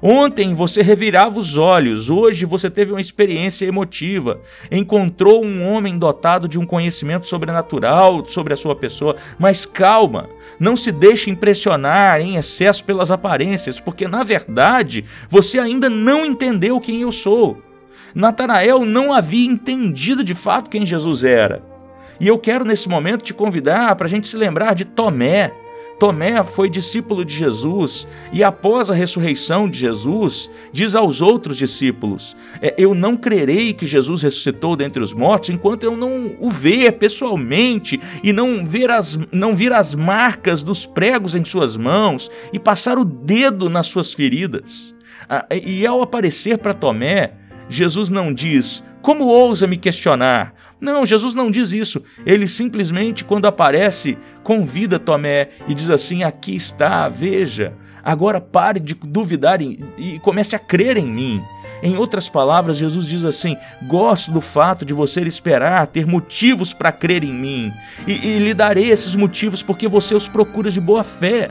Ontem 0.06 0.52
você 0.52 0.82
revirava 0.82 1.40
os 1.40 1.56
olhos, 1.56 2.10
hoje 2.10 2.44
você 2.44 2.68
teve 2.68 2.92
uma 2.92 3.00
experiência 3.00 3.64
emotiva, 3.64 4.38
encontrou 4.70 5.42
um 5.42 5.66
homem 5.66 5.98
dotado 5.98 6.46
de 6.46 6.58
um 6.58 6.66
conhecimento 6.66 7.26
sobrenatural 7.26 8.22
sobre 8.28 8.52
a 8.52 8.56
sua 8.58 8.76
pessoa. 8.76 9.16
Mas 9.38 9.64
calma, 9.64 10.28
não 10.60 10.76
se 10.76 10.92
deixe 10.92 11.30
impressionar 11.30 12.20
em 12.20 12.36
excesso 12.36 12.84
pelas 12.84 13.10
aparências, 13.10 13.80
porque 13.80 14.06
na 14.06 14.22
verdade 14.22 15.06
você 15.30 15.58
ainda 15.58 15.88
não 15.88 16.26
entendeu 16.26 16.78
quem 16.82 17.00
eu 17.00 17.10
sou. 17.10 17.62
Natanael 18.14 18.84
não 18.84 19.10
havia 19.10 19.50
entendido 19.50 20.22
de 20.22 20.34
fato 20.34 20.68
quem 20.68 20.84
Jesus 20.84 21.24
era. 21.24 21.62
E 22.20 22.28
eu 22.28 22.38
quero 22.38 22.62
nesse 22.62 22.90
momento 22.90 23.22
te 23.22 23.32
convidar 23.32 23.96
para 23.96 24.06
a 24.06 24.10
gente 24.10 24.28
se 24.28 24.36
lembrar 24.36 24.74
de 24.74 24.84
Tomé. 24.84 25.63
Tomé 25.98 26.42
foi 26.42 26.68
discípulo 26.68 27.24
de 27.24 27.34
Jesus 27.34 28.06
e, 28.32 28.42
após 28.42 28.90
a 28.90 28.94
ressurreição 28.94 29.68
de 29.68 29.78
Jesus, 29.78 30.50
diz 30.72 30.94
aos 30.94 31.20
outros 31.20 31.56
discípulos: 31.56 32.36
é, 32.60 32.74
Eu 32.76 32.94
não 32.94 33.16
crerei 33.16 33.72
que 33.72 33.86
Jesus 33.86 34.22
ressuscitou 34.22 34.76
dentre 34.76 35.02
os 35.02 35.12
mortos 35.12 35.50
enquanto 35.50 35.84
eu 35.84 35.96
não 35.96 36.34
o 36.40 36.50
ver 36.50 36.92
pessoalmente 36.92 38.00
e 38.22 38.32
não 38.32 38.66
ver 38.66 38.90
as, 38.90 39.18
não 39.30 39.54
vir 39.54 39.72
as 39.72 39.94
marcas 39.94 40.62
dos 40.62 40.84
pregos 40.84 41.34
em 41.34 41.44
suas 41.44 41.76
mãos 41.76 42.30
e 42.52 42.58
passar 42.58 42.98
o 42.98 43.04
dedo 43.04 43.68
nas 43.68 43.86
suas 43.86 44.12
feridas. 44.12 44.94
Ah, 45.28 45.46
e 45.50 45.86
ao 45.86 46.02
aparecer 46.02 46.58
para 46.58 46.74
Tomé, 46.74 47.34
Jesus 47.68 48.10
não 48.10 48.32
diz: 48.32 48.84
Como 49.04 49.26
ousa 49.26 49.66
me 49.66 49.76
questionar? 49.76 50.54
Não, 50.80 51.04
Jesus 51.04 51.34
não 51.34 51.50
diz 51.50 51.72
isso. 51.72 52.02
Ele 52.24 52.48
simplesmente, 52.48 53.22
quando 53.22 53.44
aparece, 53.44 54.16
convida 54.42 54.98
Tomé 54.98 55.50
e 55.68 55.74
diz 55.74 55.90
assim: 55.90 56.22
Aqui 56.22 56.56
está, 56.56 57.06
veja. 57.06 57.74
Agora 58.02 58.40
pare 58.40 58.80
de 58.80 58.94
duvidar 58.94 59.60
e 59.60 60.18
comece 60.20 60.56
a 60.56 60.58
crer 60.58 60.96
em 60.96 61.04
mim. 61.04 61.42
Em 61.82 61.98
outras 61.98 62.30
palavras, 62.30 62.78
Jesus 62.78 63.06
diz 63.06 63.26
assim: 63.26 63.58
Gosto 63.86 64.32
do 64.32 64.40
fato 64.40 64.86
de 64.86 64.94
você 64.94 65.20
esperar, 65.20 65.86
ter 65.86 66.06
motivos 66.06 66.72
para 66.72 66.90
crer 66.90 67.24
em 67.24 67.32
mim, 67.32 67.70
e, 68.06 68.12
e 68.12 68.38
lhe 68.38 68.54
darei 68.54 68.90
esses 68.90 69.14
motivos 69.14 69.62
porque 69.62 69.86
você 69.86 70.14
os 70.14 70.28
procura 70.28 70.70
de 70.70 70.80
boa 70.80 71.04
fé. 71.04 71.50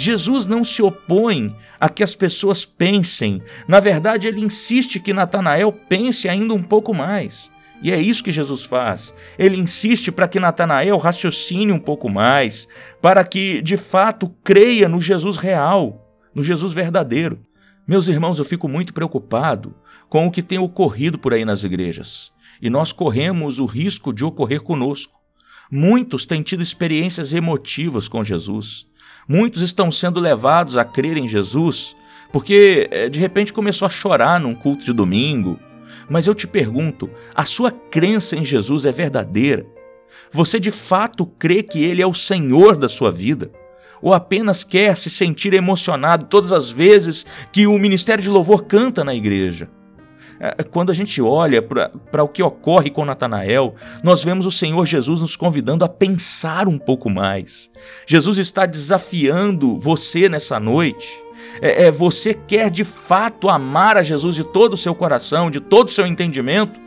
Jesus 0.00 0.46
não 0.46 0.64
se 0.64 0.80
opõe 0.80 1.54
a 1.78 1.86
que 1.86 2.02
as 2.02 2.14
pessoas 2.14 2.64
pensem. 2.64 3.42
Na 3.68 3.80
verdade, 3.80 4.26
ele 4.26 4.40
insiste 4.40 4.98
que 4.98 5.12
Natanael 5.12 5.70
pense 5.70 6.26
ainda 6.26 6.54
um 6.54 6.62
pouco 6.62 6.94
mais. 6.94 7.50
E 7.82 7.92
é 7.92 8.00
isso 8.00 8.24
que 8.24 8.32
Jesus 8.32 8.64
faz. 8.64 9.14
Ele 9.38 9.58
insiste 9.58 10.10
para 10.10 10.26
que 10.26 10.40
Natanael 10.40 10.96
raciocine 10.96 11.70
um 11.70 11.78
pouco 11.78 12.08
mais, 12.08 12.66
para 13.02 13.22
que 13.22 13.60
de 13.60 13.76
fato 13.76 14.34
creia 14.42 14.88
no 14.88 15.02
Jesus 15.02 15.36
real, 15.36 16.10
no 16.34 16.42
Jesus 16.42 16.72
verdadeiro. 16.72 17.38
Meus 17.86 18.08
irmãos, 18.08 18.38
eu 18.38 18.44
fico 18.46 18.66
muito 18.66 18.94
preocupado 18.94 19.74
com 20.08 20.26
o 20.26 20.30
que 20.30 20.42
tem 20.42 20.58
ocorrido 20.58 21.18
por 21.18 21.34
aí 21.34 21.44
nas 21.44 21.62
igrejas. 21.62 22.32
E 22.62 22.70
nós 22.70 22.90
corremos 22.90 23.58
o 23.58 23.66
risco 23.66 24.14
de 24.14 24.24
ocorrer 24.24 24.62
conosco. 24.62 25.12
Muitos 25.70 26.24
têm 26.24 26.40
tido 26.40 26.62
experiências 26.62 27.34
emotivas 27.34 28.08
com 28.08 28.24
Jesus. 28.24 28.88
Muitos 29.30 29.62
estão 29.62 29.92
sendo 29.92 30.18
levados 30.18 30.76
a 30.76 30.84
crer 30.84 31.16
em 31.16 31.28
Jesus 31.28 31.96
porque 32.32 32.88
eh, 32.90 33.08
de 33.08 33.18
repente 33.18 33.52
começou 33.52 33.86
a 33.86 33.90
chorar 33.90 34.40
num 34.40 34.54
culto 34.54 34.84
de 34.84 34.92
domingo 34.92 35.58
mas 36.08 36.26
eu 36.26 36.34
te 36.34 36.46
pergunto: 36.46 37.08
a 37.34 37.44
sua 37.44 37.70
crença 37.70 38.36
em 38.36 38.44
Jesus 38.44 38.84
é 38.84 38.92
verdadeira? 38.92 39.64
Você 40.32 40.58
de 40.58 40.72
fato 40.72 41.24
crê 41.24 41.62
que 41.62 41.82
Ele 41.84 42.02
é 42.02 42.06
o 42.06 42.14
Senhor 42.14 42.76
da 42.76 42.88
sua 42.88 43.12
vida? 43.12 43.50
Ou 44.02 44.12
apenas 44.12 44.64
quer 44.64 44.96
se 44.96 45.10
sentir 45.10 45.54
emocionado 45.54 46.26
todas 46.26 46.52
as 46.52 46.70
vezes 46.70 47.24
que 47.52 47.66
o 47.66 47.78
ministério 47.78 48.22
de 48.22 48.30
louvor 48.30 48.64
canta 48.64 49.04
na 49.04 49.14
igreja? 49.14 49.68
É, 50.40 50.62
quando 50.62 50.90
a 50.90 50.94
gente 50.94 51.20
olha 51.20 51.60
para 51.62 52.24
o 52.24 52.28
que 52.28 52.42
ocorre 52.42 52.90
com 52.90 53.04
Natanael, 53.04 53.74
nós 54.02 54.24
vemos 54.24 54.46
o 54.46 54.50
Senhor 54.50 54.86
Jesus 54.86 55.20
nos 55.20 55.36
convidando 55.36 55.84
a 55.84 55.88
pensar 55.88 56.66
um 56.66 56.78
pouco 56.78 57.10
mais. 57.10 57.70
Jesus 58.06 58.38
está 58.38 58.64
desafiando 58.64 59.78
você 59.78 60.28
nessa 60.28 60.58
noite 60.58 61.22
é, 61.60 61.86
é, 61.86 61.90
você 61.90 62.34
quer 62.34 62.70
de 62.70 62.84
fato 62.84 63.48
amar 63.48 63.96
a 63.96 64.02
Jesus 64.02 64.36
de 64.36 64.44
todo 64.44 64.74
o 64.74 64.78
seu 64.78 64.94
coração, 64.94 65.50
de 65.50 65.60
todo 65.60 65.88
o 65.88 65.90
seu 65.90 66.06
entendimento, 66.06 66.80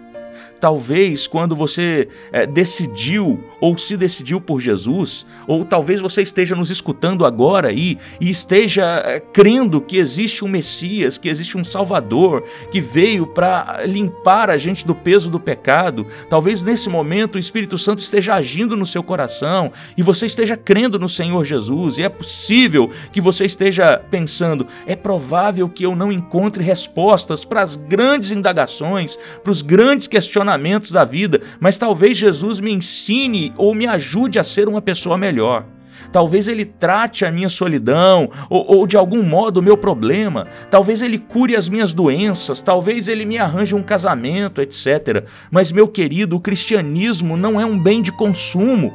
Talvez 0.63 1.27
quando 1.27 1.57
você 1.57 2.07
é, 2.31 2.47
decidiu 2.47 3.43
ou 3.59 3.77
se 3.77 3.97
decidiu 3.97 4.39
por 4.39 4.61
Jesus, 4.61 5.25
ou 5.45 5.65
talvez 5.65 5.99
você 5.99 6.21
esteja 6.21 6.55
nos 6.55 6.69
escutando 6.69 7.25
agora 7.25 7.67
aí 7.67 7.97
e 8.19 8.29
esteja 8.29 9.03
é, 9.05 9.19
crendo 9.19 9.81
que 9.81 9.97
existe 9.97 10.43
um 10.45 10.47
Messias, 10.47 11.17
que 11.17 11.27
existe 11.27 11.57
um 11.57 11.65
Salvador, 11.65 12.45
que 12.71 12.79
veio 12.79 13.27
para 13.27 13.85
limpar 13.85 14.49
a 14.49 14.55
gente 14.55 14.87
do 14.87 14.95
peso 14.95 15.29
do 15.29 15.37
pecado. 15.37 16.07
Talvez 16.29 16.61
nesse 16.61 16.87
momento 16.87 17.35
o 17.35 17.39
Espírito 17.39 17.77
Santo 17.77 17.99
esteja 17.99 18.35
agindo 18.35 18.77
no 18.77 18.85
seu 18.85 19.03
coração 19.03 19.69
e 19.97 20.01
você 20.01 20.27
esteja 20.27 20.55
crendo 20.55 20.97
no 20.97 21.09
Senhor 21.09 21.43
Jesus. 21.43 21.97
E 21.97 22.03
é 22.03 22.09
possível 22.09 22.89
que 23.11 23.19
você 23.19 23.43
esteja 23.43 23.97
pensando: 24.09 24.65
é 24.87 24.95
provável 24.95 25.67
que 25.67 25.85
eu 25.85 25.93
não 25.93 26.09
encontre 26.09 26.63
respostas 26.63 27.43
para 27.43 27.61
as 27.61 27.75
grandes 27.75 28.31
indagações, 28.31 29.17
para 29.43 29.51
os 29.51 29.61
grandes 29.61 30.07
questionamentos 30.07 30.52
questionamentos 30.53 30.91
da 30.91 31.03
vida, 31.03 31.41
mas 31.59 31.77
talvez 31.77 32.17
Jesus 32.17 32.59
me 32.59 32.71
ensine 32.71 33.53
ou 33.57 33.73
me 33.73 33.87
ajude 33.87 34.39
a 34.39 34.43
ser 34.43 34.67
uma 34.67 34.81
pessoa 34.81 35.17
melhor. 35.17 35.65
Talvez 36.11 36.47
ele 36.47 36.65
trate 36.65 37.25
a 37.25 37.31
minha 37.31 37.49
solidão 37.49 38.29
ou, 38.49 38.77
ou, 38.77 38.87
de 38.87 38.97
algum 38.97 39.23
modo 39.23 39.57
o 39.57 39.63
meu 39.63 39.77
problema. 39.77 40.47
Talvez 40.69 41.01
ele 41.01 41.17
cure 41.17 41.55
as 41.55 41.69
minhas 41.69 41.93
doenças. 41.93 42.59
Talvez 42.59 43.07
ele 43.07 43.25
me 43.25 43.37
arranje 43.37 43.73
um 43.73 43.81
casamento, 43.81 44.61
etc. 44.61 45.25
Mas, 45.49 45.71
meu 45.71 45.87
querido, 45.87 46.35
o 46.35 46.41
cristianismo 46.41 47.37
não 47.37 47.59
é 47.59 47.65
um 47.65 47.79
bem 47.79 48.01
de 48.01 48.11
consumo. 48.11 48.93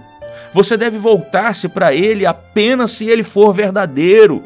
Você 0.53 0.77
deve 0.77 0.99
voltar-se 0.99 1.69
para 1.69 1.95
ele 1.95 2.27
apenas 2.27 2.93
se 2.93 3.07
ele 3.07 3.23
for 3.23 3.53
verdadeiro. 3.53 4.45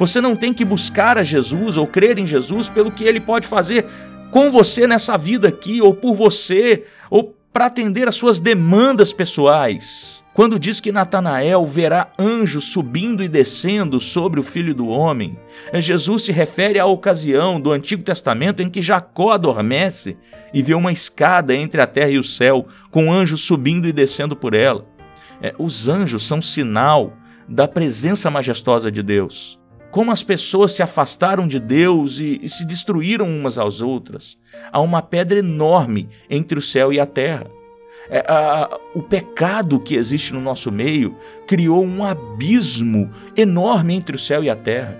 Você 0.00 0.18
não 0.18 0.34
tem 0.34 0.54
que 0.54 0.64
buscar 0.64 1.18
a 1.18 1.22
Jesus 1.22 1.76
ou 1.76 1.86
crer 1.86 2.18
em 2.18 2.26
Jesus 2.26 2.70
pelo 2.70 2.90
que 2.90 3.04
ele 3.04 3.20
pode 3.20 3.46
fazer 3.46 3.84
com 4.30 4.50
você 4.50 4.86
nessa 4.86 5.16
vida 5.16 5.48
aqui, 5.48 5.80
ou 5.82 5.94
por 5.94 6.14
você, 6.14 6.84
ou 7.10 7.36
para 7.52 7.66
atender 7.66 8.08
às 8.08 8.14
suas 8.14 8.38
demandas 8.38 9.12
pessoais. 9.12 10.24
Quando 10.32 10.58
diz 10.58 10.80
que 10.80 10.92
Natanael 10.92 11.66
verá 11.66 12.12
anjos 12.18 12.64
subindo 12.64 13.22
e 13.22 13.28
descendo 13.28 14.00
sobre 14.00 14.38
o 14.38 14.44
filho 14.44 14.74
do 14.74 14.88
homem, 14.88 15.36
Jesus 15.74 16.22
se 16.22 16.32
refere 16.32 16.78
à 16.78 16.86
ocasião 16.86 17.60
do 17.60 17.72
Antigo 17.72 18.02
Testamento 18.02 18.62
em 18.62 18.70
que 18.70 18.80
Jacó 18.80 19.32
adormece 19.32 20.16
e 20.54 20.62
vê 20.62 20.74
uma 20.74 20.92
escada 20.92 21.54
entre 21.54 21.82
a 21.82 21.86
terra 21.86 22.10
e 22.10 22.18
o 22.18 22.24
céu, 22.24 22.66
com 22.90 23.12
anjos 23.12 23.42
subindo 23.42 23.88
e 23.88 23.92
descendo 23.92 24.36
por 24.36 24.54
ela. 24.54 24.84
É, 25.42 25.52
os 25.58 25.88
anjos 25.88 26.26
são 26.26 26.40
sinal 26.40 27.12
da 27.48 27.66
presença 27.66 28.30
majestosa 28.30 28.90
de 28.90 29.02
Deus 29.02 29.59
como 29.90 30.12
as 30.12 30.22
pessoas 30.22 30.72
se 30.72 30.82
afastaram 30.82 31.48
de 31.48 31.58
Deus 31.58 32.18
e, 32.18 32.40
e, 32.42 32.48
se 32.48 32.64
destruíram 32.64 33.28
umas 33.28 33.58
às 33.58 33.80
outras. 33.80 34.38
Há 34.70 34.80
uma 34.80 35.02
pedra 35.02 35.38
enorme 35.38 36.08
entre 36.28 36.58
o 36.58 36.62
céu 36.62 36.92
e 36.92 37.00
a 37.00 37.06
terra. 37.06 37.46
É, 38.08 38.24
a, 38.26 38.78
o 38.94 39.02
pecado 39.02 39.80
que 39.80 39.94
existe 39.94 40.32
no 40.32 40.40
nosso 40.40 40.70
meio 40.70 41.16
criou 41.46 41.84
um 41.84 42.04
abismo 42.04 43.10
enorme 43.36 43.94
entre 43.94 44.16
o 44.16 44.18
céu 44.18 44.42
e 44.42 44.50
a 44.50 44.56
terra. 44.56 44.98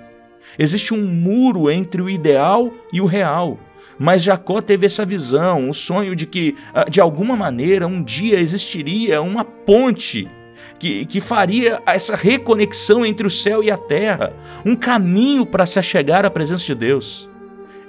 Existe 0.59 0.93
um 0.93 1.07
muro 1.07 1.71
entre 1.71 2.03
o 2.03 2.11
ideal 2.11 2.73
e 2.93 3.01
o 3.01 3.07
real. 3.07 3.59
Mas 3.99 4.23
Jacó 4.23 4.63
teve 4.63 4.87
essa 4.87 5.05
visão, 5.05 5.69
o 5.69 5.75
sonho 5.75 6.17
de 6.17 6.27
que, 6.27 6.57
ah, 6.73 6.89
de 6.89 7.01
alguma 7.01 7.37
maneira, 7.37 7.87
um 7.87 8.03
dia 8.03 8.41
existiria 8.41 9.21
uma 9.21 9.45
ponte 9.45 10.29
que, 10.79 11.05
que 11.07 11.21
faria 11.21 11.83
essa 11.87 12.17
reconexão 12.17 13.05
entre 13.05 13.27
o 13.27 13.31
céu 13.31 13.63
e 13.63 13.71
a 13.71 13.77
terra, 13.77 14.33
um 14.65 14.75
caminho 14.75 15.45
para 15.45 15.67
se 15.67 15.79
achegar 15.79 16.25
à 16.25 16.31
presença 16.31 16.65
de 16.65 16.75
Deus. 16.75 17.29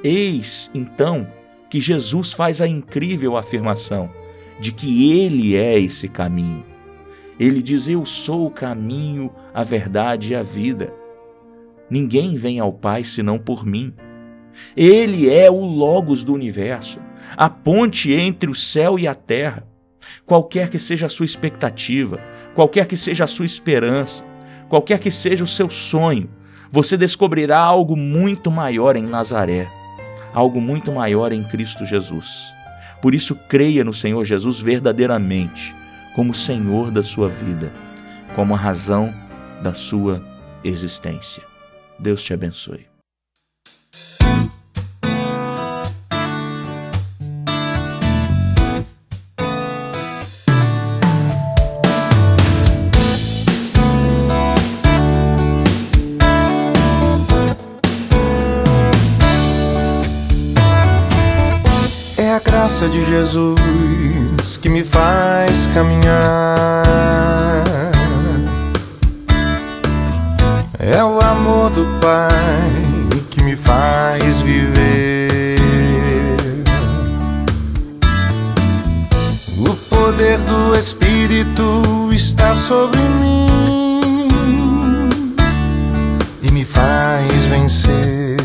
Eis, 0.04 0.70
então, 0.74 1.28
que 1.70 1.80
Jesus 1.80 2.34
faz 2.34 2.62
a 2.62 2.68
incrível 2.68 3.38
afirmação 3.38 4.10
de 4.60 4.72
que 4.72 5.20
Ele 5.20 5.56
é 5.56 5.80
esse 5.80 6.08
caminho. 6.08 6.66
Ele 7.40 7.62
diz: 7.62 7.88
Eu 7.88 8.06
sou 8.06 8.46
o 8.46 8.52
caminho, 8.52 9.32
a 9.54 9.64
verdade 9.64 10.34
e 10.34 10.36
a 10.36 10.44
vida. 10.44 10.94
Ninguém 11.90 12.36
vem 12.36 12.60
ao 12.60 12.72
Pai 12.72 13.04
senão 13.04 13.40
por 13.40 13.66
mim. 13.66 13.94
Ele 14.76 15.30
é 15.30 15.50
o 15.50 15.64
Logos 15.64 16.24
do 16.24 16.34
universo, 16.34 17.00
a 17.36 17.50
ponte 17.50 18.14
entre 18.14 18.50
o 18.50 18.56
céu 18.56 19.00
e 19.00 19.08
a 19.08 19.16
terra. 19.16 19.68
Qualquer 20.26 20.70
que 20.70 20.80
seja 20.80 21.06
a 21.06 21.10
sua 21.10 21.26
expectativa, 21.26 22.20
qualquer 22.54 22.86
que 22.86 22.98
seja 22.98 23.24
a 23.24 23.28
sua 23.28 23.46
esperança, 23.46 24.24
qualquer 24.70 25.00
que 25.00 25.12
seja 25.12 25.44
o 25.44 25.48
seu 25.48 25.70
sonho, 25.70 26.30
você 26.72 26.96
descobrirá 26.96 27.60
algo 27.60 27.98
muito 27.98 28.50
maior 28.50 28.96
em 28.96 29.04
Nazaré, 29.04 29.70
algo 30.34 30.62
muito 30.62 30.92
maior 30.92 31.32
em 31.34 31.44
Cristo 31.44 31.86
Jesus. 31.86 32.54
Por 33.02 33.14
isso, 33.14 33.36
creia 33.50 33.84
no 33.84 33.94
Senhor 33.94 34.24
Jesus 34.24 34.60
verdadeiramente, 34.60 35.76
como 36.16 36.34
Senhor 36.34 36.92
da 36.92 37.04
sua 37.04 37.28
vida, 37.28 37.74
como 38.36 38.54
a 38.54 38.58
razão 38.58 39.14
da 39.62 39.74
sua 39.74 40.24
existência. 40.64 41.44
Deus 42.00 42.24
te 42.24 42.34
abençoe. 42.34 42.91
Graça 62.82 62.90
de 62.90 63.06
Jesus 63.06 64.58
que 64.58 64.68
me 64.68 64.84
faz 64.84 65.68
caminhar. 65.68 66.84
É 70.80 71.04
o 71.04 71.20
amor 71.22 71.70
do 71.70 71.86
Pai 72.00 72.30
que 73.30 73.44
me 73.44 73.56
faz 73.56 74.40
viver. 74.42 75.60
O 79.58 79.76
poder 79.90 80.40
do 80.40 80.76
Espírito 80.76 82.10
está 82.12 82.56
sobre 82.56 83.00
mim 83.00 84.28
e 86.42 86.52
me 86.52 86.66
faz 86.66 87.46
vencer. 87.46 88.41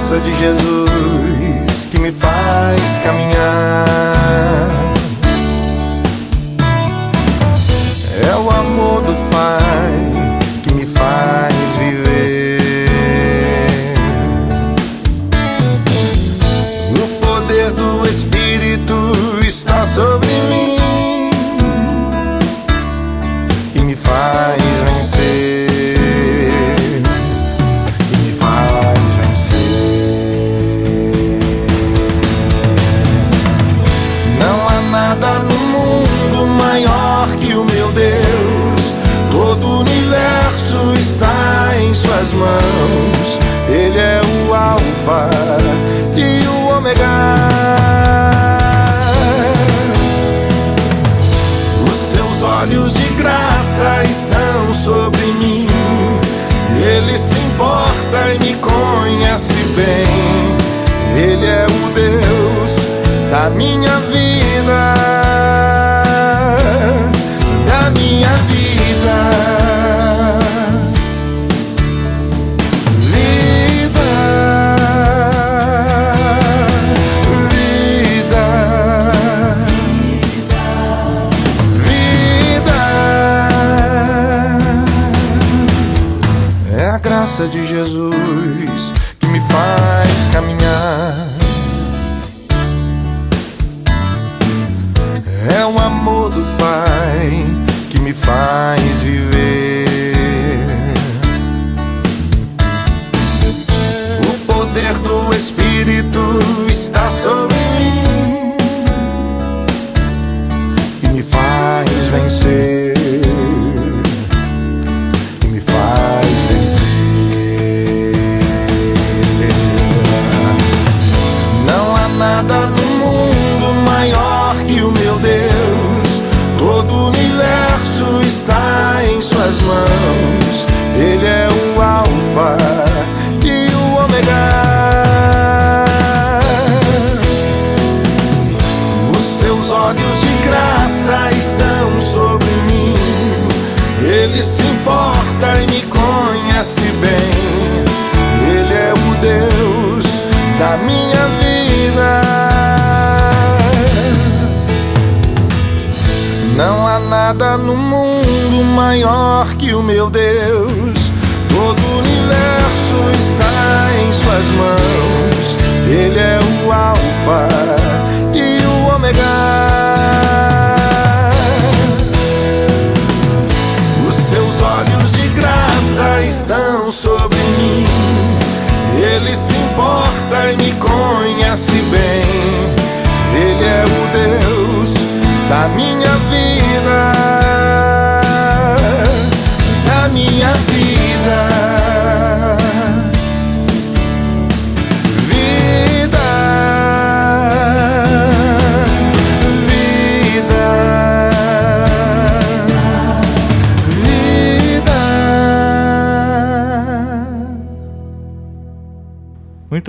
Graça 0.00 0.18
de 0.20 0.34
Jesus 0.34 1.86
que 1.90 1.98
me 1.98 2.10
faz 2.10 2.98
caminhar. 3.04 4.79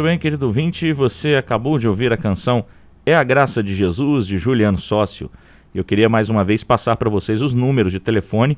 Muito 0.02 0.10
bem, 0.10 0.18
querido 0.18 0.48
ouvinte, 0.48 0.92
você 0.94 1.36
acabou 1.36 1.78
de 1.78 1.88
ouvir 1.88 2.12
a 2.12 2.18
canção 2.18 2.66
É 3.06 3.14
a 3.14 3.24
Graça 3.24 3.62
de 3.62 3.76
Jesus, 3.76 4.26
de 4.26 4.40
Juliano 4.40 4.80
Sócio. 4.80 5.30
Eu 5.76 5.84
queria 5.84 6.10
mais 6.10 6.28
uma 6.28 6.44
vez 6.44 6.64
passar 6.64 6.96
para 6.96 7.08
vocês 7.08 7.40
os 7.40 7.54
números 7.54 7.92
de 7.92 8.00
telefone 8.00 8.58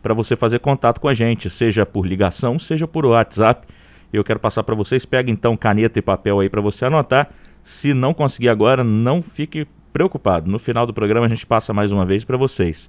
para 0.00 0.14
você 0.14 0.36
fazer 0.36 0.60
contato 0.60 1.00
com 1.00 1.08
a 1.08 1.12
gente, 1.12 1.50
seja 1.50 1.84
por 1.84 2.06
ligação, 2.06 2.60
seja 2.60 2.86
por 2.86 3.04
WhatsApp. 3.06 3.66
Eu 4.12 4.22
quero 4.22 4.38
passar 4.38 4.62
para 4.62 4.76
vocês, 4.76 5.04
pega 5.04 5.32
então 5.32 5.56
caneta 5.56 5.98
e 5.98 6.02
papel 6.02 6.38
aí 6.38 6.48
para 6.48 6.60
você 6.60 6.84
anotar. 6.84 7.28
Se 7.64 7.92
não 7.92 8.14
conseguir 8.14 8.48
agora, 8.48 8.84
não 8.84 9.20
fique 9.20 9.66
preocupado. 9.92 10.48
No 10.48 10.60
final 10.60 10.86
do 10.86 10.94
programa 10.94 11.26
a 11.26 11.28
gente 11.28 11.44
passa 11.44 11.72
mais 11.72 11.90
uma 11.90 12.06
vez 12.06 12.24
para 12.24 12.36
vocês. 12.36 12.88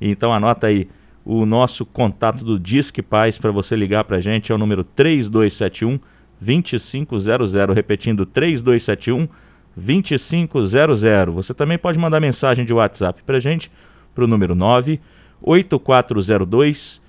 Então 0.00 0.34
anota 0.34 0.66
aí 0.66 0.88
o 1.24 1.46
nosso 1.46 1.86
contato 1.86 2.44
do 2.44 2.58
Disque 2.58 3.00
Paz 3.00 3.38
para 3.38 3.52
você 3.52 3.76
ligar 3.76 4.02
para 4.02 4.16
a 4.16 4.20
gente, 4.20 4.50
é 4.50 4.54
o 4.56 4.58
número 4.58 4.82
3271 4.82 6.00
2500, 6.44 7.52
repetindo 7.74 8.26
3271 8.26 9.28
2500. 9.76 11.34
Você 11.34 11.54
também 11.54 11.78
pode 11.78 11.98
mandar 11.98 12.20
mensagem 12.20 12.64
de 12.64 12.72
WhatsApp 12.72 13.24
para 13.24 13.40
gente 13.40 13.72
para 14.14 14.22
o 14.24 14.28
número 14.28 14.54
98402 14.54 17.02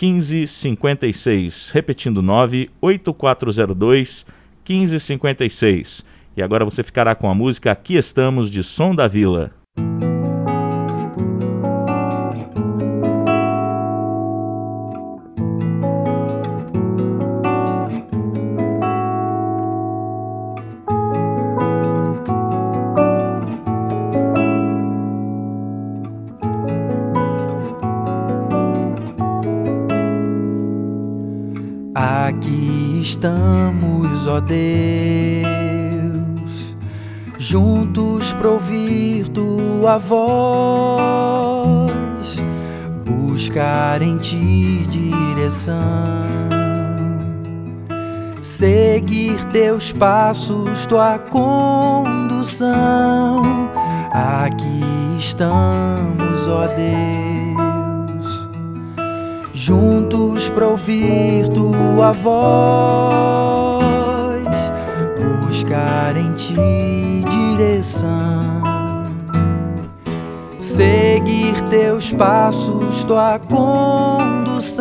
1556, 0.00 1.70
repetindo 1.70 2.22
98402 2.22 4.24
1556. 4.68 6.04
E 6.36 6.42
agora 6.42 6.64
você 6.64 6.82
ficará 6.82 7.14
com 7.14 7.30
a 7.30 7.34
música 7.34 7.70
Aqui 7.72 7.96
Estamos 7.96 8.50
de 8.50 8.64
Som 8.64 8.94
da 8.94 9.06
Vila. 9.06 9.59
Estamos, 33.00 34.26
ó 34.26 34.40
Deus, 34.40 34.60
juntos 37.38 38.32
pra 38.34 38.50
ouvir 38.50 39.28
tua 39.28 39.98
voz, 39.98 41.10
buscar 43.04 44.02
em 44.02 44.18
ti 44.18 44.86
direção, 44.88 45.78
seguir 48.42 49.44
teus 49.46 49.92
passos, 49.92 50.86
tua 50.86 51.18
condução. 51.18 52.60
Aqui 54.12 54.84
estamos, 55.18 56.46
ó 56.46 56.66
Deus 56.66 57.49
juntos 59.60 60.48
pra 60.48 60.68
ouvir 60.68 61.46
tua 61.50 62.12
voz, 62.12 62.32
buscar 65.44 66.16
em 66.16 66.32
ti 66.32 66.54
direção, 67.28 68.62
seguir 70.58 71.60
teus 71.68 72.10
passos, 72.14 73.04
tua 73.04 73.38
condução, 73.38 74.78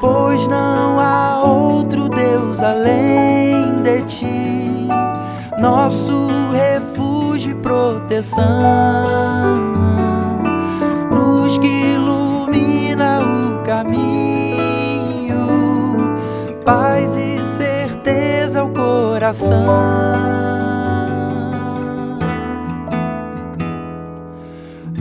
pois 0.00 0.48
não 0.48 0.98
há 0.98 1.40
outro 1.44 2.08
Deus 2.08 2.60
além 2.60 3.82
de 3.84 4.02
ti, 4.02 4.88
nosso 5.60 6.26
refúgio 6.50 7.52
e 7.52 7.54
proteção, 7.54 8.42
caminho, 13.78 15.36
paz 16.64 17.16
e 17.16 17.40
certeza 17.56 18.60
ao 18.60 18.70
coração. 18.70 19.66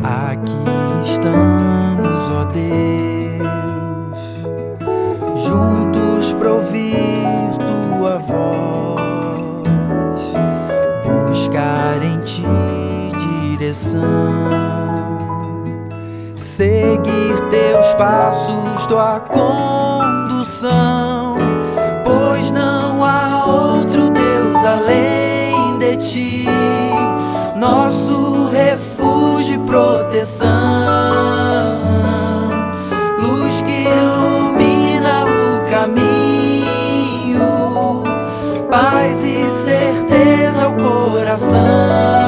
Aqui 0.04 0.54
estamos, 1.06 2.30
ó 2.30 2.44
Deus, 2.46 4.20
juntos 5.44 6.34
pra 6.34 6.52
ouvir 6.54 7.58
tua 7.58 8.20
voz, 8.20 9.56
buscar 11.28 12.04
em 12.04 12.20
ti 12.20 12.44
direção 13.58 14.68
seguir 16.58 17.40
teus 17.52 17.94
passos, 18.00 18.67
tua 18.88 19.20
condução, 19.20 20.78
pois 22.06 22.52
não 22.52 23.04
há 23.04 23.46
outro 23.46 24.10
Deus 24.10 24.56
além 24.64 25.78
de 25.78 25.98
ti, 25.98 26.46
nosso 27.58 28.48
refúgio 28.48 29.56
e 29.56 29.58
proteção, 29.60 30.48
luz 33.20 33.66
que 33.66 33.90
ilumina 33.90 35.26
o 35.26 35.70
caminho, 35.70 37.44
paz 38.72 39.22
e 39.26 39.50
certeza 39.50 40.64
ao 40.64 40.72
coração. 40.74 42.27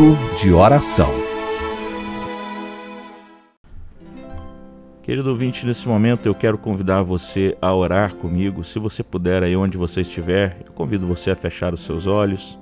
Momento 0.00 0.34
de 0.34 0.50
oração. 0.50 1.12
Querido 5.02 5.28
ouvinte, 5.28 5.66
nesse 5.66 5.86
momento 5.86 6.24
eu 6.24 6.34
quero 6.34 6.56
convidar 6.56 7.02
você 7.02 7.54
a 7.60 7.74
orar 7.74 8.14
comigo. 8.14 8.64
Se 8.64 8.78
você 8.78 9.02
puder, 9.02 9.42
aí 9.42 9.54
onde 9.54 9.76
você 9.76 10.00
estiver, 10.00 10.62
eu 10.64 10.72
convido 10.72 11.06
você 11.06 11.32
a 11.32 11.36
fechar 11.36 11.74
os 11.74 11.80
seus 11.80 12.06
olhos, 12.06 12.58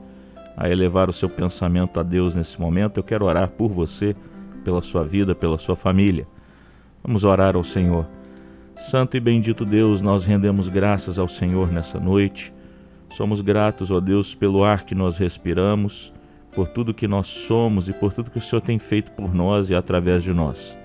a 0.56 0.68
elevar 0.68 1.08
o 1.08 1.12
seu 1.12 1.28
pensamento 1.28 2.00
a 2.00 2.02
Deus 2.02 2.34
nesse 2.34 2.60
momento. 2.60 2.98
Eu 2.98 3.04
quero 3.04 3.26
orar 3.26 3.48
por 3.50 3.70
você, 3.70 4.16
pela 4.64 4.82
sua 4.82 5.04
vida, 5.04 5.32
pela 5.32 5.58
sua 5.58 5.76
família. 5.76 6.26
Vamos 7.04 7.22
orar 7.22 7.54
ao 7.54 7.62
Senhor. 7.62 8.04
Santo 8.74 9.16
e 9.16 9.20
bendito 9.20 9.64
Deus, 9.64 10.02
nós 10.02 10.26
rendemos 10.26 10.68
graças 10.68 11.20
ao 11.20 11.28
Senhor 11.28 11.70
nessa 11.70 12.00
noite. 12.00 12.52
Somos 13.10 13.40
gratos, 13.40 13.92
ó 13.92 14.00
Deus, 14.00 14.34
pelo 14.34 14.64
ar 14.64 14.84
que 14.84 14.94
nós 14.94 15.18
respiramos, 15.18 16.12
por 16.58 16.66
tudo 16.66 16.92
que 16.92 17.06
nós 17.06 17.28
somos 17.28 17.88
e 17.88 17.92
por 17.92 18.12
tudo 18.12 18.32
que 18.32 18.38
o 18.38 18.40
Senhor 18.40 18.60
tem 18.60 18.80
feito 18.80 19.12
por 19.12 19.32
nós 19.32 19.70
e 19.70 19.76
através 19.76 20.24
de 20.24 20.32
nós. 20.32 20.76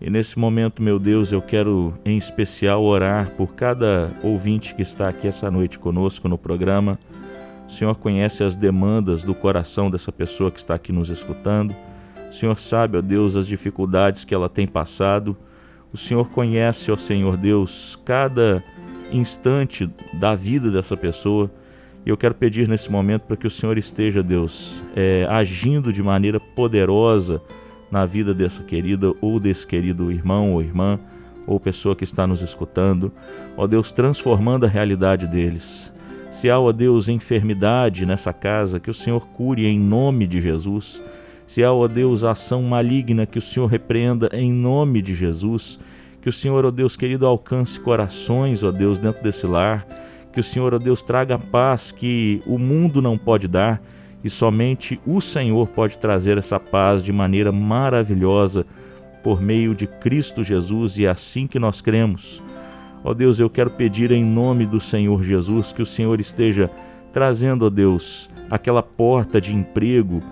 E 0.00 0.08
nesse 0.08 0.38
momento, 0.38 0.80
meu 0.80 1.00
Deus, 1.00 1.32
eu 1.32 1.42
quero 1.42 1.98
em 2.04 2.16
especial 2.16 2.84
orar 2.84 3.32
por 3.32 3.56
cada 3.56 4.12
ouvinte 4.22 4.76
que 4.76 4.82
está 4.82 5.08
aqui 5.08 5.26
essa 5.26 5.50
noite 5.50 5.80
conosco 5.80 6.28
no 6.28 6.38
programa. 6.38 6.96
O 7.66 7.72
Senhor 7.72 7.96
conhece 7.96 8.44
as 8.44 8.54
demandas 8.54 9.24
do 9.24 9.34
coração 9.34 9.90
dessa 9.90 10.12
pessoa 10.12 10.52
que 10.52 10.60
está 10.60 10.76
aqui 10.76 10.92
nos 10.92 11.10
escutando. 11.10 11.74
O 12.30 12.32
Senhor 12.32 12.56
sabe, 12.56 12.98
ó 12.98 13.00
Deus, 13.00 13.34
as 13.34 13.48
dificuldades 13.48 14.24
que 14.24 14.32
ela 14.32 14.48
tem 14.48 14.64
passado 14.64 15.36
o 15.92 15.96
Senhor 15.96 16.28
conhece, 16.28 16.92
ó 16.92 16.96
Senhor 16.96 17.36
Deus, 17.36 17.98
cada 18.04 18.62
instante 19.10 19.90
da 20.14 20.34
vida 20.34 20.70
dessa 20.70 20.96
pessoa. 20.96 21.50
E 22.08 22.10
eu 22.10 22.16
quero 22.16 22.34
pedir 22.34 22.66
nesse 22.66 22.90
momento 22.90 23.24
para 23.24 23.36
que 23.36 23.46
o 23.46 23.50
Senhor 23.50 23.76
esteja, 23.76 24.22
Deus, 24.22 24.82
é, 24.96 25.26
agindo 25.28 25.92
de 25.92 26.02
maneira 26.02 26.40
poderosa 26.40 27.42
na 27.90 28.06
vida 28.06 28.32
dessa 28.32 28.62
querida 28.62 29.12
ou 29.20 29.38
desse 29.38 29.66
querido 29.66 30.10
irmão 30.10 30.54
ou 30.54 30.62
irmã 30.62 30.98
ou 31.46 31.60
pessoa 31.60 31.94
que 31.94 32.04
está 32.04 32.26
nos 32.26 32.40
escutando. 32.40 33.12
Ó 33.58 33.66
Deus, 33.66 33.92
transformando 33.92 34.64
a 34.64 34.68
realidade 34.70 35.26
deles. 35.26 35.92
Se 36.32 36.48
há, 36.48 36.58
ó 36.58 36.72
Deus, 36.72 37.08
enfermidade 37.08 38.06
nessa 38.06 38.32
casa, 38.32 38.80
que 38.80 38.90
o 38.90 38.94
Senhor 38.94 39.28
cure 39.34 39.66
em 39.66 39.78
nome 39.78 40.26
de 40.26 40.40
Jesus. 40.40 41.02
Se 41.46 41.62
há, 41.62 41.70
ó 41.70 41.86
Deus, 41.86 42.24
ação 42.24 42.62
maligna, 42.62 43.26
que 43.26 43.38
o 43.38 43.42
Senhor 43.42 43.66
repreenda 43.66 44.30
em 44.32 44.50
nome 44.50 45.02
de 45.02 45.14
Jesus. 45.14 45.78
Que 46.22 46.30
o 46.30 46.32
Senhor, 46.32 46.64
ó 46.64 46.70
Deus 46.70 46.96
querido, 46.96 47.26
alcance 47.26 47.78
corações, 47.78 48.62
ó 48.62 48.70
Deus, 48.70 48.98
dentro 48.98 49.22
desse 49.22 49.46
lar. 49.46 49.86
Que 50.32 50.40
o 50.40 50.44
Senhor, 50.44 50.74
ó 50.74 50.78
Deus, 50.78 51.02
traga 51.02 51.36
a 51.36 51.38
paz 51.38 51.90
que 51.90 52.42
o 52.46 52.58
mundo 52.58 53.00
não 53.00 53.16
pode 53.16 53.48
dar 53.48 53.80
e 54.22 54.28
somente 54.28 55.00
o 55.06 55.20
Senhor 55.20 55.68
pode 55.68 55.98
trazer 55.98 56.38
essa 56.38 56.58
paz 56.58 57.02
de 57.02 57.12
maneira 57.12 57.52
maravilhosa 57.52 58.66
por 59.22 59.40
meio 59.40 59.74
de 59.74 59.86
Cristo 59.86 60.42
Jesus 60.44 60.98
e 60.98 61.06
é 61.06 61.10
assim 61.10 61.46
que 61.46 61.58
nós 61.58 61.80
cremos. 61.80 62.42
Ó 63.04 63.14
Deus, 63.14 63.38
eu 63.38 63.48
quero 63.48 63.70
pedir 63.70 64.10
em 64.10 64.24
nome 64.24 64.66
do 64.66 64.80
Senhor 64.80 65.22
Jesus 65.22 65.72
que 65.72 65.82
o 65.82 65.86
Senhor 65.86 66.20
esteja 66.20 66.70
trazendo, 67.12 67.66
ó 67.66 67.70
Deus, 67.70 68.28
aquela 68.50 68.82
porta 68.82 69.40
de 69.40 69.54
emprego 69.54 70.22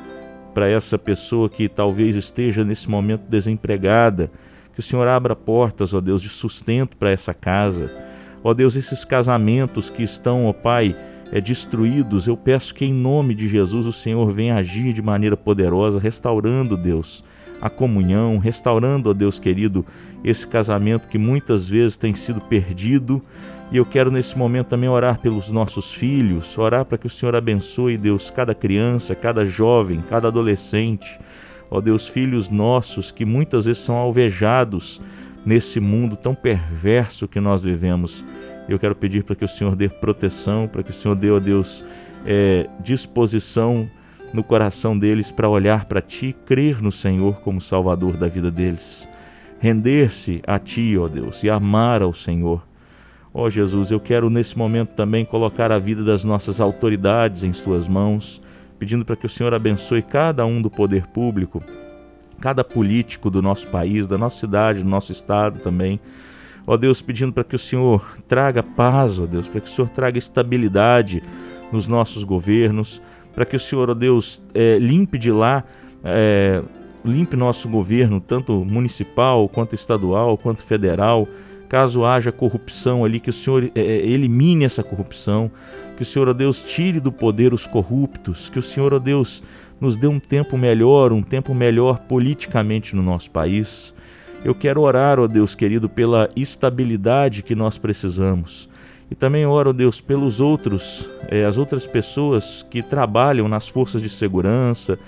para 0.53 0.69
essa 0.69 0.99
pessoa 0.99 1.49
que 1.49 1.69
talvez 1.69 2.17
esteja 2.17 2.65
nesse 2.65 2.89
momento 2.89 3.23
desempregada. 3.29 4.31
Que 4.73 4.81
o 4.81 4.83
Senhor 4.83 5.07
abra 5.07 5.37
portas, 5.37 5.95
ó 5.95 6.01
Deus, 6.01 6.21
de 6.21 6.29
sustento 6.29 6.97
para 6.97 7.11
essa 7.11 7.33
casa. 7.33 7.91
Ó 8.47 8.55
Deus, 8.55 8.77
esses 8.77 9.05
casamentos 9.05 9.91
que 9.91 10.05
estão, 10.05 10.47
ó 10.47 10.53
Pai, 10.53 10.95
é, 11.33 11.41
destruídos, 11.41 12.29
eu 12.29 12.37
peço 12.37 12.73
que 12.73 12.85
em 12.85 12.95
nome 12.95 13.35
de 13.35 13.49
Jesus 13.49 13.87
o 13.87 13.93
Senhor 13.93 14.33
venha 14.33 14.55
agir 14.55 14.93
de 14.93 15.03
maneira 15.03 15.37
poderosa, 15.37 15.99
restaurando, 15.99 16.77
Deus, 16.77 17.25
a 17.61 17.69
comunhão, 17.69 18.39
restaurando, 18.39 19.11
ó 19.11 19.13
Deus 19.13 19.41
querido, 19.41 19.85
esse 20.23 20.47
casamento 20.47 21.09
que 21.09 21.19
muitas 21.19 21.69
vezes 21.69 21.97
tem 21.97 22.15
sido 22.15 22.41
perdido. 22.41 23.21
E 23.73 23.79
eu 23.79 23.85
quero 23.85 24.13
nesse 24.13 24.39
momento 24.39 24.69
também 24.69 24.89
orar 24.89 25.19
pelos 25.19 25.51
nossos 25.51 25.93
filhos, 25.93 26.57
orar 26.57 26.85
para 26.85 26.99
que 26.99 27.09
o 27.09 27.11
Senhor 27.11 27.35
abençoe, 27.35 27.97
Deus, 27.97 28.31
cada 28.31 28.55
criança, 28.55 29.17
cada 29.17 29.45
jovem, 29.45 30.05
cada 30.09 30.29
adolescente. 30.29 31.19
Ó 31.69 31.81
Deus, 31.81 32.07
filhos 32.07 32.49
nossos 32.49 33.11
que 33.11 33.25
muitas 33.25 33.65
vezes 33.65 33.83
são 33.83 33.97
alvejados 33.97 35.01
nesse 35.47 35.79
mundo 35.79 36.17
tão 36.17 36.35
perverso 36.35 37.29
que 37.29 37.39
nós 37.39 37.63
vivemos. 37.63 38.25
Eu 38.69 38.81
quero 38.81 38.97
pedir 38.97 39.23
para 39.23 39.37
que 39.37 39.45
o 39.45 39.49
Senhor 39.49 39.77
dê 39.77 39.89
proteção, 39.89 40.67
para 40.67 40.83
que 40.83 40.91
o 40.91 40.95
Senhor 40.95 41.15
dê, 41.15 41.31
ó 41.31 41.39
Deus, 41.39 41.85
é, 42.27 42.69
disposição 42.81 43.89
no 44.35 44.43
coração 44.43 44.99
deles 44.99 45.31
para 45.31 45.49
olhar 45.49 45.85
para 45.85 46.03
Ti, 46.03 46.35
crer 46.45 46.83
no 46.83 46.91
Senhor 46.91 47.37
como 47.43 47.61
Salvador 47.61 48.17
da 48.17 48.27
vida 48.27 48.51
deles, 48.51 49.09
render-se 49.61 50.43
a 50.45 50.59
Ti, 50.59 50.99
ó 50.99 51.07
Deus, 51.07 51.45
e 51.45 51.49
amar 51.49 52.03
ao 52.03 52.13
Senhor. 52.13 52.67
Ó 53.33 53.49
Jesus, 53.49 53.93
eu 53.93 54.01
quero 54.01 54.29
nesse 54.29 54.59
momento 54.59 54.95
também 54.95 55.25
colocar 55.25 55.71
a 55.71 55.79
vida 55.79 56.03
das 56.03 56.25
nossas 56.25 56.61
autoridades 56.61 57.45
em 57.45 57.53
Suas 57.53 57.87
mãos, 57.87 58.43
pedindo 58.81 59.05
para 59.05 59.15
que 59.15 59.27
o 59.27 59.29
Senhor 59.29 59.55
abençoe 59.55 60.03
cada 60.03 60.45
um 60.45 60.61
do 60.61 60.69
poder 60.69 61.07
público, 61.07 61.63
cada 62.41 62.63
político 62.63 63.31
do 63.31 63.41
nosso 63.41 63.69
país, 63.69 64.07
da 64.07 64.19
nossa 64.19 64.39
cidade, 64.39 64.83
do 64.83 64.89
nosso 64.89 65.13
estado 65.13 65.61
também. 65.61 66.01
Ó 66.67 66.77
Deus, 66.77 67.01
pedindo 67.01 67.33
para 67.33 67.45
que 67.45 67.55
o 67.55 67.59
Senhor 67.59 68.19
traga 68.27 68.63
paz, 68.63 69.19
ó 69.21 69.27
Deus, 69.27 69.47
para 69.47 69.61
que 69.61 69.69
o 69.69 69.71
Senhor 69.71 69.89
traga 69.89 70.19
estabilidade 70.19 71.23
nos 71.71 71.87
nossos 71.87 72.25
governos, 72.25 73.01
para 73.35 73.45
que 73.45 73.55
o 73.55 73.61
Senhor, 73.61 73.91
ó 73.91 73.95
Deus, 73.95 74.43
é, 74.53 74.79
limpe 74.79 75.17
de 75.17 75.31
lá, 75.31 75.63
é, 76.03 76.63
limpe 77.05 77.37
nosso 77.37 77.69
governo, 77.69 78.21
tanto 78.21 78.65
municipal, 78.65 79.49
quanto 79.49 79.75
estadual, 79.75 80.37
quanto 80.37 80.63
federal. 80.63 81.29
Caso 81.69 82.05
haja 82.05 82.31
corrupção 82.31 83.05
ali, 83.05 83.21
que 83.21 83.31
o 83.31 83.33
Senhor 83.33 83.71
é, 83.75 83.81
é, 83.81 84.07
elimine 84.07 84.65
essa 84.65 84.83
corrupção, 84.83 85.51
que 85.97 86.03
o 86.03 86.07
Senhor, 86.07 86.29
ó 86.29 86.33
Deus, 86.33 86.63
tire 86.63 87.01
do 87.01 87.11
poder 87.13 87.53
os 87.53 87.67
corruptos, 87.67 88.49
que 88.49 88.59
o 88.59 88.63
Senhor, 88.63 88.95
ó 88.95 88.99
Deus, 88.99 89.43
nos 89.81 89.97
dê 89.97 90.07
um 90.07 90.19
tempo 90.19 90.57
melhor, 90.57 91.13
um 91.13 91.23
tempo 91.23 91.55
melhor 91.55 91.99
politicamente 92.01 92.97
no 92.97 93.03
nosso 93.03 93.31
país. 93.31 93.95
Eu 94.45 94.55
quero 94.55 94.81
orar, 94.81 95.19
ó 95.19 95.27
Deus 95.27 95.55
querido, 95.55 95.89
pela 95.89 96.29
estabilidade 96.37 97.43
que 97.43 97.55
nós 97.55 97.79
precisamos. 97.79 98.69
E 99.11 99.15
também 99.15 99.47
oro, 99.47 99.73
Deus, 99.73 100.01
pelos 100.01 100.41
outros, 100.41 101.09
eh, 101.29 101.45
as 101.45 101.59
outras 101.59 101.87
pessoas 101.87 102.67
que 102.69 102.83
trabalham 102.83 103.49
nas 103.49 103.69
forças 103.69 104.03
de 104.03 104.09
segurança, 104.09 104.99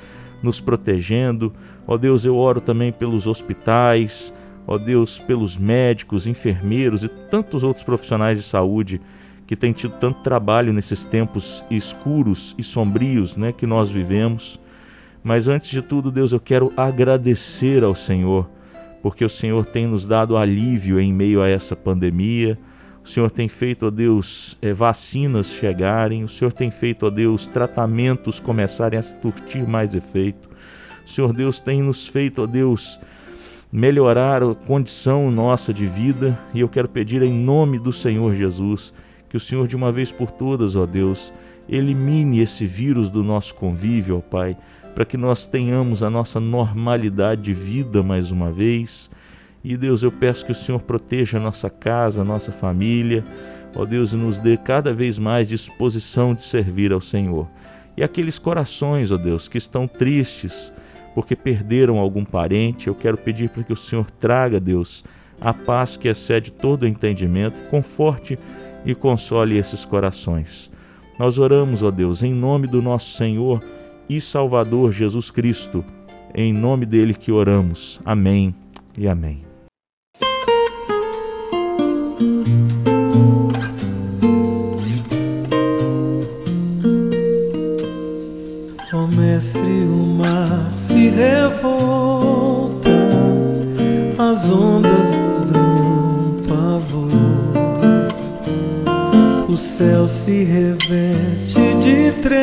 nos 0.42 0.60
protegendo. 0.60 1.52
Ó 1.86 1.96
Deus, 1.96 2.24
eu 2.24 2.36
oro 2.36 2.60
também 2.60 2.92
pelos 2.92 3.26
hospitais, 3.26 4.32
ó 4.66 4.78
Deus, 4.78 5.18
pelos 5.18 5.56
médicos, 5.56 6.26
enfermeiros 6.26 7.02
e 7.02 7.08
tantos 7.08 7.62
outros 7.64 7.84
profissionais 7.84 8.38
de 8.38 8.44
saúde 8.44 9.00
que 9.48 9.56
têm 9.56 9.72
tido 9.72 9.94
tanto 9.98 10.22
trabalho 10.22 10.72
nesses 10.72 11.04
tempos 11.04 11.64
escuros 11.68 12.54
e 12.56 12.62
sombrios 12.62 13.36
né, 13.36 13.50
que 13.50 13.66
nós 13.66 13.90
vivemos. 13.90 14.60
Mas 15.24 15.48
antes 15.48 15.70
de 15.70 15.82
tudo, 15.82 16.12
Deus, 16.12 16.30
eu 16.30 16.38
quero 16.38 16.72
agradecer 16.76 17.82
ao 17.82 17.96
Senhor, 17.96 18.48
porque 19.02 19.24
o 19.24 19.28
Senhor 19.28 19.66
tem 19.66 19.88
nos 19.88 20.06
dado 20.06 20.36
alívio 20.36 21.00
em 21.00 21.12
meio 21.12 21.42
a 21.42 21.48
essa 21.48 21.74
pandemia 21.74 22.56
o 23.08 23.10
Senhor 23.10 23.30
tem 23.30 23.48
feito, 23.48 23.86
ó 23.86 23.90
Deus, 23.90 24.58
é, 24.60 24.70
vacinas 24.70 25.46
chegarem, 25.46 26.24
o 26.24 26.28
Senhor 26.28 26.52
tem 26.52 26.70
feito, 26.70 27.06
ó 27.06 27.10
Deus, 27.10 27.46
tratamentos 27.46 28.38
começarem 28.38 28.98
a 28.98 29.02
surtir 29.02 29.66
mais 29.66 29.94
efeito. 29.94 30.46
O 31.06 31.08
Senhor 31.08 31.32
Deus 31.32 31.58
tem 31.58 31.80
nos 31.80 32.06
feito, 32.06 32.42
ó 32.42 32.46
Deus, 32.46 33.00
melhorar 33.72 34.42
a 34.42 34.54
condição 34.54 35.30
nossa 35.30 35.72
de 35.72 35.86
vida, 35.86 36.38
e 36.52 36.60
eu 36.60 36.68
quero 36.68 36.86
pedir 36.86 37.22
em 37.22 37.32
nome 37.32 37.78
do 37.78 37.94
Senhor 37.94 38.34
Jesus 38.34 38.92
que 39.28 39.36
o 39.36 39.40
Senhor 39.40 39.66
de 39.66 39.76
uma 39.76 39.92
vez 39.92 40.10
por 40.10 40.30
todas, 40.30 40.76
ó 40.76 40.86
Deus, 40.86 41.32
elimine 41.68 42.40
esse 42.40 42.66
vírus 42.66 43.10
do 43.10 43.22
nosso 43.22 43.54
convívio, 43.54 44.18
ó 44.18 44.20
Pai, 44.20 44.56
para 44.94 45.04
que 45.04 45.16
nós 45.16 45.46
tenhamos 45.46 46.02
a 46.02 46.10
nossa 46.10 46.40
normalidade 46.40 47.42
de 47.42 47.52
vida 47.54 48.02
mais 48.02 48.30
uma 48.30 48.50
vez 48.50 49.10
e 49.62 49.76
Deus, 49.76 50.02
eu 50.02 50.12
peço 50.12 50.46
que 50.46 50.52
o 50.52 50.54
Senhor 50.54 50.80
proteja 50.80 51.38
a 51.38 51.40
nossa 51.40 51.68
casa, 51.68 52.22
a 52.22 52.24
nossa 52.24 52.52
família, 52.52 53.24
ó 53.74 53.84
Deus, 53.84 54.12
e 54.12 54.16
nos 54.16 54.38
dê 54.38 54.56
cada 54.56 54.94
vez 54.94 55.18
mais 55.18 55.48
disposição 55.48 56.32
de 56.32 56.44
servir 56.44 56.92
ao 56.92 57.00
Senhor. 57.00 57.48
E 57.96 58.02
aqueles 58.02 58.38
corações, 58.38 59.10
ó 59.10 59.16
Deus, 59.16 59.48
que 59.48 59.58
estão 59.58 59.88
tristes 59.88 60.72
porque 61.14 61.34
perderam 61.34 61.98
algum 61.98 62.24
parente, 62.24 62.86
eu 62.86 62.94
quero 62.94 63.18
pedir 63.18 63.50
para 63.50 63.64
que 63.64 63.72
o 63.72 63.76
Senhor 63.76 64.08
traga, 64.12 64.60
Deus, 64.60 65.04
a 65.40 65.52
paz 65.52 65.96
que 65.96 66.06
excede 66.06 66.52
todo 66.52 66.84
o 66.84 66.86
entendimento, 66.86 67.58
conforte 67.70 68.38
e 68.84 68.94
console 68.94 69.56
esses 69.56 69.84
corações. 69.84 70.70
Nós 71.18 71.38
oramos, 71.38 71.82
ó 71.82 71.90
Deus, 71.90 72.22
em 72.22 72.32
nome 72.32 72.66
do 72.66 72.80
nosso 72.80 73.16
Senhor 73.16 73.62
e 74.08 74.20
Salvador 74.20 74.92
Jesus 74.92 75.30
Cristo, 75.30 75.84
em 76.34 76.52
nome 76.52 76.86
dele 76.86 77.12
que 77.12 77.32
oramos. 77.32 78.00
Amém 78.04 78.54
e 78.96 79.08
amém. 79.08 79.42
Ó 88.92 89.06
mestre, 89.06 89.60
o 89.60 90.16
mar 90.18 90.72
se 90.76 91.08
revolta, 91.08 91.97
céu 99.58 100.06
se 100.06 100.44
reveste 100.44 101.74
de 101.82 102.12
trevas, 102.22 102.38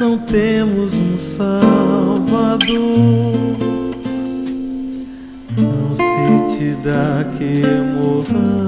não 0.00 0.18
temos 0.18 0.94
um 0.94 1.18
Salvador. 1.18 2.62
Não 5.58 5.94
se 5.94 6.56
te 6.56 6.74
dá 6.82 7.22
que 7.36 7.62
morramos, 7.94 8.64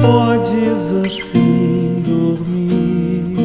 podes 0.00 0.92
assim 1.04 2.02
dormir. 2.06 3.36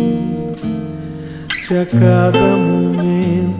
Se 1.56 1.74
a 1.80 1.86
cada 1.86 2.56
momento 2.56 3.57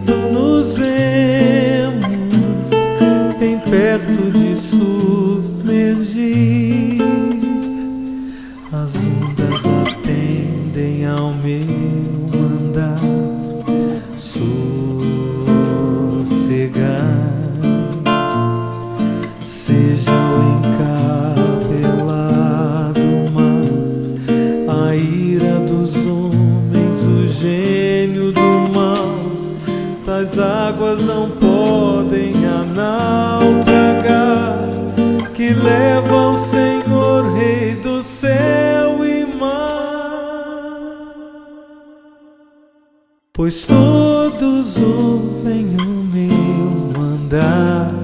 Pois 43.48 43.64
todos 43.64 44.76
ouvem 44.76 45.64
o 45.80 46.04
meu 46.12 46.92
mandar, 47.00 47.94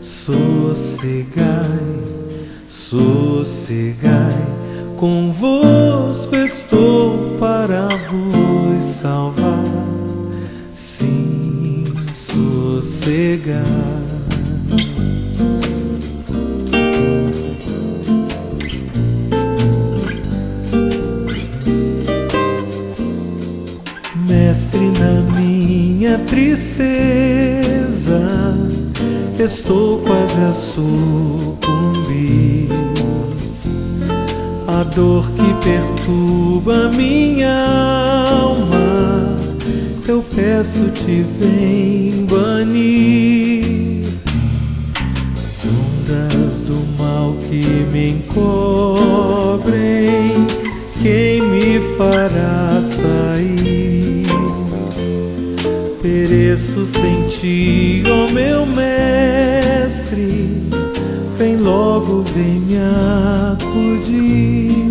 sossegai, 0.00 1.44
sossegai, 2.66 4.42
convosco 4.96 6.34
estou 6.34 7.36
para 7.38 7.88
vos 8.08 8.82
salvar, 8.82 9.66
sim, 10.72 11.84
sossegai. 12.14 13.89
Minha 26.10 26.18
tristeza, 26.18 27.70
estou 29.38 30.00
quase 30.00 30.40
a 30.40 30.52
sucumbir. 30.52 31.60
A 34.66 34.82
dor 34.82 35.30
que 35.30 35.54
perturba 35.64 36.88
minha 36.88 37.60
alma, 38.28 39.36
eu 40.08 40.24
peço-te, 40.34 41.24
vem 41.38 41.89
Sem 56.92 57.26
ti, 57.28 58.02
ó 58.04 58.28
meu 58.32 58.66
mestre, 58.66 60.28
vem 61.38 61.56
logo, 61.56 62.24
vem 62.34 62.60
me 62.60 62.76
acudir. 63.52 64.90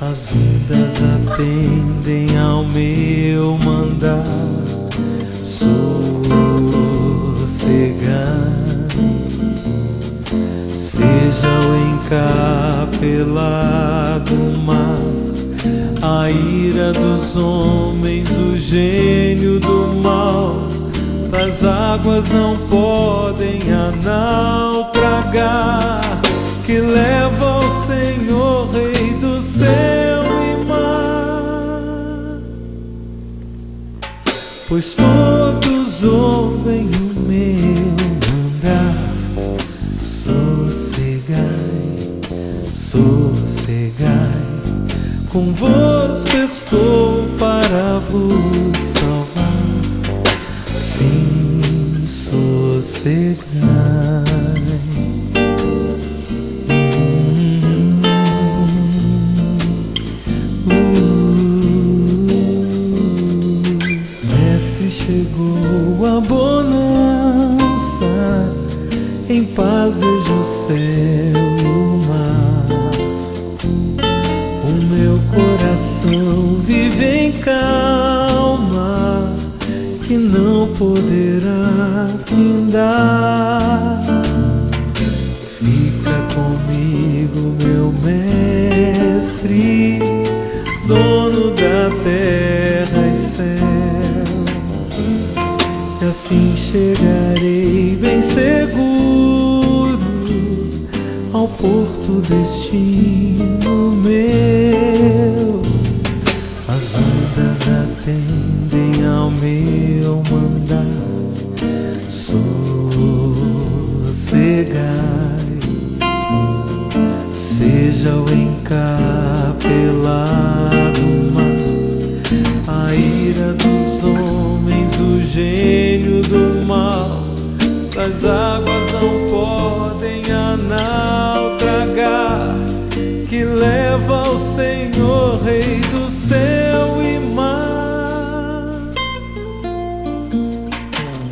As 0.00 0.30
ondas 0.30 0.94
atendem 1.16 2.38
ao 2.38 2.64
meu 2.66 3.58
mandar, 3.64 4.24
sossegai. 5.42 5.82
Seja 10.70 11.48
o 11.48 11.76
encapelado 12.94 14.36
mar, 14.64 15.00
a 16.00 16.30
ira 16.30 16.92
dos 16.92 17.36
homens, 17.36 18.30
o 18.30 18.34
do 18.52 18.58
mal, 20.02 20.56
das 21.30 21.64
águas 21.64 22.28
não 22.28 22.56
podem 22.68 23.60
a 23.72 23.92
naufragar, 24.82 26.20
que 26.64 26.78
leva 26.78 27.58
o 27.58 27.86
Senhor, 27.86 28.68
Rei 28.72 29.14
do 29.20 29.40
céu 29.40 30.24
e 30.42 30.66
mar. 30.66 32.40
Pois 34.68 34.94
todos 34.94 36.02
ouvem 36.02 36.88
o 36.88 37.20
meu 37.20 37.92
mandar. 38.28 38.94
Sossegai, 40.02 41.36
sossegai, 42.72 44.06
convosco 45.30 45.91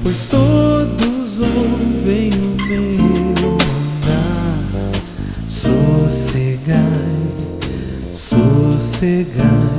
pois 0.02 0.28
todos 0.28 1.38
ouvem 1.38 2.30
o 2.32 2.56
meu 2.66 3.52
andar. 3.52 4.92
Sossegai, 5.48 6.76
sossegai. 8.12 9.69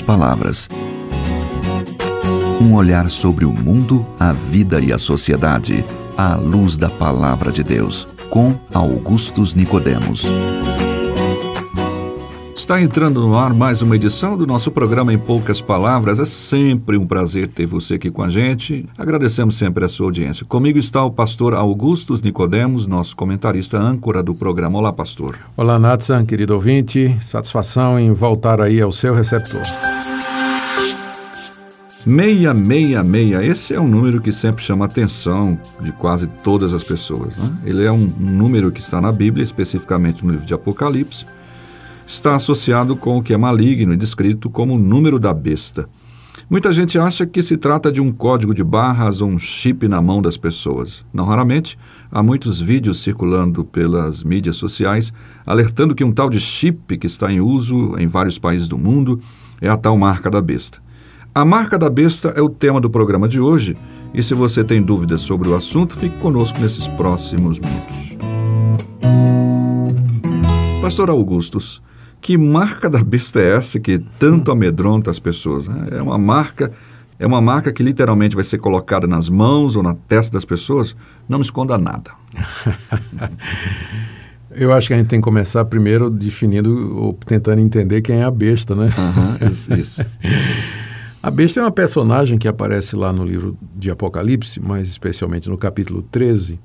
Palavras. 0.00 0.68
Um 2.60 2.74
olhar 2.74 3.10
sobre 3.10 3.44
o 3.44 3.52
mundo, 3.52 4.06
a 4.18 4.32
vida 4.32 4.80
e 4.80 4.92
a 4.92 4.98
sociedade, 4.98 5.84
à 6.16 6.36
luz 6.36 6.76
da 6.76 6.88
palavra 6.88 7.52
de 7.52 7.62
Deus, 7.62 8.08
com 8.30 8.54
Augustus 8.72 9.54
Nicodemos. 9.54 10.30
Está 12.66 12.82
entrando 12.82 13.20
no 13.20 13.38
ar 13.38 13.54
mais 13.54 13.80
uma 13.80 13.94
edição 13.94 14.36
do 14.36 14.44
nosso 14.44 14.72
programa 14.72 15.12
Em 15.12 15.18
Poucas 15.18 15.60
Palavras. 15.60 16.18
É 16.18 16.24
sempre 16.24 16.96
um 16.96 17.06
prazer 17.06 17.46
ter 17.46 17.64
você 17.64 17.94
aqui 17.94 18.10
com 18.10 18.24
a 18.24 18.28
gente. 18.28 18.84
Agradecemos 18.98 19.54
sempre 19.54 19.84
a 19.84 19.88
sua 19.88 20.06
audiência. 20.06 20.44
Comigo 20.44 20.76
está 20.76 21.04
o 21.04 21.10
pastor 21.12 21.54
Augustus 21.54 22.22
Nicodemos, 22.22 22.88
nosso 22.88 23.14
comentarista 23.14 23.78
âncora 23.78 24.20
do 24.20 24.34
programa. 24.34 24.80
Olá, 24.80 24.92
pastor. 24.92 25.38
Olá, 25.56 25.78
Natsan, 25.78 26.26
querido 26.26 26.54
ouvinte. 26.54 27.16
Satisfação 27.20 28.00
em 28.00 28.10
voltar 28.12 28.60
aí 28.60 28.80
ao 28.80 28.90
seu 28.90 29.14
receptor. 29.14 29.62
666, 32.04 33.44
esse 33.44 33.74
é 33.74 33.80
um 33.80 33.86
número 33.86 34.20
que 34.20 34.32
sempre 34.32 34.64
chama 34.64 34.86
a 34.86 34.88
atenção 34.88 35.56
de 35.80 35.92
quase 35.92 36.26
todas 36.42 36.74
as 36.74 36.82
pessoas. 36.82 37.38
Né? 37.38 37.48
Ele 37.64 37.84
é 37.84 37.92
um, 37.92 38.12
um 38.20 38.30
número 38.32 38.72
que 38.72 38.80
está 38.80 39.00
na 39.00 39.12
Bíblia, 39.12 39.44
especificamente 39.44 40.24
no 40.24 40.32
livro 40.32 40.44
de 40.44 40.52
Apocalipse 40.52 41.26
está 42.06 42.34
associado 42.34 42.94
com 42.96 43.18
o 43.18 43.22
que 43.22 43.34
é 43.34 43.36
maligno 43.36 43.92
e 43.92 43.96
descrito 43.96 44.48
como 44.48 44.74
o 44.74 44.78
número 44.78 45.18
da 45.18 45.34
besta. 45.34 45.88
Muita 46.48 46.72
gente 46.72 46.96
acha 46.96 47.26
que 47.26 47.42
se 47.42 47.56
trata 47.56 47.90
de 47.90 48.00
um 48.00 48.12
código 48.12 48.54
de 48.54 48.62
barras 48.62 49.20
ou 49.20 49.28
um 49.28 49.38
chip 49.38 49.88
na 49.88 50.00
mão 50.00 50.22
das 50.22 50.36
pessoas. 50.36 51.04
Não 51.12 51.24
raramente, 51.24 51.76
há 52.10 52.22
muitos 52.22 52.60
vídeos 52.60 53.02
circulando 53.02 53.64
pelas 53.64 54.22
mídias 54.22 54.56
sociais 54.56 55.12
alertando 55.44 55.94
que 55.94 56.04
um 56.04 56.12
tal 56.12 56.30
de 56.30 56.38
chip 56.38 56.96
que 56.98 57.06
está 57.06 57.32
em 57.32 57.40
uso 57.40 57.98
em 57.98 58.06
vários 58.06 58.38
países 58.38 58.68
do 58.68 58.78
mundo 58.78 59.18
é 59.60 59.68
a 59.68 59.76
tal 59.76 59.98
marca 59.98 60.30
da 60.30 60.40
besta. 60.40 60.80
A 61.34 61.44
marca 61.44 61.76
da 61.76 61.90
besta 61.90 62.28
é 62.28 62.40
o 62.40 62.48
tema 62.48 62.80
do 62.80 62.88
programa 62.88 63.28
de 63.28 63.40
hoje, 63.40 63.76
e 64.14 64.22
se 64.22 64.32
você 64.32 64.64
tem 64.64 64.80
dúvidas 64.80 65.20
sobre 65.20 65.48
o 65.48 65.54
assunto, 65.54 65.96
fique 65.96 66.16
conosco 66.18 66.58
nesses 66.60 66.86
próximos 66.88 67.58
minutos. 67.58 68.16
Pastor 70.80 71.10
Augustus, 71.10 71.82
que 72.20 72.36
marca 72.36 72.90
da 72.90 73.02
besta 73.02 73.40
é 73.40 73.56
essa 73.56 73.78
que 73.78 73.98
tanto 74.18 74.50
amedronta 74.50 75.10
as 75.10 75.18
pessoas? 75.18 75.68
Né? 75.68 75.88
É 75.92 76.02
uma 76.02 76.18
marca, 76.18 76.72
é 77.18 77.26
uma 77.26 77.40
marca 77.40 77.72
que 77.72 77.82
literalmente 77.82 78.34
vai 78.34 78.44
ser 78.44 78.58
colocada 78.58 79.06
nas 79.06 79.28
mãos 79.28 79.76
ou 79.76 79.82
na 79.82 79.94
testa 79.94 80.32
das 80.32 80.44
pessoas. 80.44 80.96
Não 81.28 81.38
me 81.38 81.44
esconda 81.44 81.78
nada. 81.78 82.10
Eu 84.58 84.72
acho 84.72 84.88
que 84.88 84.94
a 84.94 84.96
gente 84.96 85.08
tem 85.08 85.20
que 85.20 85.24
começar 85.24 85.64
primeiro 85.66 86.08
definindo 86.08 86.96
ou 86.96 87.12
tentando 87.12 87.60
entender 87.60 88.00
quem 88.00 88.16
é 88.16 88.24
a 88.24 88.30
besta, 88.30 88.74
né? 88.74 88.86
Uhum, 88.86 89.36
isso. 89.46 89.74
isso. 89.74 90.02
A 91.22 91.30
besta 91.30 91.60
é 91.60 91.62
uma 91.62 91.70
personagem 91.70 92.38
que 92.38 92.48
aparece 92.48 92.96
lá 92.96 93.12
no 93.12 93.22
livro 93.22 93.56
de 93.74 93.90
Apocalipse, 93.90 94.58
mais 94.58 94.88
especialmente 94.88 95.50
no 95.50 95.58
capítulo 95.58 96.00
13, 96.00 96.58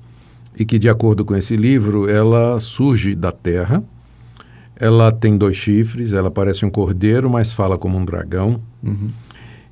e 0.58 0.64
que, 0.64 0.78
de 0.78 0.88
acordo 0.88 1.24
com 1.24 1.36
esse 1.36 1.54
livro, 1.54 2.08
ela 2.08 2.58
surge 2.58 3.14
da 3.14 3.30
terra 3.30 3.84
ela 4.82 5.12
tem 5.12 5.38
dois 5.38 5.56
chifres, 5.56 6.12
ela 6.12 6.28
parece 6.28 6.66
um 6.66 6.70
cordeiro, 6.70 7.30
mas 7.30 7.52
fala 7.52 7.78
como 7.78 7.96
um 7.96 8.04
dragão. 8.04 8.60
Uhum. 8.82 9.10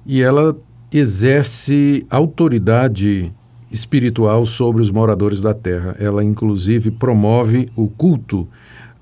E 0.07 0.23
ela 0.23 0.57
exerce 0.93 2.07
autoridade 2.09 3.32
espiritual 3.73 4.47
sobre 4.47 4.81
os 4.81 4.93
moradores 4.93 5.41
da 5.41 5.53
terra. 5.53 5.97
Ela, 5.99 6.23
inclusive, 6.23 6.93
promove 6.93 7.66
o 7.74 7.89
culto 7.89 8.47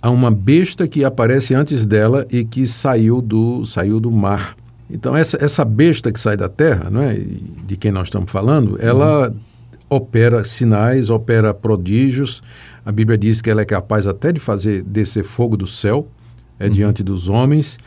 a 0.01 0.09
uma 0.09 0.31
besta 0.31 0.89
que 0.89 1.05
aparece 1.05 1.55
antes 1.55 1.85
dela 1.85 2.27
e 2.31 2.43
que 2.43 2.67
saiu 2.67 3.21
do, 3.21 3.67
saiu 3.67 4.01
do 4.01 4.11
mar. 4.11 4.57
Então, 4.91 5.15
essa, 5.15 5.37
essa 5.39 5.63
besta 5.63 6.11
que 6.11 6.19
sai 6.19 6.39
da 6.39 6.49
terra, 6.49 6.89
não 6.89 7.03
é? 7.03 7.19
de 7.19 7.77
quem 7.77 7.93
nós 7.93 8.07
estamos 8.07 8.31
falando, 8.31 8.79
ela 8.81 9.29
uhum. 9.29 9.37
Opera 9.89 10.45
sinais, 10.45 11.11
opera 11.11 11.55
prodígios, 11.55 12.43
a 12.89 12.93
Bíblia 12.93 13.19
diz 13.19 13.43
que 13.43 13.51
ela 13.51 13.61
é 13.61 13.67
capaz 13.67 14.07
até 14.07 14.33
de 14.33 14.41
fazer 14.41 14.83
descer 14.83 15.23
fogo 15.23 15.59
do 15.59 15.67
céu 15.67 16.09
é, 16.59 16.67
uhum. 16.67 16.73
diante 16.73 17.03
dos 17.03 17.29
homens. 17.29 17.79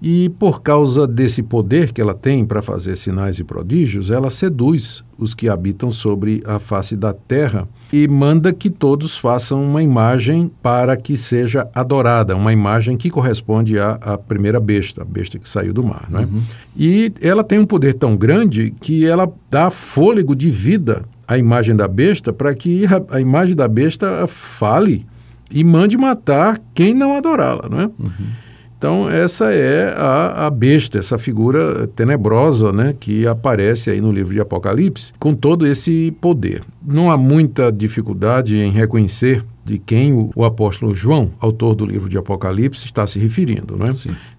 E 0.00 0.28
por 0.38 0.60
causa 0.60 1.06
desse 1.06 1.42
poder 1.42 1.90
que 1.92 2.00
ela 2.00 2.14
tem 2.14 2.44
para 2.44 2.60
fazer 2.60 2.96
sinais 2.96 3.38
e 3.38 3.44
prodígios, 3.44 4.10
ela 4.10 4.30
seduz 4.30 5.02
os 5.18 5.34
que 5.34 5.48
habitam 5.48 5.90
sobre 5.90 6.42
a 6.46 6.58
face 6.58 6.94
da 6.96 7.14
terra 7.14 7.66
e 7.90 8.06
manda 8.08 8.52
que 8.52 8.70
todos 8.70 9.16
façam 9.16 9.64
uma 9.64 9.82
imagem 9.82 10.50
para 10.62 10.96
que 10.96 11.16
seja 11.16 11.68
adorada, 11.74 12.36
uma 12.36 12.52
imagem 12.52 12.96
que 12.96 13.08
corresponde 13.08 13.78
à, 13.78 13.92
à 13.92 14.18
primeira 14.18 14.60
besta, 14.60 15.00
a 15.00 15.04
besta 15.04 15.38
que 15.38 15.48
saiu 15.48 15.72
do 15.72 15.82
mar. 15.82 16.06
Não 16.10 16.20
é? 16.20 16.24
Uhum. 16.24 16.42
E 16.76 17.12
ela 17.22 17.42
tem 17.42 17.58
um 17.58 17.66
poder 17.66 17.94
tão 17.94 18.16
grande 18.16 18.74
que 18.80 19.06
ela 19.06 19.30
dá 19.50 19.70
fôlego 19.70 20.36
de 20.36 20.50
vida 20.50 21.04
a 21.26 21.36
imagem 21.38 21.74
da 21.74 21.88
besta 21.88 22.32
para 22.32 22.54
que 22.54 22.84
a, 22.86 23.16
a, 23.16 23.20
imagem 23.20 23.54
da 23.54 23.68
besta 23.68 24.26
fale 24.26 25.06
e 25.50 25.62
mande 25.64 25.96
matar 25.96 26.60
quem 26.74 26.94
não 26.94 27.16
adorá-la, 27.16 27.68
não 27.68 27.80
é? 27.80 27.84
Uhum. 27.84 28.46
Então 28.78 29.08
essa 29.08 29.52
é 29.52 29.94
a, 29.96 30.46
a 30.46 30.50
besta, 30.50 30.98
essa 30.98 31.16
figura 31.16 31.86
tenebrosa, 31.88 32.72
né, 32.72 32.94
que 32.98 33.26
aparece 33.26 33.90
aí 33.90 34.00
no 34.00 34.12
livro 34.12 34.34
de 34.34 34.40
Apocalipse 34.40 35.12
com 35.18 35.34
todo 35.34 35.66
esse 35.66 36.12
poder. 36.20 36.62
Não 36.86 37.10
há 37.10 37.16
muita 37.16 37.72
dificuldade 37.72 38.56
em 38.56 38.70
reconhecer 38.70 39.44
de 39.64 39.78
quem 39.78 40.12
o, 40.12 40.30
o, 40.36 40.44
apóstolo 40.44 40.94
João, 40.94 41.30
autor 41.40 41.74
do 41.74 41.84
livro 41.84 42.08
de 42.08 42.16
Apocalipse, 42.16 42.84
está 42.84 43.06
se 43.06 43.18
referindo, 43.18 43.76
né? 43.76 43.90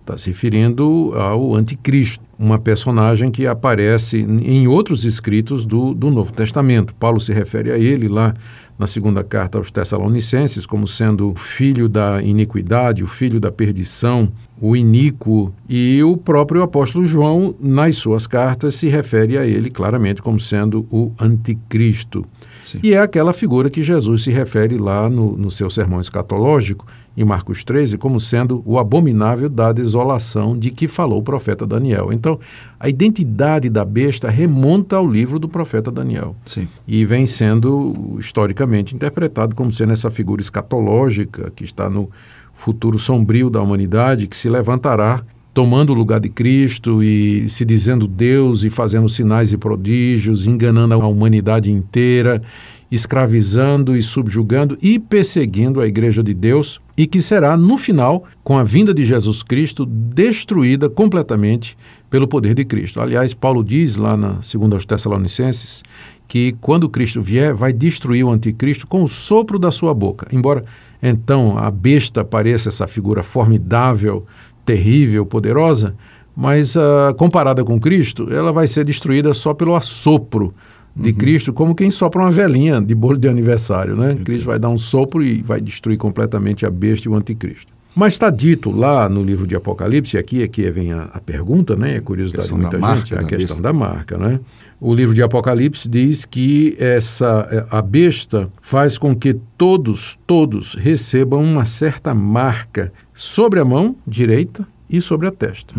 Está 0.08 0.18
se 0.18 0.30
referindo 0.30 1.12
ao 1.16 1.54
anticristo 1.54 2.24
uma 2.40 2.58
personagem 2.58 3.30
que 3.30 3.46
aparece 3.46 4.20
em 4.20 4.66
outros 4.66 5.04
escritos 5.04 5.66
do, 5.66 5.94
do 5.94 6.10
Novo 6.10 6.32
Testamento. 6.32 6.96
Paulo 6.96 7.20
se 7.20 7.34
refere 7.34 7.74
a 7.74 7.78
ele 7.78 8.08
lá 8.08 8.34
na 8.80 8.88
segunda 8.88 9.22
carta 9.22 9.58
aos 9.58 9.70
Tessalonicenses 9.70 10.66
como 10.66 10.88
sendo 10.88 11.34
o 11.34 11.36
filho 11.36 11.90
da 11.90 12.24
iniquidade, 12.24 13.04
o 13.04 13.08
filho 13.08 13.38
da 13.38 13.52
perdição, 13.52 14.32
o 14.62 14.78
iníquo. 14.78 15.54
E 15.68 16.02
o 16.02 16.16
próprio 16.16 16.64
apóstolo 16.64 17.06
João, 17.06 17.54
nas 17.60 17.98
suas 17.98 18.26
cartas, 18.26 18.76
se 18.76 18.88
refere 18.88 19.38
a 19.38 19.46
ele 19.46 19.70
claramente 19.70 20.22
como 20.22 20.40
sendo 20.40 20.88
o 20.90 21.12
anticristo. 21.20 22.26
Sim. 22.68 22.80
E 22.84 22.94
é 22.94 23.00
aquela 23.00 23.32
figura 23.32 23.70
que 23.70 23.82
Jesus 23.82 24.24
se 24.24 24.32
refere 24.32 24.78
lá 24.78 25.10
no, 25.10 25.38
no 25.38 25.50
seu 25.50 25.70
sermão 25.70 26.02
escatológico, 26.02 26.86
em 27.16 27.24
Marcos 27.24 27.64
13, 27.64 27.98
como 27.98 28.20
sendo 28.20 28.62
o 28.66 28.78
abominável 28.78 29.48
da 29.48 29.72
desolação 29.72 30.58
de 30.58 30.70
que 30.70 30.86
falou 30.86 31.20
o 31.20 31.24
profeta 31.24 31.66
Daniel. 31.66 32.10
Então, 32.12 32.38
a 32.78 32.90
identidade 32.90 33.70
da 33.70 33.86
besta 33.86 34.30
remonta 34.30 34.98
ao 34.98 35.10
livro 35.10 35.40
do 35.40 35.48
profeta 35.48 35.90
Daniel. 35.90 36.36
Sim. 36.46 36.68
E 36.86 37.06
vem 37.06 37.26
sendo 37.26 38.18
historicamente 38.20 38.94
interpretado 38.94 39.56
como 39.56 39.72
sendo 39.72 39.94
essa 39.94 40.12
figura 40.12 40.42
escatológica 40.42 41.50
que 41.56 41.64
está 41.64 41.90
no 41.90 42.12
futuro 42.54 43.00
sombrio 43.00 43.50
da 43.50 43.62
humanidade, 43.62 44.28
que 44.28 44.36
se 44.36 44.50
levantará 44.50 45.24
tomando 45.58 45.90
o 45.92 45.96
lugar 45.96 46.20
de 46.20 46.30
Cristo 46.30 47.02
e 47.02 47.50
se 47.50 47.66
dizendo 47.66 48.08
Deus 48.08 48.64
e 48.64 48.70
fazendo 48.70 49.10
sinais 49.10 49.52
e 49.52 49.58
prodígios, 49.58 50.46
enganando 50.46 50.94
a 50.94 51.08
humanidade 51.08 51.72
inteira, 51.72 52.44
escravizando 52.92 53.98
e 53.98 54.04
subjugando 54.04 54.78
e 54.84 55.00
perseguindo 55.00 55.82
a 55.82 55.88
igreja 55.88 56.22
de 56.22 56.36
Deus, 56.36 56.80
e 56.96 57.08
que 57.08 57.20
será, 57.24 57.58
no 57.58 57.76
final, 57.76 58.24
com 58.44 58.56
a 58.56 58.64
vinda 58.64 58.94
de 58.94 59.04
Jesus 59.04 59.42
Cristo, 59.42 59.84
destruída 59.84 60.92
completamente 60.92 61.76
pelo 62.08 62.28
poder 62.28 62.54
de 62.54 62.64
Cristo. 62.64 63.02
Aliás, 63.02 63.34
Paulo 63.34 63.64
diz 63.64 63.96
lá 63.96 64.16
na 64.16 64.40
segunda 64.44 64.76
aos 64.76 64.86
Tessalonicenses 64.86 65.82
que 66.28 66.56
quando 66.60 66.90
Cristo 66.90 67.22
vier, 67.22 67.54
vai 67.54 67.72
destruir 67.72 68.24
o 68.24 68.30
anticristo 68.30 68.86
com 68.86 69.04
o 69.04 69.08
sopro 69.08 69.58
da 69.58 69.72
sua 69.72 69.94
boca. 69.94 70.28
Embora 70.32 70.66
então 71.02 71.58
a 71.58 71.72
besta 71.72 72.24
pareça 72.26 72.70
essa 72.70 72.86
figura 72.88 73.24
formidável 73.24 74.26
terrível, 74.68 75.26
poderosa, 75.26 75.96
mas 76.36 76.76
uh, 76.76 77.16
comparada 77.18 77.64
com 77.64 77.80
Cristo, 77.80 78.32
ela 78.32 78.52
vai 78.52 78.68
ser 78.68 78.84
destruída 78.84 79.34
só 79.34 79.54
pelo 79.54 79.74
assopro 79.74 80.54
de 80.96 81.14
Cristo 81.14 81.54
como 81.54 81.76
quem 81.76 81.92
sopra 81.92 82.22
uma 82.22 82.32
velhinha 82.32 82.82
de 82.82 82.94
bolo 82.96 83.18
de 83.18 83.28
aniversário, 83.28 83.96
né? 83.96 84.16
Cristo 84.16 84.46
vai 84.48 84.60
dar 84.60 84.70
um 84.70 84.78
sopro 84.78 85.24
e 85.24 85.42
vai 85.42 85.62
destruir 85.62 85.98
completamente 85.98 86.66
a 86.66 86.72
besta 86.72 87.08
e 87.08 87.12
o 87.12 87.16
anticristo. 87.16 87.72
Mas 87.96 88.14
está 88.14 88.30
dito 88.30 88.70
lá 88.70 89.08
no 89.10 89.24
livro 89.24 89.48
de 89.48 89.56
Apocalipse, 89.56 90.18
e 90.18 90.20
aqui, 90.20 90.44
aqui 90.44 90.70
vem 90.70 90.94
a, 90.94 91.04
a 91.14 91.20
pergunta, 91.20 91.76
né? 91.76 91.96
É 91.96 92.00
curiosidade 92.00 92.48
de 92.48 92.54
muita 92.54 92.80
gente, 92.80 93.16
a 93.16 93.22
da 93.22 93.28
questão 93.28 93.58
besta. 93.58 93.62
da 93.62 93.74
marca, 93.74 94.18
né? 94.18 94.40
O 94.80 94.94
livro 94.94 95.16
de 95.16 95.24
Apocalipse 95.24 95.90
diz 95.90 96.24
que 96.24 96.76
essa 96.80 97.68
a 97.72 97.82
besta 97.82 98.50
faz 98.62 99.00
com 99.00 99.16
que 99.16 99.36
todos, 99.58 100.18
todos 100.28 100.76
recebam 100.76 101.44
uma 101.44 101.66
certa 101.66 102.14
marca 102.14 102.92
sobre 103.20 103.60
a 103.60 103.66
mão 103.66 103.96
direita 104.08 104.66
e 104.88 105.02
sobre 105.02 105.28
a 105.28 105.32
testa. 105.32 105.74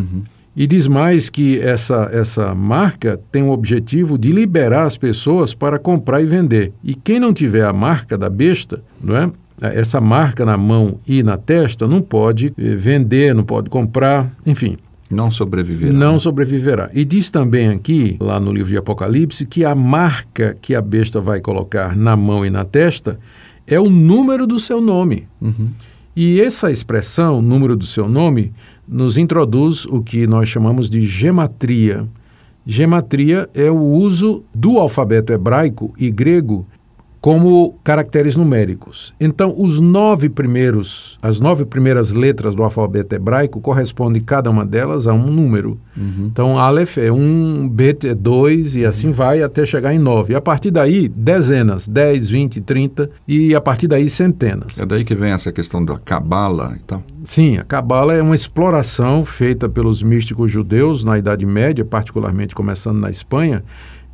E 0.56 0.66
diz 0.66 0.88
mais 0.88 1.30
que 1.30 1.60
essa, 1.60 2.10
essa 2.12 2.52
marca 2.52 3.20
tem 3.30 3.44
o 3.44 3.50
objetivo 3.50 4.18
de 4.18 4.32
liberar 4.32 4.82
as 4.86 4.96
pessoas 4.96 5.54
para 5.54 5.78
comprar 5.78 6.20
e 6.20 6.26
vender. 6.26 6.72
E 6.82 6.96
quem 6.96 7.20
não 7.20 7.32
tiver 7.32 7.64
a 7.64 7.72
marca 7.72 8.18
da 8.18 8.28
besta, 8.28 8.82
não 9.00 9.16
é? 9.16 9.30
Essa 9.60 10.00
marca 10.00 10.44
na 10.44 10.56
mão 10.56 10.98
e 11.06 11.22
na 11.22 11.36
testa 11.36 11.86
não 11.86 12.00
pode 12.02 12.46
eh, 12.58 12.74
vender, 12.74 13.34
não 13.34 13.44
pode 13.44 13.68
comprar, 13.70 14.32
enfim, 14.46 14.76
Não 15.10 15.30
sobreviverá. 15.30 15.92
não 15.92 16.18
sobreviverá. 16.18 16.90
E 16.92 17.04
diz 17.04 17.30
também 17.30 17.68
aqui, 17.68 18.16
lá 18.20 18.38
no 18.40 18.52
livro 18.52 18.70
de 18.72 18.78
Apocalipse, 18.78 19.46
que 19.46 19.64
a 19.64 19.74
marca 19.76 20.56
que 20.60 20.74
a 20.74 20.80
besta 20.82 21.20
vai 21.20 21.40
colocar 21.40 21.96
na 21.96 22.16
mão 22.16 22.44
e 22.44 22.50
na 22.50 22.64
testa 22.64 23.18
é 23.66 23.78
o 23.80 23.88
número 23.90 24.44
do 24.46 24.58
seu 24.60 24.80
nome. 24.80 25.26
E 26.20 26.40
essa 26.40 26.68
expressão, 26.68 27.40
número 27.40 27.76
do 27.76 27.86
seu 27.86 28.08
nome, 28.08 28.52
nos 28.88 29.16
introduz 29.16 29.84
o 29.84 30.02
que 30.02 30.26
nós 30.26 30.48
chamamos 30.48 30.90
de 30.90 31.00
gematria. 31.02 32.08
Gematria 32.66 33.48
é 33.54 33.70
o 33.70 33.80
uso 33.80 34.42
do 34.52 34.80
alfabeto 34.80 35.32
hebraico 35.32 35.94
e 35.96 36.10
grego 36.10 36.66
como 37.20 37.78
caracteres 37.82 38.36
numéricos. 38.36 39.14
Então, 39.20 39.54
os 39.56 39.80
nove 39.80 40.28
primeiros, 40.28 41.18
as 41.20 41.40
nove 41.40 41.64
primeiras 41.64 42.12
letras 42.12 42.54
do 42.54 42.62
alfabeto 42.62 43.14
hebraico 43.14 43.60
correspondem 43.60 44.22
cada 44.22 44.50
uma 44.50 44.64
delas 44.64 45.06
a 45.06 45.12
um 45.12 45.26
número. 45.26 45.78
Então, 45.96 46.58
Aleph 46.58 46.98
é 46.98 47.10
um, 47.10 47.68
Bet 47.68 48.06
é 48.06 48.14
dois 48.14 48.76
e 48.76 48.84
assim 48.84 49.10
vai 49.10 49.42
até 49.42 49.66
chegar 49.66 49.92
em 49.92 49.98
nove. 49.98 50.32
E 50.32 50.36
a 50.36 50.40
partir 50.40 50.70
daí, 50.70 51.08
dezenas, 51.08 51.88
dez, 51.88 52.30
vinte, 52.30 52.60
trinta 52.60 53.10
e 53.26 53.54
a 53.54 53.60
partir 53.60 53.88
daí 53.88 54.08
centenas. 54.08 54.78
É 54.78 54.86
daí 54.86 55.04
que 55.04 55.14
vem 55.14 55.32
essa 55.32 55.50
questão 55.50 55.84
da 55.84 55.98
cabala 55.98 56.74
e 56.76 56.80
tal. 56.80 57.02
Sim, 57.24 57.58
a 57.58 57.64
Cabala 57.64 58.14
é 58.14 58.22
uma 58.22 58.34
exploração 58.34 59.24
feita 59.24 59.68
pelos 59.68 60.02
místicos 60.02 60.50
judeus 60.50 61.04
na 61.04 61.18
Idade 61.18 61.44
Média, 61.44 61.84
particularmente 61.84 62.54
começando 62.54 62.98
na 62.98 63.10
Espanha, 63.10 63.62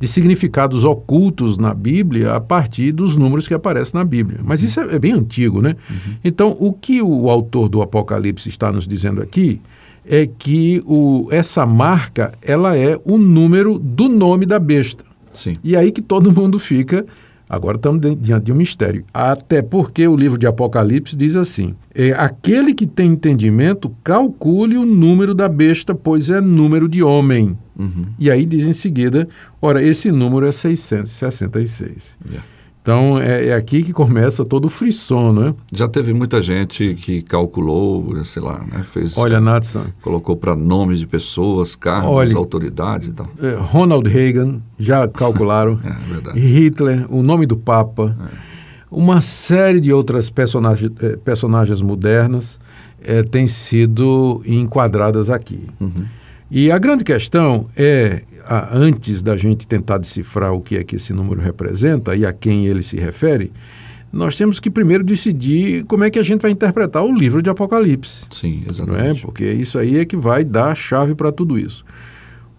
de 0.05 0.11
significados 0.11 0.83
ocultos 0.83 1.57
na 1.57 1.73
Bíblia 1.73 2.33
a 2.33 2.39
partir 2.39 2.91
dos 2.91 3.17
números 3.17 3.47
que 3.47 3.55
aparecem 3.55 3.97
na 3.99 4.05
Bíblia. 4.05 4.39
Mas 4.43 4.61
isso 4.61 4.79
é, 4.79 4.95
é 4.95 4.99
bem 4.99 5.13
antigo, 5.13 5.63
né? 5.63 5.75
Então, 6.23 6.55
o 6.59 6.71
que 6.71 7.01
o 7.01 7.27
autor 7.27 7.67
do 7.67 7.81
Apocalipse 7.81 8.47
está 8.47 8.71
nos 8.71 8.87
dizendo 8.87 9.19
aqui 9.19 9.59
é 10.07 10.27
que 10.27 10.79
o, 10.85 11.27
essa 11.31 11.65
marca 11.65 12.33
ela 12.43 12.77
é 12.77 12.99
o 13.03 13.17
número 13.17 13.79
do 13.79 14.07
nome 14.07 14.45
da 14.45 14.59
besta. 14.59 15.03
Sim. 15.33 15.53
E 15.63 15.75
aí 15.75 15.91
que 15.91 16.03
todo 16.03 16.31
mundo 16.31 16.59
fica. 16.59 17.03
Agora 17.47 17.77
estamos 17.77 18.01
di- 18.01 18.15
diante 18.15 18.45
de 18.45 18.51
um 18.51 18.55
mistério. 18.55 19.05
Até 19.13 19.61
porque 19.61 20.07
o 20.07 20.15
livro 20.15 20.37
de 20.37 20.47
Apocalipse 20.47 21.15
diz 21.15 21.35
assim: 21.35 21.75
é, 21.93 22.11
aquele 22.11 22.73
que 22.73 22.87
tem 22.87 23.11
entendimento, 23.11 23.91
calcule 24.03 24.77
o 24.77 24.85
número 24.85 25.33
da 25.35 25.47
besta, 25.47 25.93
pois 25.93 26.29
é 26.29 26.41
número 26.41 26.89
de 26.89 27.03
homem. 27.03 27.57
E 28.17 28.31
aí 28.31 28.45
diz 28.45 28.63
em 28.65 28.73
seguida: 28.73 29.27
ora, 29.61 29.83
esse 29.83 30.11
número 30.11 30.45
é 30.47 30.51
666. 30.51 32.17
Yeah. 32.27 32.45
Então 32.85 33.19
é, 33.19 33.47
é 33.47 33.53
aqui 33.55 33.81
que 33.81 33.91
começa 33.91 34.45
todo 34.45 34.65
o 34.65 34.69
frisson, 34.69 35.33
né? 35.33 35.55
Já 35.73 35.87
teve 35.87 36.13
muita 36.13 36.39
gente 36.39 36.93
que 36.93 37.23
calculou, 37.23 38.23
sei 38.23 38.43
lá, 38.43 38.59
né? 38.59 38.83
Fez, 38.83 39.17
Olha, 39.17 39.39
Natsan, 39.41 39.87
colocou 40.03 40.35
para 40.35 40.55
nomes 40.55 40.99
de 40.99 41.07
pessoas, 41.07 41.75
cargos, 41.75 42.11
Olha. 42.11 42.37
autoridades 42.37 43.07
e 43.07 43.13
tal. 43.13 43.27
é, 43.41 43.55
Ronald 43.55 44.07
Reagan, 44.07 44.61
já 44.77 45.07
calcularam. 45.07 45.79
É 45.83 46.13
verdade. 46.13 46.39
Hitler, 46.39 47.07
o 47.09 47.23
nome 47.23 47.47
do 47.47 47.57
Papa, 47.57 48.15
uma 48.91 49.19
série 49.19 49.79
de 49.79 49.91
outras 49.91 50.29
personagens, 50.29 50.91
eh, 51.01 51.17
personagens 51.23 51.81
modernas 51.81 52.59
eh, 53.03 53.23
têm 53.23 53.47
sido 53.47 54.43
enquadradas 54.45 55.31
aqui. 55.31 55.65
E 56.51 56.69
a 56.71 56.77
grande 56.77 57.03
questão 57.03 57.65
é, 57.75 58.21
antes 58.71 59.21
da 59.21 59.35
gente 59.35 59.67
tentar 59.67 59.97
decifrar 59.97 60.53
o 60.53 60.61
que 60.61 60.77
é 60.77 60.83
que 60.83 60.95
esse 60.95 61.13
número 61.13 61.41
representa 61.41 62.15
e 62.15 62.25
a 62.25 62.33
quem 62.33 62.65
ele 62.65 62.83
se 62.83 62.97
refere, 62.97 63.51
nós 64.11 64.37
temos 64.37 64.59
que 64.59 64.69
primeiro 64.69 65.03
decidir 65.03 65.83
como 65.85 66.03
é 66.03 66.09
que 66.09 66.17
a 66.17 66.23
gente 66.23 66.41
vai 66.41 66.51
interpretar 66.51 67.03
o 67.03 67.13
livro 67.13 67.41
de 67.41 67.49
Apocalipse 67.49 68.25
Sim, 68.29 68.59
não 68.59 68.65
é? 68.65 68.71
exatamente. 68.71 69.21
Porque 69.21 69.51
isso 69.51 69.77
aí 69.77 69.97
é 69.97 70.05
que 70.05 70.15
vai 70.15 70.43
dar 70.43 70.67
a 70.67 70.75
chave 70.75 71.13
para 71.13 71.31
tudo 71.31 71.59
isso. 71.59 71.83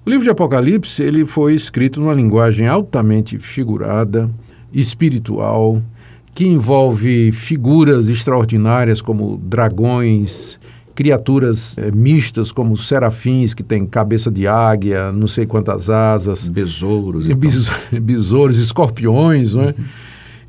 O 0.05 0.11
livro 0.11 0.25
de 0.25 0.31
Apocalipse 0.31 1.03
ele 1.03 1.25
foi 1.25 1.55
escrito 1.55 2.01
numa 2.01 2.13
linguagem 2.15 2.69
altamente 2.69 3.39
figurada, 3.39 4.31
espiritual, 4.73 5.83
que 6.35 6.47
envolve 6.47 7.33
figuras 7.33 8.09
extraordinárias 8.09 9.01
como 9.01 9.39
dragões, 9.39 10.61
criaturas 10.97 11.77
eh, 11.79 11.91
mistas 11.93 12.51
como 12.51 12.77
serafins 12.77 13.55
que 13.55 13.63
têm 13.63 13.87
cabeça 13.87 14.31
de 14.31 14.47
águia, 14.49 15.13
não 15.13 15.29
sei 15.29 15.47
quantas 15.47 15.89
asas, 15.89 16.49
Besouros 16.49 17.29
e. 17.29 17.35
Beso- 17.35 17.71
besouros, 18.03 18.59
escorpiões, 18.59 19.55
não 19.55 19.63
é? 19.65 19.75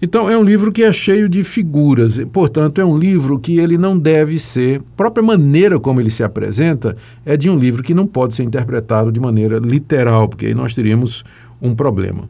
Então 0.01 0.29
é 0.29 0.37
um 0.37 0.43
livro 0.43 0.71
que 0.71 0.83
é 0.83 0.91
cheio 0.93 1.27
de 1.27 1.43
figuras, 1.43 2.17
e, 2.19 2.25
portanto 2.25 2.79
é 2.79 2.85
um 2.85 2.97
livro 2.97 3.37
que 3.39 3.57
ele 3.57 3.77
não 3.77 3.97
deve 3.97 4.37
ser, 4.39 4.79
a 4.79 4.83
própria 4.95 5.23
maneira 5.23 5.79
como 5.79 5.99
ele 5.99 6.11
se 6.11 6.23
apresenta 6.23 6.95
é 7.25 7.35
de 7.35 7.49
um 7.49 7.57
livro 7.57 7.81
que 7.83 7.93
não 7.95 8.05
pode 8.07 8.35
ser 8.35 8.43
interpretado 8.43 9.11
de 9.11 9.19
maneira 9.19 9.57
literal, 9.57 10.27
porque 10.29 10.45
aí 10.47 10.53
nós 10.53 10.73
teríamos 10.73 11.23
um 11.61 11.73
problema. 11.75 12.29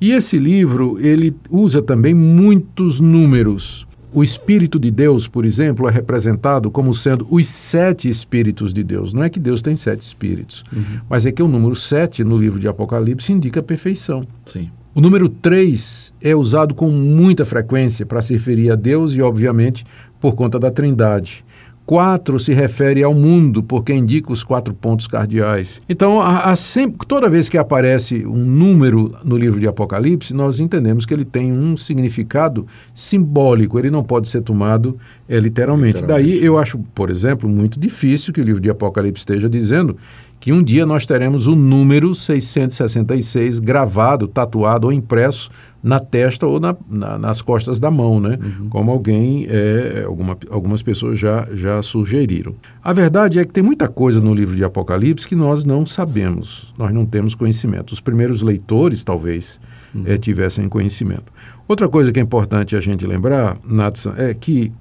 E 0.00 0.12
esse 0.12 0.38
livro 0.38 0.96
ele 1.00 1.34
usa 1.50 1.82
também 1.82 2.14
muitos 2.14 3.00
números. 3.00 3.86
O 4.12 4.22
Espírito 4.22 4.78
de 4.78 4.90
Deus, 4.90 5.28
por 5.28 5.44
exemplo, 5.44 5.88
é 5.88 5.92
representado 5.92 6.70
como 6.70 6.92
sendo 6.92 7.26
os 7.30 7.46
sete 7.46 8.08
Espíritos 8.08 8.74
de 8.74 8.82
Deus. 8.82 9.12
Não 9.12 9.22
é 9.22 9.30
que 9.30 9.38
Deus 9.38 9.62
tem 9.62 9.76
sete 9.76 10.00
Espíritos, 10.00 10.64
mas 11.08 11.26
é 11.26 11.32
que 11.32 11.42
o 11.42 11.48
número 11.48 11.74
sete 11.74 12.24
no 12.24 12.36
livro 12.36 12.58
de 12.58 12.66
Apocalipse 12.66 13.32
indica 13.32 13.60
a 13.60 13.62
perfeição. 13.62 14.26
Sim. 14.44 14.70
O 14.92 15.00
número 15.00 15.28
3 15.28 16.12
é 16.20 16.34
usado 16.34 16.74
com 16.74 16.90
muita 16.90 17.44
frequência 17.44 18.04
para 18.04 18.20
se 18.20 18.32
referir 18.32 18.72
a 18.72 18.74
Deus 18.74 19.12
e, 19.14 19.22
obviamente, 19.22 19.84
por 20.20 20.34
conta 20.34 20.58
da 20.58 20.68
Trindade. 20.68 21.44
4 21.90 22.38
se 22.38 22.54
refere 22.54 23.02
ao 23.02 23.12
mundo, 23.12 23.64
porque 23.64 23.92
indica 23.92 24.32
os 24.32 24.44
quatro 24.44 24.72
pontos 24.72 25.08
cardeais. 25.08 25.82
Então, 25.88 26.20
há, 26.20 26.52
há 26.52 26.54
sempre, 26.54 27.04
toda 27.04 27.28
vez 27.28 27.48
que 27.48 27.58
aparece 27.58 28.24
um 28.24 28.36
número 28.36 29.12
no 29.24 29.36
livro 29.36 29.58
de 29.58 29.66
Apocalipse, 29.66 30.32
nós 30.32 30.60
entendemos 30.60 31.04
que 31.04 31.12
ele 31.12 31.24
tem 31.24 31.50
um 31.50 31.76
significado 31.76 32.64
simbólico, 32.94 33.76
ele 33.76 33.90
não 33.90 34.04
pode 34.04 34.28
ser 34.28 34.40
tomado 34.42 34.96
eh, 35.28 35.40
literalmente. 35.40 35.96
Literalmente, 35.96 36.06
Daí 36.06 36.44
eu 36.44 36.58
acho, 36.58 36.78
por 36.94 37.10
exemplo, 37.10 37.48
muito 37.48 37.80
difícil 37.80 38.32
que 38.32 38.40
o 38.40 38.44
livro 38.44 38.60
de 38.60 38.70
Apocalipse 38.70 39.22
esteja 39.22 39.48
dizendo 39.48 39.96
que 40.38 40.52
um 40.52 40.62
dia 40.62 40.86
nós 40.86 41.04
teremos 41.04 41.48
o 41.48 41.56
número 41.56 42.14
666 42.14 43.58
gravado, 43.58 44.28
tatuado 44.28 44.86
ou 44.86 44.92
impresso 44.92 45.50
na 45.82 45.98
testa 45.98 46.46
ou 46.46 46.60
na- 46.60 46.76
na- 46.88 47.18
nas 47.18 47.40
costas 47.40 47.80
da 47.80 47.90
mão, 47.90 48.20
né? 48.20 48.38
Como 48.68 48.90
alguém, 48.90 49.46
é, 49.48 50.04
alguma- 50.06 50.36
algumas 50.50 50.82
pessoas 50.82 51.18
já, 51.18 51.46
já 51.52 51.80
sugeriram. 51.82 52.54
A 52.82 52.92
verdade 52.92 53.38
é 53.38 53.44
que 53.44 53.52
tem 53.52 53.62
muita 53.62 53.88
coisa 53.88 54.20
no 54.20 54.34
livro 54.34 54.54
de 54.54 54.62
Apocalipse 54.64 55.26
que 55.26 55.34
nós 55.34 55.64
não 55.64 55.86
sabemos, 55.86 56.74
nós 56.76 56.92
não 56.92 57.06
temos 57.06 57.34
conhecimento. 57.34 57.92
Os 57.92 58.00
primeiros 58.00 58.42
leitores, 58.42 59.02
talvez, 59.04 59.58
eh, 60.06 60.18
tivessem 60.18 60.68
conhecimento. 60.68 61.32
Outra 61.66 61.88
coisa 61.88 62.12
que 62.12 62.20
é 62.20 62.22
importante 62.22 62.76
a 62.76 62.80
gente 62.80 63.06
lembrar, 63.06 63.56
Natsan, 63.66 64.14
é 64.16 64.34
que 64.34 64.72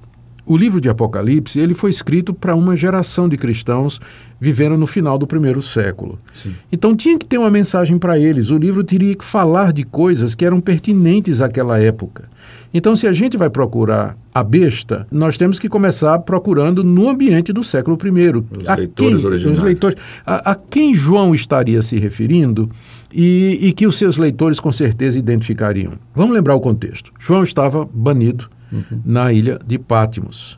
o 0.50 0.58
livro 0.58 0.82
de 0.82 0.90
Apocalipse 0.90 1.60
ele 1.60 1.74
foi 1.74 1.90
escrito 1.92 2.34
para 2.34 2.56
uma 2.56 2.76
geração 2.76 3.30
de 3.30 3.38
cristãos 3.38 4.02
vivendo 4.42 4.76
no 4.78 4.88
final 4.88 5.18
do 5.18 5.28
primeiro 5.28 5.62
século. 5.62 6.18
Sim. 6.32 6.54
Então 6.72 6.96
tinha 6.96 7.18
que 7.20 7.26
ter 7.26 7.38
uma 7.38 7.50
mensagem 7.50 7.98
para 8.00 8.18
eles. 8.18 8.50
O 8.50 8.58
livro 8.58 8.84
teria 8.84 9.14
que 9.14 9.24
falar 9.24 9.72
de 9.72 9.84
coisas 9.84 10.34
que 10.34 10.44
eram 10.44 10.60
pertinentes 10.60 11.40
àquela 11.42 11.80
época. 11.80 12.28
Então, 12.72 12.96
se 12.96 13.08
a 13.08 13.12
gente 13.12 13.36
vai 13.36 13.50
procurar 13.50 14.16
a 14.34 14.44
besta, 14.44 15.08
nós 15.12 15.38
temos 15.38 15.58
que 15.58 15.68
começar 15.68 16.20
procurando 16.20 16.84
no 16.84 17.10
ambiente 17.10 17.52
do 17.52 17.64
século 17.64 17.98
I. 18.04 18.38
Os 18.62 18.68
A 18.70 18.76
leitores 18.76 19.18
quem- 19.22 19.26
originais. 19.28 19.58
Os 19.58 19.64
leitores, 19.64 19.98
a, 20.26 20.52
a 20.52 20.56
quem 20.56 20.94
João 20.94 21.34
estaria 21.34 21.82
se 21.82 21.98
referindo 21.98 22.70
e, 23.12 23.58
e 23.60 23.72
que 23.74 23.88
os 23.88 23.98
seus 23.98 24.18
leitores 24.18 24.60
com 24.60 24.72
certeza 24.72 25.18
identificariam. 25.18 25.94
Vamos 26.16 26.34
lembrar 26.36 26.54
o 26.56 26.60
contexto. 26.60 27.12
João 27.20 27.42
estava 27.44 27.90
banido 27.92 28.48
na 29.06 29.32
ilha 29.32 29.60
de 29.66 29.78
Pátimos. 29.78 30.56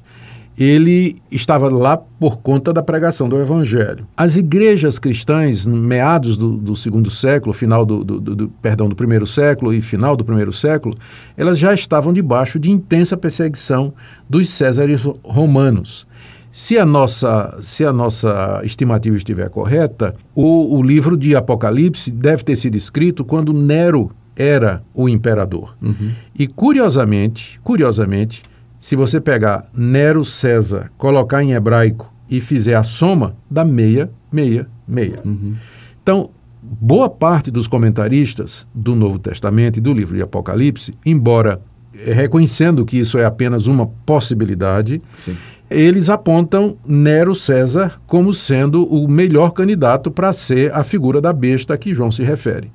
ele 0.58 1.16
estava 1.32 1.70
lá 1.70 1.98
por 1.98 2.40
conta 2.40 2.72
da 2.72 2.84
pregação 2.84 3.28
do 3.28 3.42
Evangelho. 3.42 4.06
As 4.16 4.36
igrejas 4.36 5.00
cristãs, 5.00 5.66
meados 5.66 6.38
do, 6.38 6.56
do 6.56 6.76
segundo 6.76 7.10
século, 7.10 7.54
final 7.54 7.86
do, 7.86 8.04
do, 8.04 8.20
do, 8.20 8.50
perdão, 8.62 8.88
do 8.88 8.96
primeiro 8.96 9.26
século 9.26 9.74
e 9.74 9.82
final 9.82 10.16
do 10.16 10.24
primeiro 10.26 10.54
século, 10.54 10.96
elas 11.36 11.58
já 11.58 11.74
estavam 11.74 12.14
debaixo 12.14 12.60
de 12.60 12.70
intensa 12.70 13.18
perseguição 13.18 13.94
dos 14.30 14.50
Césares 14.50 15.04
romanos. 15.24 16.06
Se 16.52 16.78
a 16.78 16.86
nossa, 16.86 17.58
se 17.62 17.86
a 17.86 17.94
nossa 17.94 18.62
estimativa 18.64 19.16
estiver 19.16 19.50
correta, 19.50 20.14
o, 20.36 20.78
o 20.78 20.84
livro 20.84 21.16
de 21.16 21.34
Apocalipse 21.34 22.12
deve 22.12 22.44
ter 22.44 22.58
sido 22.58 22.76
escrito 22.76 23.24
quando 23.24 23.54
Nero 23.54 24.12
era 24.36 24.84
o 24.94 25.10
imperador. 25.10 25.76
Uhum. 25.82 26.12
E 26.38 26.48
curiosamente, 26.48 27.60
curiosamente, 27.64 28.44
se 28.80 28.96
você 28.96 29.22
pegar 29.22 29.68
Nero 29.74 30.26
César, 30.26 30.92
colocar 30.98 31.44
em 31.44 31.54
hebraico 31.54 32.12
e 32.30 32.40
fizer 32.40 32.76
a 32.76 32.84
soma, 32.84 33.36
dá 33.50 33.64
meia, 33.64 34.10
meia, 34.32 34.68
meia. 34.88 35.20
Uhum. 35.24 35.56
Então, 36.02 36.32
boa 36.62 37.10
parte 37.10 37.52
dos 37.52 37.68
comentaristas 37.68 38.66
do 38.74 38.96
Novo 38.96 39.20
Testamento 39.20 39.78
e 39.78 39.82
do 39.82 39.94
livro 39.94 40.16
de 40.16 40.22
Apocalipse, 40.22 40.94
embora 41.06 41.62
eh, 41.94 42.14
reconhecendo 42.14 42.86
que 42.86 42.98
isso 42.98 43.18
é 43.18 43.26
apenas 43.26 43.68
uma 43.68 43.86
possibilidade, 43.86 45.02
Sim. 45.16 45.36
eles 45.70 46.10
apontam 46.10 46.78
Nero 46.86 47.36
César 47.36 48.00
como 48.08 48.34
sendo 48.34 48.86
o 48.86 49.08
melhor 49.08 49.52
candidato 49.52 50.10
para 50.10 50.32
ser 50.32 50.74
a 50.74 50.84
figura 50.84 51.20
da 51.20 51.34
besta 51.34 51.74
a 51.74 51.78
que 51.78 51.94
João 51.94 52.12
se 52.12 52.24
refere. 52.24 52.72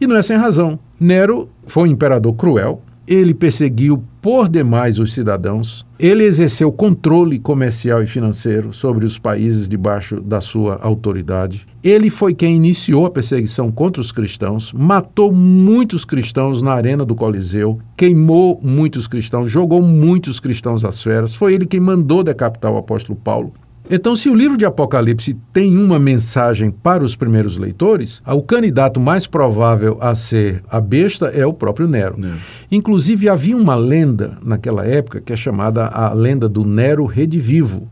E 0.00 0.06
não 0.06 0.16
é 0.16 0.22
sem 0.22 0.36
razão. 0.36 0.78
Nero 0.98 1.48
foi 1.66 1.88
um 1.88 1.92
imperador 1.92 2.32
cruel, 2.34 2.82
ele 3.06 3.34
perseguiu 3.34 4.02
por 4.22 4.48
demais 4.48 4.98
os 4.98 5.12
cidadãos, 5.12 5.84
ele 5.98 6.24
exerceu 6.24 6.70
controle 6.70 7.38
comercial 7.38 8.02
e 8.02 8.06
financeiro 8.06 8.72
sobre 8.72 9.04
os 9.04 9.18
países 9.18 9.68
debaixo 9.68 10.20
da 10.20 10.40
sua 10.40 10.78
autoridade. 10.80 11.66
Ele 11.82 12.08
foi 12.08 12.32
quem 12.32 12.54
iniciou 12.56 13.04
a 13.04 13.10
perseguição 13.10 13.70
contra 13.72 14.00
os 14.00 14.12
cristãos, 14.12 14.72
matou 14.72 15.32
muitos 15.32 16.04
cristãos 16.04 16.62
na 16.62 16.72
arena 16.72 17.04
do 17.04 17.14
Coliseu, 17.14 17.78
queimou 17.96 18.60
muitos 18.62 19.08
cristãos, 19.08 19.50
jogou 19.50 19.82
muitos 19.82 20.38
cristãos 20.38 20.84
às 20.84 21.02
feras. 21.02 21.34
Foi 21.34 21.52
ele 21.52 21.66
quem 21.66 21.80
mandou 21.80 22.22
decapitar 22.22 22.72
o 22.72 22.78
apóstolo 22.78 23.18
Paulo. 23.18 23.52
Então, 23.92 24.14
se 24.14 24.30
o 24.30 24.34
livro 24.34 24.56
de 24.56 24.64
Apocalipse 24.64 25.36
tem 25.52 25.76
uma 25.76 25.98
mensagem 25.98 26.70
para 26.70 27.02
os 27.02 27.16
primeiros 27.16 27.56
leitores, 27.56 28.22
o 28.24 28.40
candidato 28.40 29.00
mais 29.00 29.26
provável 29.26 29.98
a 30.00 30.14
ser 30.14 30.62
a 30.70 30.80
besta 30.80 31.26
é 31.26 31.44
o 31.44 31.52
próprio 31.52 31.88
Nero. 31.88 32.16
Nero. 32.16 32.36
Inclusive, 32.70 33.28
havia 33.28 33.56
uma 33.56 33.74
lenda 33.74 34.38
naquela 34.44 34.86
época 34.86 35.20
que 35.20 35.32
é 35.32 35.36
chamada 35.36 35.88
a 35.88 36.12
lenda 36.12 36.48
do 36.48 36.64
Nero 36.64 37.04
redivivo. 37.04 37.90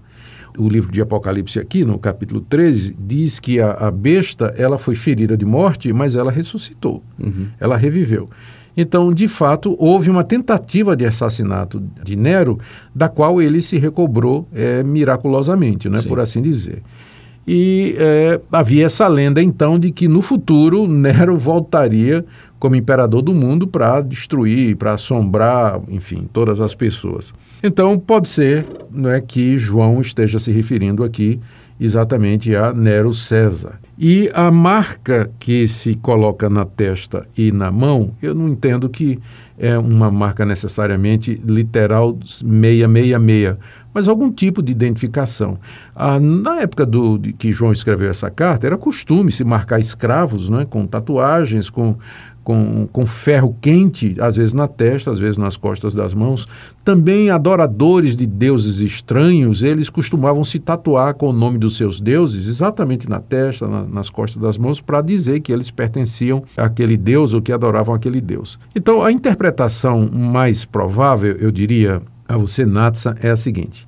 O 0.57 0.69
livro 0.69 0.93
de 0.93 1.01
Apocalipse 1.01 1.59
aqui, 1.59 1.85
no 1.85 1.99
capítulo 1.99 2.41
13, 2.41 2.97
diz 2.99 3.41
que 3.41 3.61
a, 3.61 3.73
a 3.73 3.91
besta 3.91 4.55
ela 4.57 4.79
foi 4.79 4.95
ferida 4.95 5.37
de 5.37 5.45
morte, 5.45 5.93
mas 5.93 6.15
ela 6.15 6.31
ressuscitou. 6.31 7.03
Uhum. 7.19 7.49
Ela 7.59 7.77
reviveu. 7.77 8.27
Então, 8.81 9.13
de 9.13 9.27
fato, 9.27 9.75
houve 9.77 10.09
uma 10.09 10.23
tentativa 10.23 10.95
de 10.95 11.05
assassinato 11.05 11.83
de 12.05 12.15
Nero, 12.15 12.61
da 12.95 13.09
qual 13.09 13.43
ele 13.43 13.61
se 13.61 13.77
recobrou 13.77 14.47
é, 14.55 14.85
miraculosamente, 14.85 15.89
né, 15.89 16.01
por 16.07 16.21
assim 16.21 16.41
dizer. 16.41 16.81
E 17.45 17.97
é, 17.99 18.41
havia 18.53 18.87
essa 18.87 19.09
lenda, 19.09 19.43
então, 19.43 19.81
de 19.81 19.91
que 19.91 20.07
no 20.07 20.23
futuro 20.23 20.87
Nero 20.87 21.37
voltaria 21.37 22.25
como 22.57 22.77
imperador 22.77 23.21
do 23.21 23.35
mundo 23.35 23.67
para 23.67 24.01
destruir, 24.01 24.77
para 24.77 24.93
assombrar, 24.93 25.81
enfim, 25.89 26.29
todas 26.33 26.61
as 26.61 26.73
pessoas. 26.73 27.35
Então, 27.61 27.99
pode 27.99 28.29
ser 28.29 28.65
né, 28.93 29.21
que 29.21 29.59
João 29.59 30.01
esteja 30.01 30.39
se 30.39 30.53
referindo 30.53 31.03
aqui 31.03 31.41
exatamente 31.81 32.55
a 32.55 32.73
Nero 32.73 33.13
César. 33.13 33.79
E 33.99 34.31
a 34.33 34.51
marca 34.51 35.31
que 35.39 35.67
se 35.67 35.95
coloca 35.97 36.49
na 36.49 36.65
testa 36.65 37.27
e 37.37 37.51
na 37.51 37.71
mão, 37.71 38.13
eu 38.23 38.35
não 38.35 38.49
entendo 38.49 38.89
que 38.89 39.19
é 39.59 39.77
uma 39.77 40.11
marca 40.11 40.47
necessariamente 40.47 41.41
literal 41.45 42.17
666, 42.27 43.57
mas 43.93 44.07
algum 44.07 44.31
tipo 44.31 44.63
de 44.63 44.71
identificação. 44.71 45.59
Ah, 45.97 46.21
na 46.21 46.61
época 46.61 46.87
do, 46.87 47.19
de 47.19 47.33
que 47.33 47.51
João 47.51 47.73
escreveu 47.73 48.09
essa 48.09 48.31
carta, 48.31 48.67
era 48.67 48.77
costume 48.77 49.33
se 49.33 49.43
marcar 49.43 49.81
escravos 49.81 50.49
né, 50.49 50.65
com 50.65 50.87
tatuagens, 50.87 51.69
com 51.69 51.97
com, 52.45 52.89
com 52.91 53.05
ferro 53.05 53.57
quente, 53.61 54.17
às 54.21 54.37
vezes 54.37 54.55
na 54.55 54.67
testa, 54.67 55.11
às 55.11 55.19
vezes 55.19 55.37
nas 55.37 55.57
costas 55.57 55.95
das 55.95 56.15
mãos. 56.15 56.47
Também 56.85 57.31
adoradores 57.31 58.17
de 58.17 58.27
deuses 58.27 58.81
estranhos, 58.81 59.63
eles 59.63 59.91
costumavam 59.91 60.43
se 60.45 60.59
tatuar 60.59 61.15
com 61.15 61.29
o 61.29 61.33
nome 61.33 61.59
dos 61.59 61.77
seus 61.77 62.01
deuses 62.01 62.47
exatamente 62.47 63.09
na 63.09 63.21
testa, 63.21 63.69
na, 63.69 63.85
nas 63.85 64.09
costas 64.09 64.41
das 64.41 64.57
mãos, 64.57 64.81
para 64.81 65.03
dizer 65.03 65.41
que 65.41 65.53
eles 65.53 65.71
pertenciam 65.71 66.43
àquele 66.57 66.97
deus 66.97 67.35
ou 67.35 67.43
que 67.43 67.53
adoravam 67.53 67.95
aquele 67.95 68.21
deus. 68.21 68.59
Então, 68.75 69.03
a 69.03 69.13
interpretação 69.13 70.09
mais 70.11 70.65
provável, 70.65 71.37
eu 71.39 71.51
diria 71.51 72.01
a 72.27 72.37
você, 72.37 72.65
Natsa, 72.65 73.15
é 73.21 73.31
a 73.31 73.37
seguinte. 73.37 73.87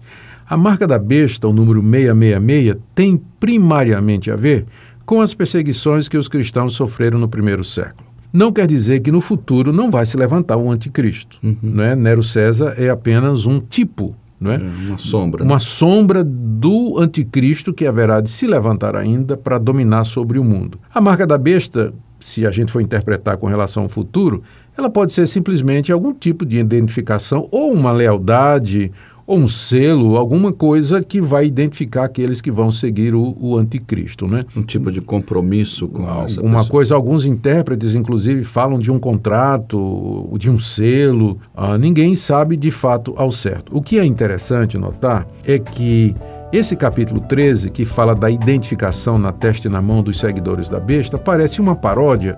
A 0.51 0.57
marca 0.57 0.87
da 0.87 0.99
besta, 0.99 1.47
o 1.47 1.53
número 1.53 1.81
666, 1.81 2.77
tem 2.95 3.23
primariamente 3.39 4.31
a 4.31 4.37
ver 4.37 4.67
com 5.07 5.21
as 5.21 5.33
perseguições 5.33 6.09
que 6.09 6.19
os 6.19 6.29
cristãos 6.29 6.75
sofreram 6.75 7.19
no 7.19 7.29
primeiro 7.29 7.63
século. 7.63 8.10
Não 8.33 8.53
quer 8.53 8.67
dizer 8.67 9.01
que 9.01 9.11
no 9.11 9.21
futuro 9.21 9.73
não 9.73 9.91
vai 9.91 10.07
se 10.07 10.17
levantar 10.17 10.57
um 10.57 10.71
anticristo. 10.71 11.39
Uhum. 11.43 11.57
Né? 11.63 11.95
Nero 11.95 12.23
César 12.23 12.75
é 12.77 12.89
apenas 12.89 13.47
um 13.47 13.61
tipo 13.61 14.15
não 14.41 14.53
é? 14.53 14.55
é 14.55 14.59
uma 14.59 14.99
sombra. 14.99 15.45
Uma 15.45 15.59
sombra 15.59 16.25
do 16.25 16.99
anticristo 16.99 17.75
que 17.75 17.87
haverá 17.87 18.21
de 18.21 18.31
se 18.31 18.47
levantar 18.47 18.97
ainda 18.97 19.37
para 19.37 19.59
dominar 19.59 20.05
sobre 20.05 20.39
o 20.39 20.45
mundo. 20.45 20.81
A 20.95 21.01
marca 21.01 21.27
da 21.27 21.37
besta, 21.37 21.93
se 22.19 22.47
a 22.47 22.51
gente 22.51 22.73
for 22.73 22.81
interpretar 22.81 23.37
com 23.37 23.47
relação 23.47 23.83
ao 23.83 23.89
futuro, 23.89 24.43
ela 24.77 24.89
pode 24.89 25.13
ser 25.13 25.27
simplesmente 25.27 25.93
algum 25.93 26.15
tipo 26.15 26.47
de 26.47 26.57
identificação 26.57 27.49
ou 27.51 27.71
uma 27.73 27.93
lealdade 27.93 28.91
ou 29.31 29.39
um 29.39 29.47
selo, 29.47 30.17
alguma 30.17 30.53
coisa 30.53 31.01
que 31.05 31.21
vai 31.21 31.47
identificar 31.47 32.03
aqueles 32.03 32.41
que 32.41 32.51
vão 32.51 32.69
seguir 32.73 33.15
o, 33.15 33.37
o 33.41 33.57
anticristo, 33.57 34.27
né? 34.27 34.45
Um 34.57 34.63
tipo 34.63 34.91
de 34.91 35.01
compromisso 35.01 35.87
com 35.87 36.03
Alguma 36.03 36.25
essa 36.25 36.41
Uma 36.43 36.67
coisa, 36.67 36.97
alguns 36.97 37.25
intérpretes, 37.25 37.95
inclusive, 37.95 38.43
falam 38.43 38.81
de 38.81 38.91
um 38.91 38.99
contrato, 38.99 40.29
de 40.37 40.51
um 40.51 40.59
selo. 40.59 41.39
Ah, 41.55 41.79
ninguém 41.79 42.13
sabe 42.17 42.57
de 42.57 42.73
fato 42.73 43.15
ao 43.17 43.31
certo. 43.31 43.71
O 43.73 43.81
que 43.81 44.01
é 44.01 44.05
interessante 44.05 44.77
notar 44.77 45.29
é 45.45 45.61
que 45.61 46.13
esse 46.53 46.75
capítulo 46.75 47.21
13, 47.21 47.71
que 47.71 47.85
fala 47.85 48.13
da 48.13 48.29
identificação 48.29 49.17
na 49.17 49.31
testa 49.31 49.69
e 49.69 49.71
na 49.71 49.81
mão 49.81 50.03
dos 50.03 50.19
seguidores 50.19 50.69
da 50.69 50.81
besta, 50.81 51.17
parece 51.17 51.61
uma 51.61 51.77
paródia 51.77 52.37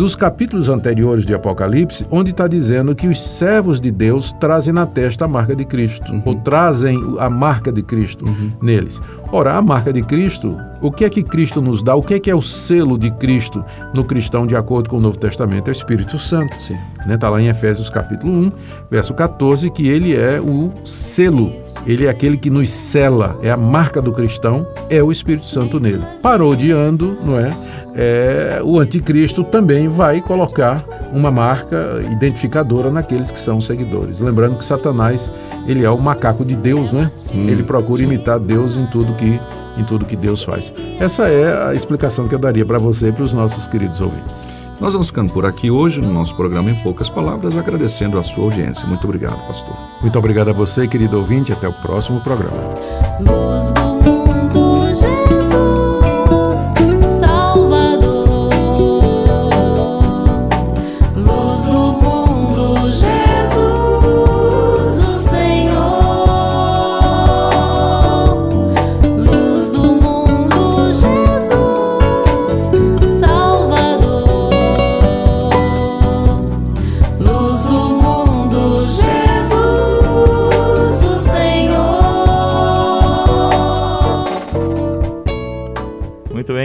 dos 0.00 0.16
capítulos 0.16 0.70
anteriores 0.70 1.26
de 1.26 1.34
Apocalipse, 1.34 2.06
onde 2.10 2.30
está 2.30 2.48
dizendo 2.48 2.94
que 2.94 3.06
os 3.06 3.22
servos 3.22 3.78
de 3.78 3.90
Deus 3.90 4.32
trazem 4.40 4.72
na 4.72 4.86
testa 4.86 5.26
a 5.26 5.28
marca 5.28 5.54
de 5.54 5.66
Cristo, 5.66 6.10
uhum. 6.10 6.22
ou 6.24 6.36
trazem 6.36 6.98
a 7.18 7.28
marca 7.28 7.70
de 7.70 7.82
Cristo 7.82 8.24
uhum. 8.24 8.50
neles. 8.62 8.98
Ora, 9.32 9.54
a 9.54 9.62
marca 9.62 9.92
de 9.92 10.02
Cristo, 10.02 10.58
o 10.80 10.90
que 10.90 11.04
é 11.04 11.08
que 11.08 11.22
Cristo 11.22 11.62
nos 11.62 11.84
dá? 11.84 11.94
O 11.94 12.02
que 12.02 12.14
é 12.14 12.18
que 12.18 12.28
é 12.28 12.34
o 12.34 12.42
selo 12.42 12.98
de 12.98 13.12
Cristo 13.12 13.64
no 13.94 14.02
cristão 14.02 14.44
de 14.44 14.56
acordo 14.56 14.90
com 14.90 14.96
o 14.96 15.00
Novo 15.00 15.16
Testamento? 15.16 15.68
É 15.68 15.70
o 15.70 15.72
Espírito 15.72 16.18
Santo. 16.18 16.52
Está 16.56 16.74
né? 17.06 17.16
Tá 17.16 17.28
lá 17.28 17.40
em 17.40 17.46
Efésios 17.46 17.88
capítulo 17.88 18.32
1, 18.32 18.52
verso 18.90 19.14
14, 19.14 19.70
que 19.70 19.86
ele 19.86 20.16
é 20.16 20.40
o 20.40 20.72
selo, 20.84 21.52
ele 21.86 22.06
é 22.06 22.08
aquele 22.08 22.36
que 22.36 22.50
nos 22.50 22.70
sela, 22.70 23.38
é 23.40 23.52
a 23.52 23.56
marca 23.56 24.02
do 24.02 24.12
cristão, 24.12 24.66
é 24.88 25.00
o 25.00 25.12
Espírito 25.12 25.46
Santo 25.46 25.78
nele. 25.78 26.02
Parodiando, 26.20 27.16
não 27.24 27.38
é? 27.38 27.56
É, 28.02 28.62
o 28.64 28.80
anticristo 28.80 29.44
também 29.44 29.86
vai 29.86 30.22
colocar 30.22 30.82
uma 31.12 31.30
marca 31.30 32.00
identificadora 32.10 32.90
naqueles 32.90 33.30
que 33.30 33.38
são 33.38 33.60
seguidores. 33.60 34.20
Lembrando 34.20 34.56
que 34.56 34.64
Satanás 34.64 35.30
ele 35.66 35.84
é 35.84 35.90
o 35.90 35.98
macaco 35.98 36.42
de 36.42 36.56
Deus, 36.56 36.92
né? 36.94 37.12
Hum, 37.34 37.46
ele 37.46 37.62
procura 37.62 37.98
sim. 37.98 38.04
imitar 38.04 38.40
Deus 38.40 38.74
em 38.74 38.86
tudo 38.86 39.12
que 39.14 39.38
em 39.76 39.84
tudo 39.84 40.06
que 40.06 40.16
Deus 40.16 40.42
faz. 40.42 40.72
Essa 40.98 41.28
é 41.28 41.68
a 41.68 41.74
explicação 41.74 42.26
que 42.26 42.34
eu 42.34 42.38
daria 42.38 42.64
para 42.64 42.78
você 42.78 43.08
e 43.08 43.12
para 43.12 43.22
os 43.22 43.34
nossos 43.34 43.66
queridos 43.66 44.00
ouvintes. 44.00 44.48
Nós 44.80 44.94
vamos 44.94 45.08
ficando 45.08 45.32
por 45.32 45.44
aqui 45.44 45.70
hoje 45.70 46.00
no 46.00 46.12
nosso 46.12 46.34
programa 46.34 46.70
em 46.70 46.74
poucas 46.76 47.08
palavras, 47.10 47.54
agradecendo 47.54 48.18
a 48.18 48.22
sua 48.22 48.44
audiência. 48.44 48.86
Muito 48.86 49.04
obrigado, 49.04 49.36
pastor. 49.46 49.76
Muito 50.00 50.18
obrigado 50.18 50.48
a 50.48 50.52
você, 50.54 50.88
querido 50.88 51.18
ouvinte. 51.18 51.52
Até 51.52 51.68
o 51.68 51.72
próximo 51.72 52.20
programa. 52.20 52.74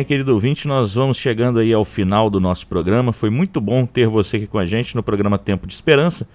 Querido 0.06 0.34
ouvinte, 0.34 0.68
nós 0.68 0.94
vamos 0.94 1.18
chegando 1.18 1.58
aí 1.58 1.74
ao 1.74 1.84
final 1.84 2.30
do 2.30 2.40
nosso 2.40 2.68
programa. 2.68 3.12
Foi 3.12 3.32
muito 3.32 3.60
bom 3.60 3.88
ter 3.88 4.08
você 4.08 4.38
aqui 4.38 4.46
com 4.46 4.60
a 4.60 4.66
gente 4.66 4.96
no 4.96 5.02
programa 5.02 5.40
Tempo 5.40 5.66
de 5.66 5.74
Esperança, 5.74 6.28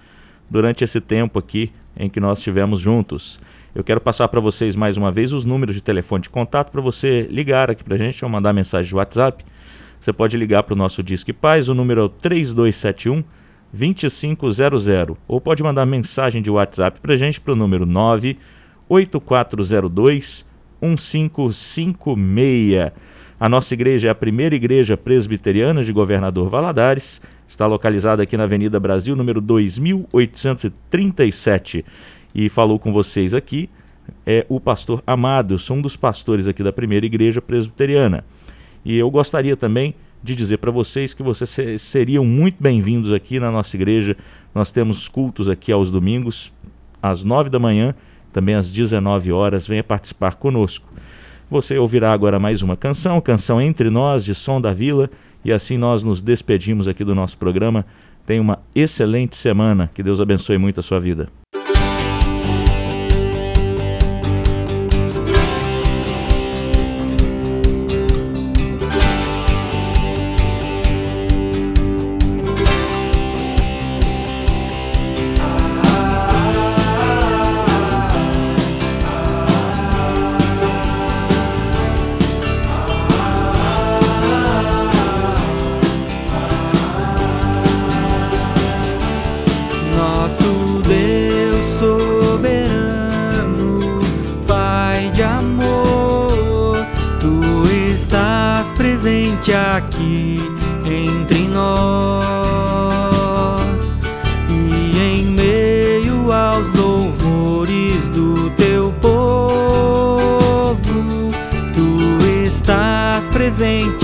durante 0.49 0.83
esse 0.83 0.99
tempo 0.99 1.39
aqui 1.39 1.71
em 1.97 2.09
que 2.09 2.19
nós 2.19 2.39
estivemos 2.39 2.81
juntos. 2.81 3.39
Eu 3.73 3.81
quero 3.81 4.01
passar 4.01 4.27
para 4.27 4.41
vocês 4.41 4.75
mais 4.75 4.97
uma 4.97 5.09
vez 5.09 5.31
os 5.31 5.45
números 5.45 5.73
de 5.73 5.81
telefone 5.81 6.23
de 6.23 6.29
contato 6.29 6.69
para 6.69 6.81
você 6.81 7.25
ligar 7.31 7.71
aqui 7.71 7.81
para 7.81 7.95
a 7.95 7.97
gente 7.97 8.21
ou 8.25 8.29
mandar 8.29 8.51
mensagem 8.51 8.89
de 8.89 8.95
WhatsApp. 8.95 9.45
Você 9.99 10.11
pode 10.11 10.35
ligar 10.35 10.63
para 10.63 10.73
o 10.73 10.77
nosso 10.77 11.01
Disque 11.01 11.31
Paz, 11.31 11.69
o 11.69 11.73
número 11.73 12.01
é 12.01 12.03
o 12.03 12.09
3271 12.09 13.23
2500 13.71 14.57
ou 15.29 15.39
pode 15.39 15.63
mandar 15.63 15.85
mensagem 15.85 16.41
de 16.41 16.51
WhatsApp 16.51 16.99
para 16.99 17.13
a 17.13 17.17
gente 17.17 17.39
para 17.39 17.53
o 17.53 17.55
número 17.55 17.85
98402 17.85 20.45
1556. 20.81 22.91
A 23.41 23.49
nossa 23.49 23.73
igreja 23.73 24.07
é 24.07 24.11
a 24.11 24.15
primeira 24.15 24.53
igreja 24.53 24.95
presbiteriana 24.95 25.83
de 25.83 25.91
Governador 25.91 26.47
Valadares. 26.47 27.19
Está 27.47 27.65
localizada 27.65 28.21
aqui 28.21 28.37
na 28.37 28.43
Avenida 28.43 28.79
Brasil, 28.79 29.15
número 29.15 29.41
2837. 29.41 31.83
E 32.35 32.49
falou 32.49 32.77
com 32.77 32.93
vocês 32.93 33.33
aqui 33.33 33.67
é 34.27 34.45
o 34.47 34.59
pastor 34.59 35.01
Amado. 35.07 35.57
Sou 35.57 35.75
um 35.75 35.81
dos 35.81 35.95
pastores 35.95 36.45
aqui 36.45 36.61
da 36.61 36.71
primeira 36.71 37.03
igreja 37.03 37.41
presbiteriana. 37.41 38.23
E 38.85 38.95
eu 38.95 39.09
gostaria 39.09 39.57
também 39.57 39.95
de 40.21 40.35
dizer 40.35 40.59
para 40.59 40.69
vocês 40.69 41.15
que 41.15 41.23
vocês 41.23 41.81
seriam 41.81 42.23
muito 42.23 42.61
bem-vindos 42.61 43.11
aqui 43.11 43.39
na 43.39 43.49
nossa 43.49 43.75
igreja. 43.75 44.15
Nós 44.53 44.71
temos 44.71 45.07
cultos 45.07 45.49
aqui 45.49 45.71
aos 45.71 45.89
domingos, 45.89 46.53
às 47.01 47.23
9 47.23 47.49
da 47.49 47.57
manhã, 47.57 47.95
também 48.31 48.53
às 48.53 48.71
19 48.71 49.31
horas. 49.31 49.65
Venha 49.65 49.83
participar 49.83 50.35
conosco. 50.35 50.87
Você 51.51 51.77
ouvirá 51.77 52.13
agora 52.13 52.39
mais 52.39 52.61
uma 52.61 52.77
canção, 52.77 53.19
canção 53.19 53.61
Entre 53.61 53.89
Nós, 53.89 54.23
de 54.23 54.33
Som 54.33 54.61
da 54.61 54.73
Vila, 54.73 55.09
e 55.43 55.51
assim 55.51 55.77
nós 55.77 56.01
nos 56.01 56.21
despedimos 56.21 56.87
aqui 56.87 57.03
do 57.03 57.13
nosso 57.13 57.37
programa. 57.37 57.85
Tenha 58.25 58.41
uma 58.41 58.59
excelente 58.73 59.35
semana. 59.35 59.91
Que 59.93 60.01
Deus 60.01 60.21
abençoe 60.21 60.57
muito 60.57 60.79
a 60.79 60.83
sua 60.83 61.01
vida. 61.01 61.27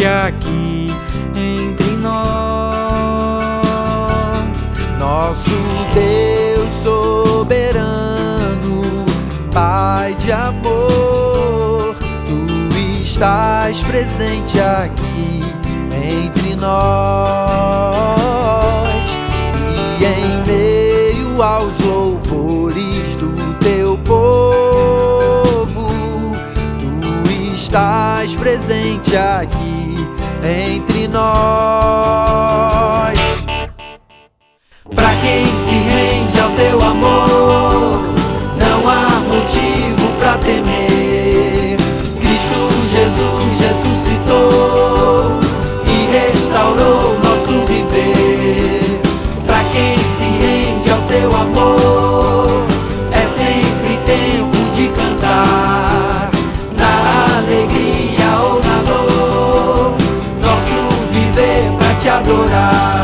Aqui 0.08 0.88
entre 1.36 1.92
nós, 1.98 2.74
nosso 5.00 5.52
Deus 5.94 6.72
soberano, 6.84 8.82
Pai 9.52 10.16
de 10.16 10.32
amor, 10.32 11.96
tu 12.26 12.78
estás 13.04 13.82
presente 13.84 14.60
aqui 14.60 15.44
entre 15.92 16.56
nós. 16.56 16.78
E 20.00 20.06
em 20.06 20.44
meio 20.46 21.42
aos 21.42 21.78
louvores 21.80 23.16
do 23.16 23.54
teu 23.60 23.98
povo, 24.00 25.88
tu 27.02 27.54
estás 27.54 28.36
presente 28.36 29.18
aqui 29.18 29.67
entre 30.48 31.08
nós. 31.08 31.28
Pra 34.96 35.14
quem 35.22 35.46
se 35.58 35.72
rende 35.74 36.40
ao 36.40 36.50
teu 36.52 36.82
amor, 36.82 38.02
não 38.58 38.90
há 38.90 39.20
motivo 39.28 40.12
pra 40.20 40.38
temer. 40.38 41.78
Cristo 42.20 42.70
Jesus 42.90 43.60
ressuscitou 43.60 44.48
restaurou 46.58 47.20
nosso 47.20 47.66
viver. 47.66 49.00
Pra 49.46 49.64
quem 49.72 49.98
se 49.98 50.24
rende 50.24 50.90
ao 50.90 51.02
teu 51.02 51.36
amor, 51.36 52.27
adorar. 62.18 62.97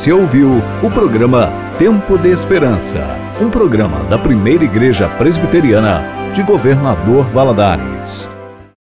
Você 0.00 0.12
ouviu 0.12 0.62
o 0.82 0.90
programa 0.90 1.52
Tempo 1.78 2.16
de 2.16 2.30
Esperança, 2.30 3.18
um 3.38 3.50
programa 3.50 4.02
da 4.04 4.18
primeira 4.18 4.64
Igreja 4.64 5.06
Presbiteriana 5.10 6.32
de 6.32 6.42
Governador 6.42 7.26
Valadares. 7.28 8.29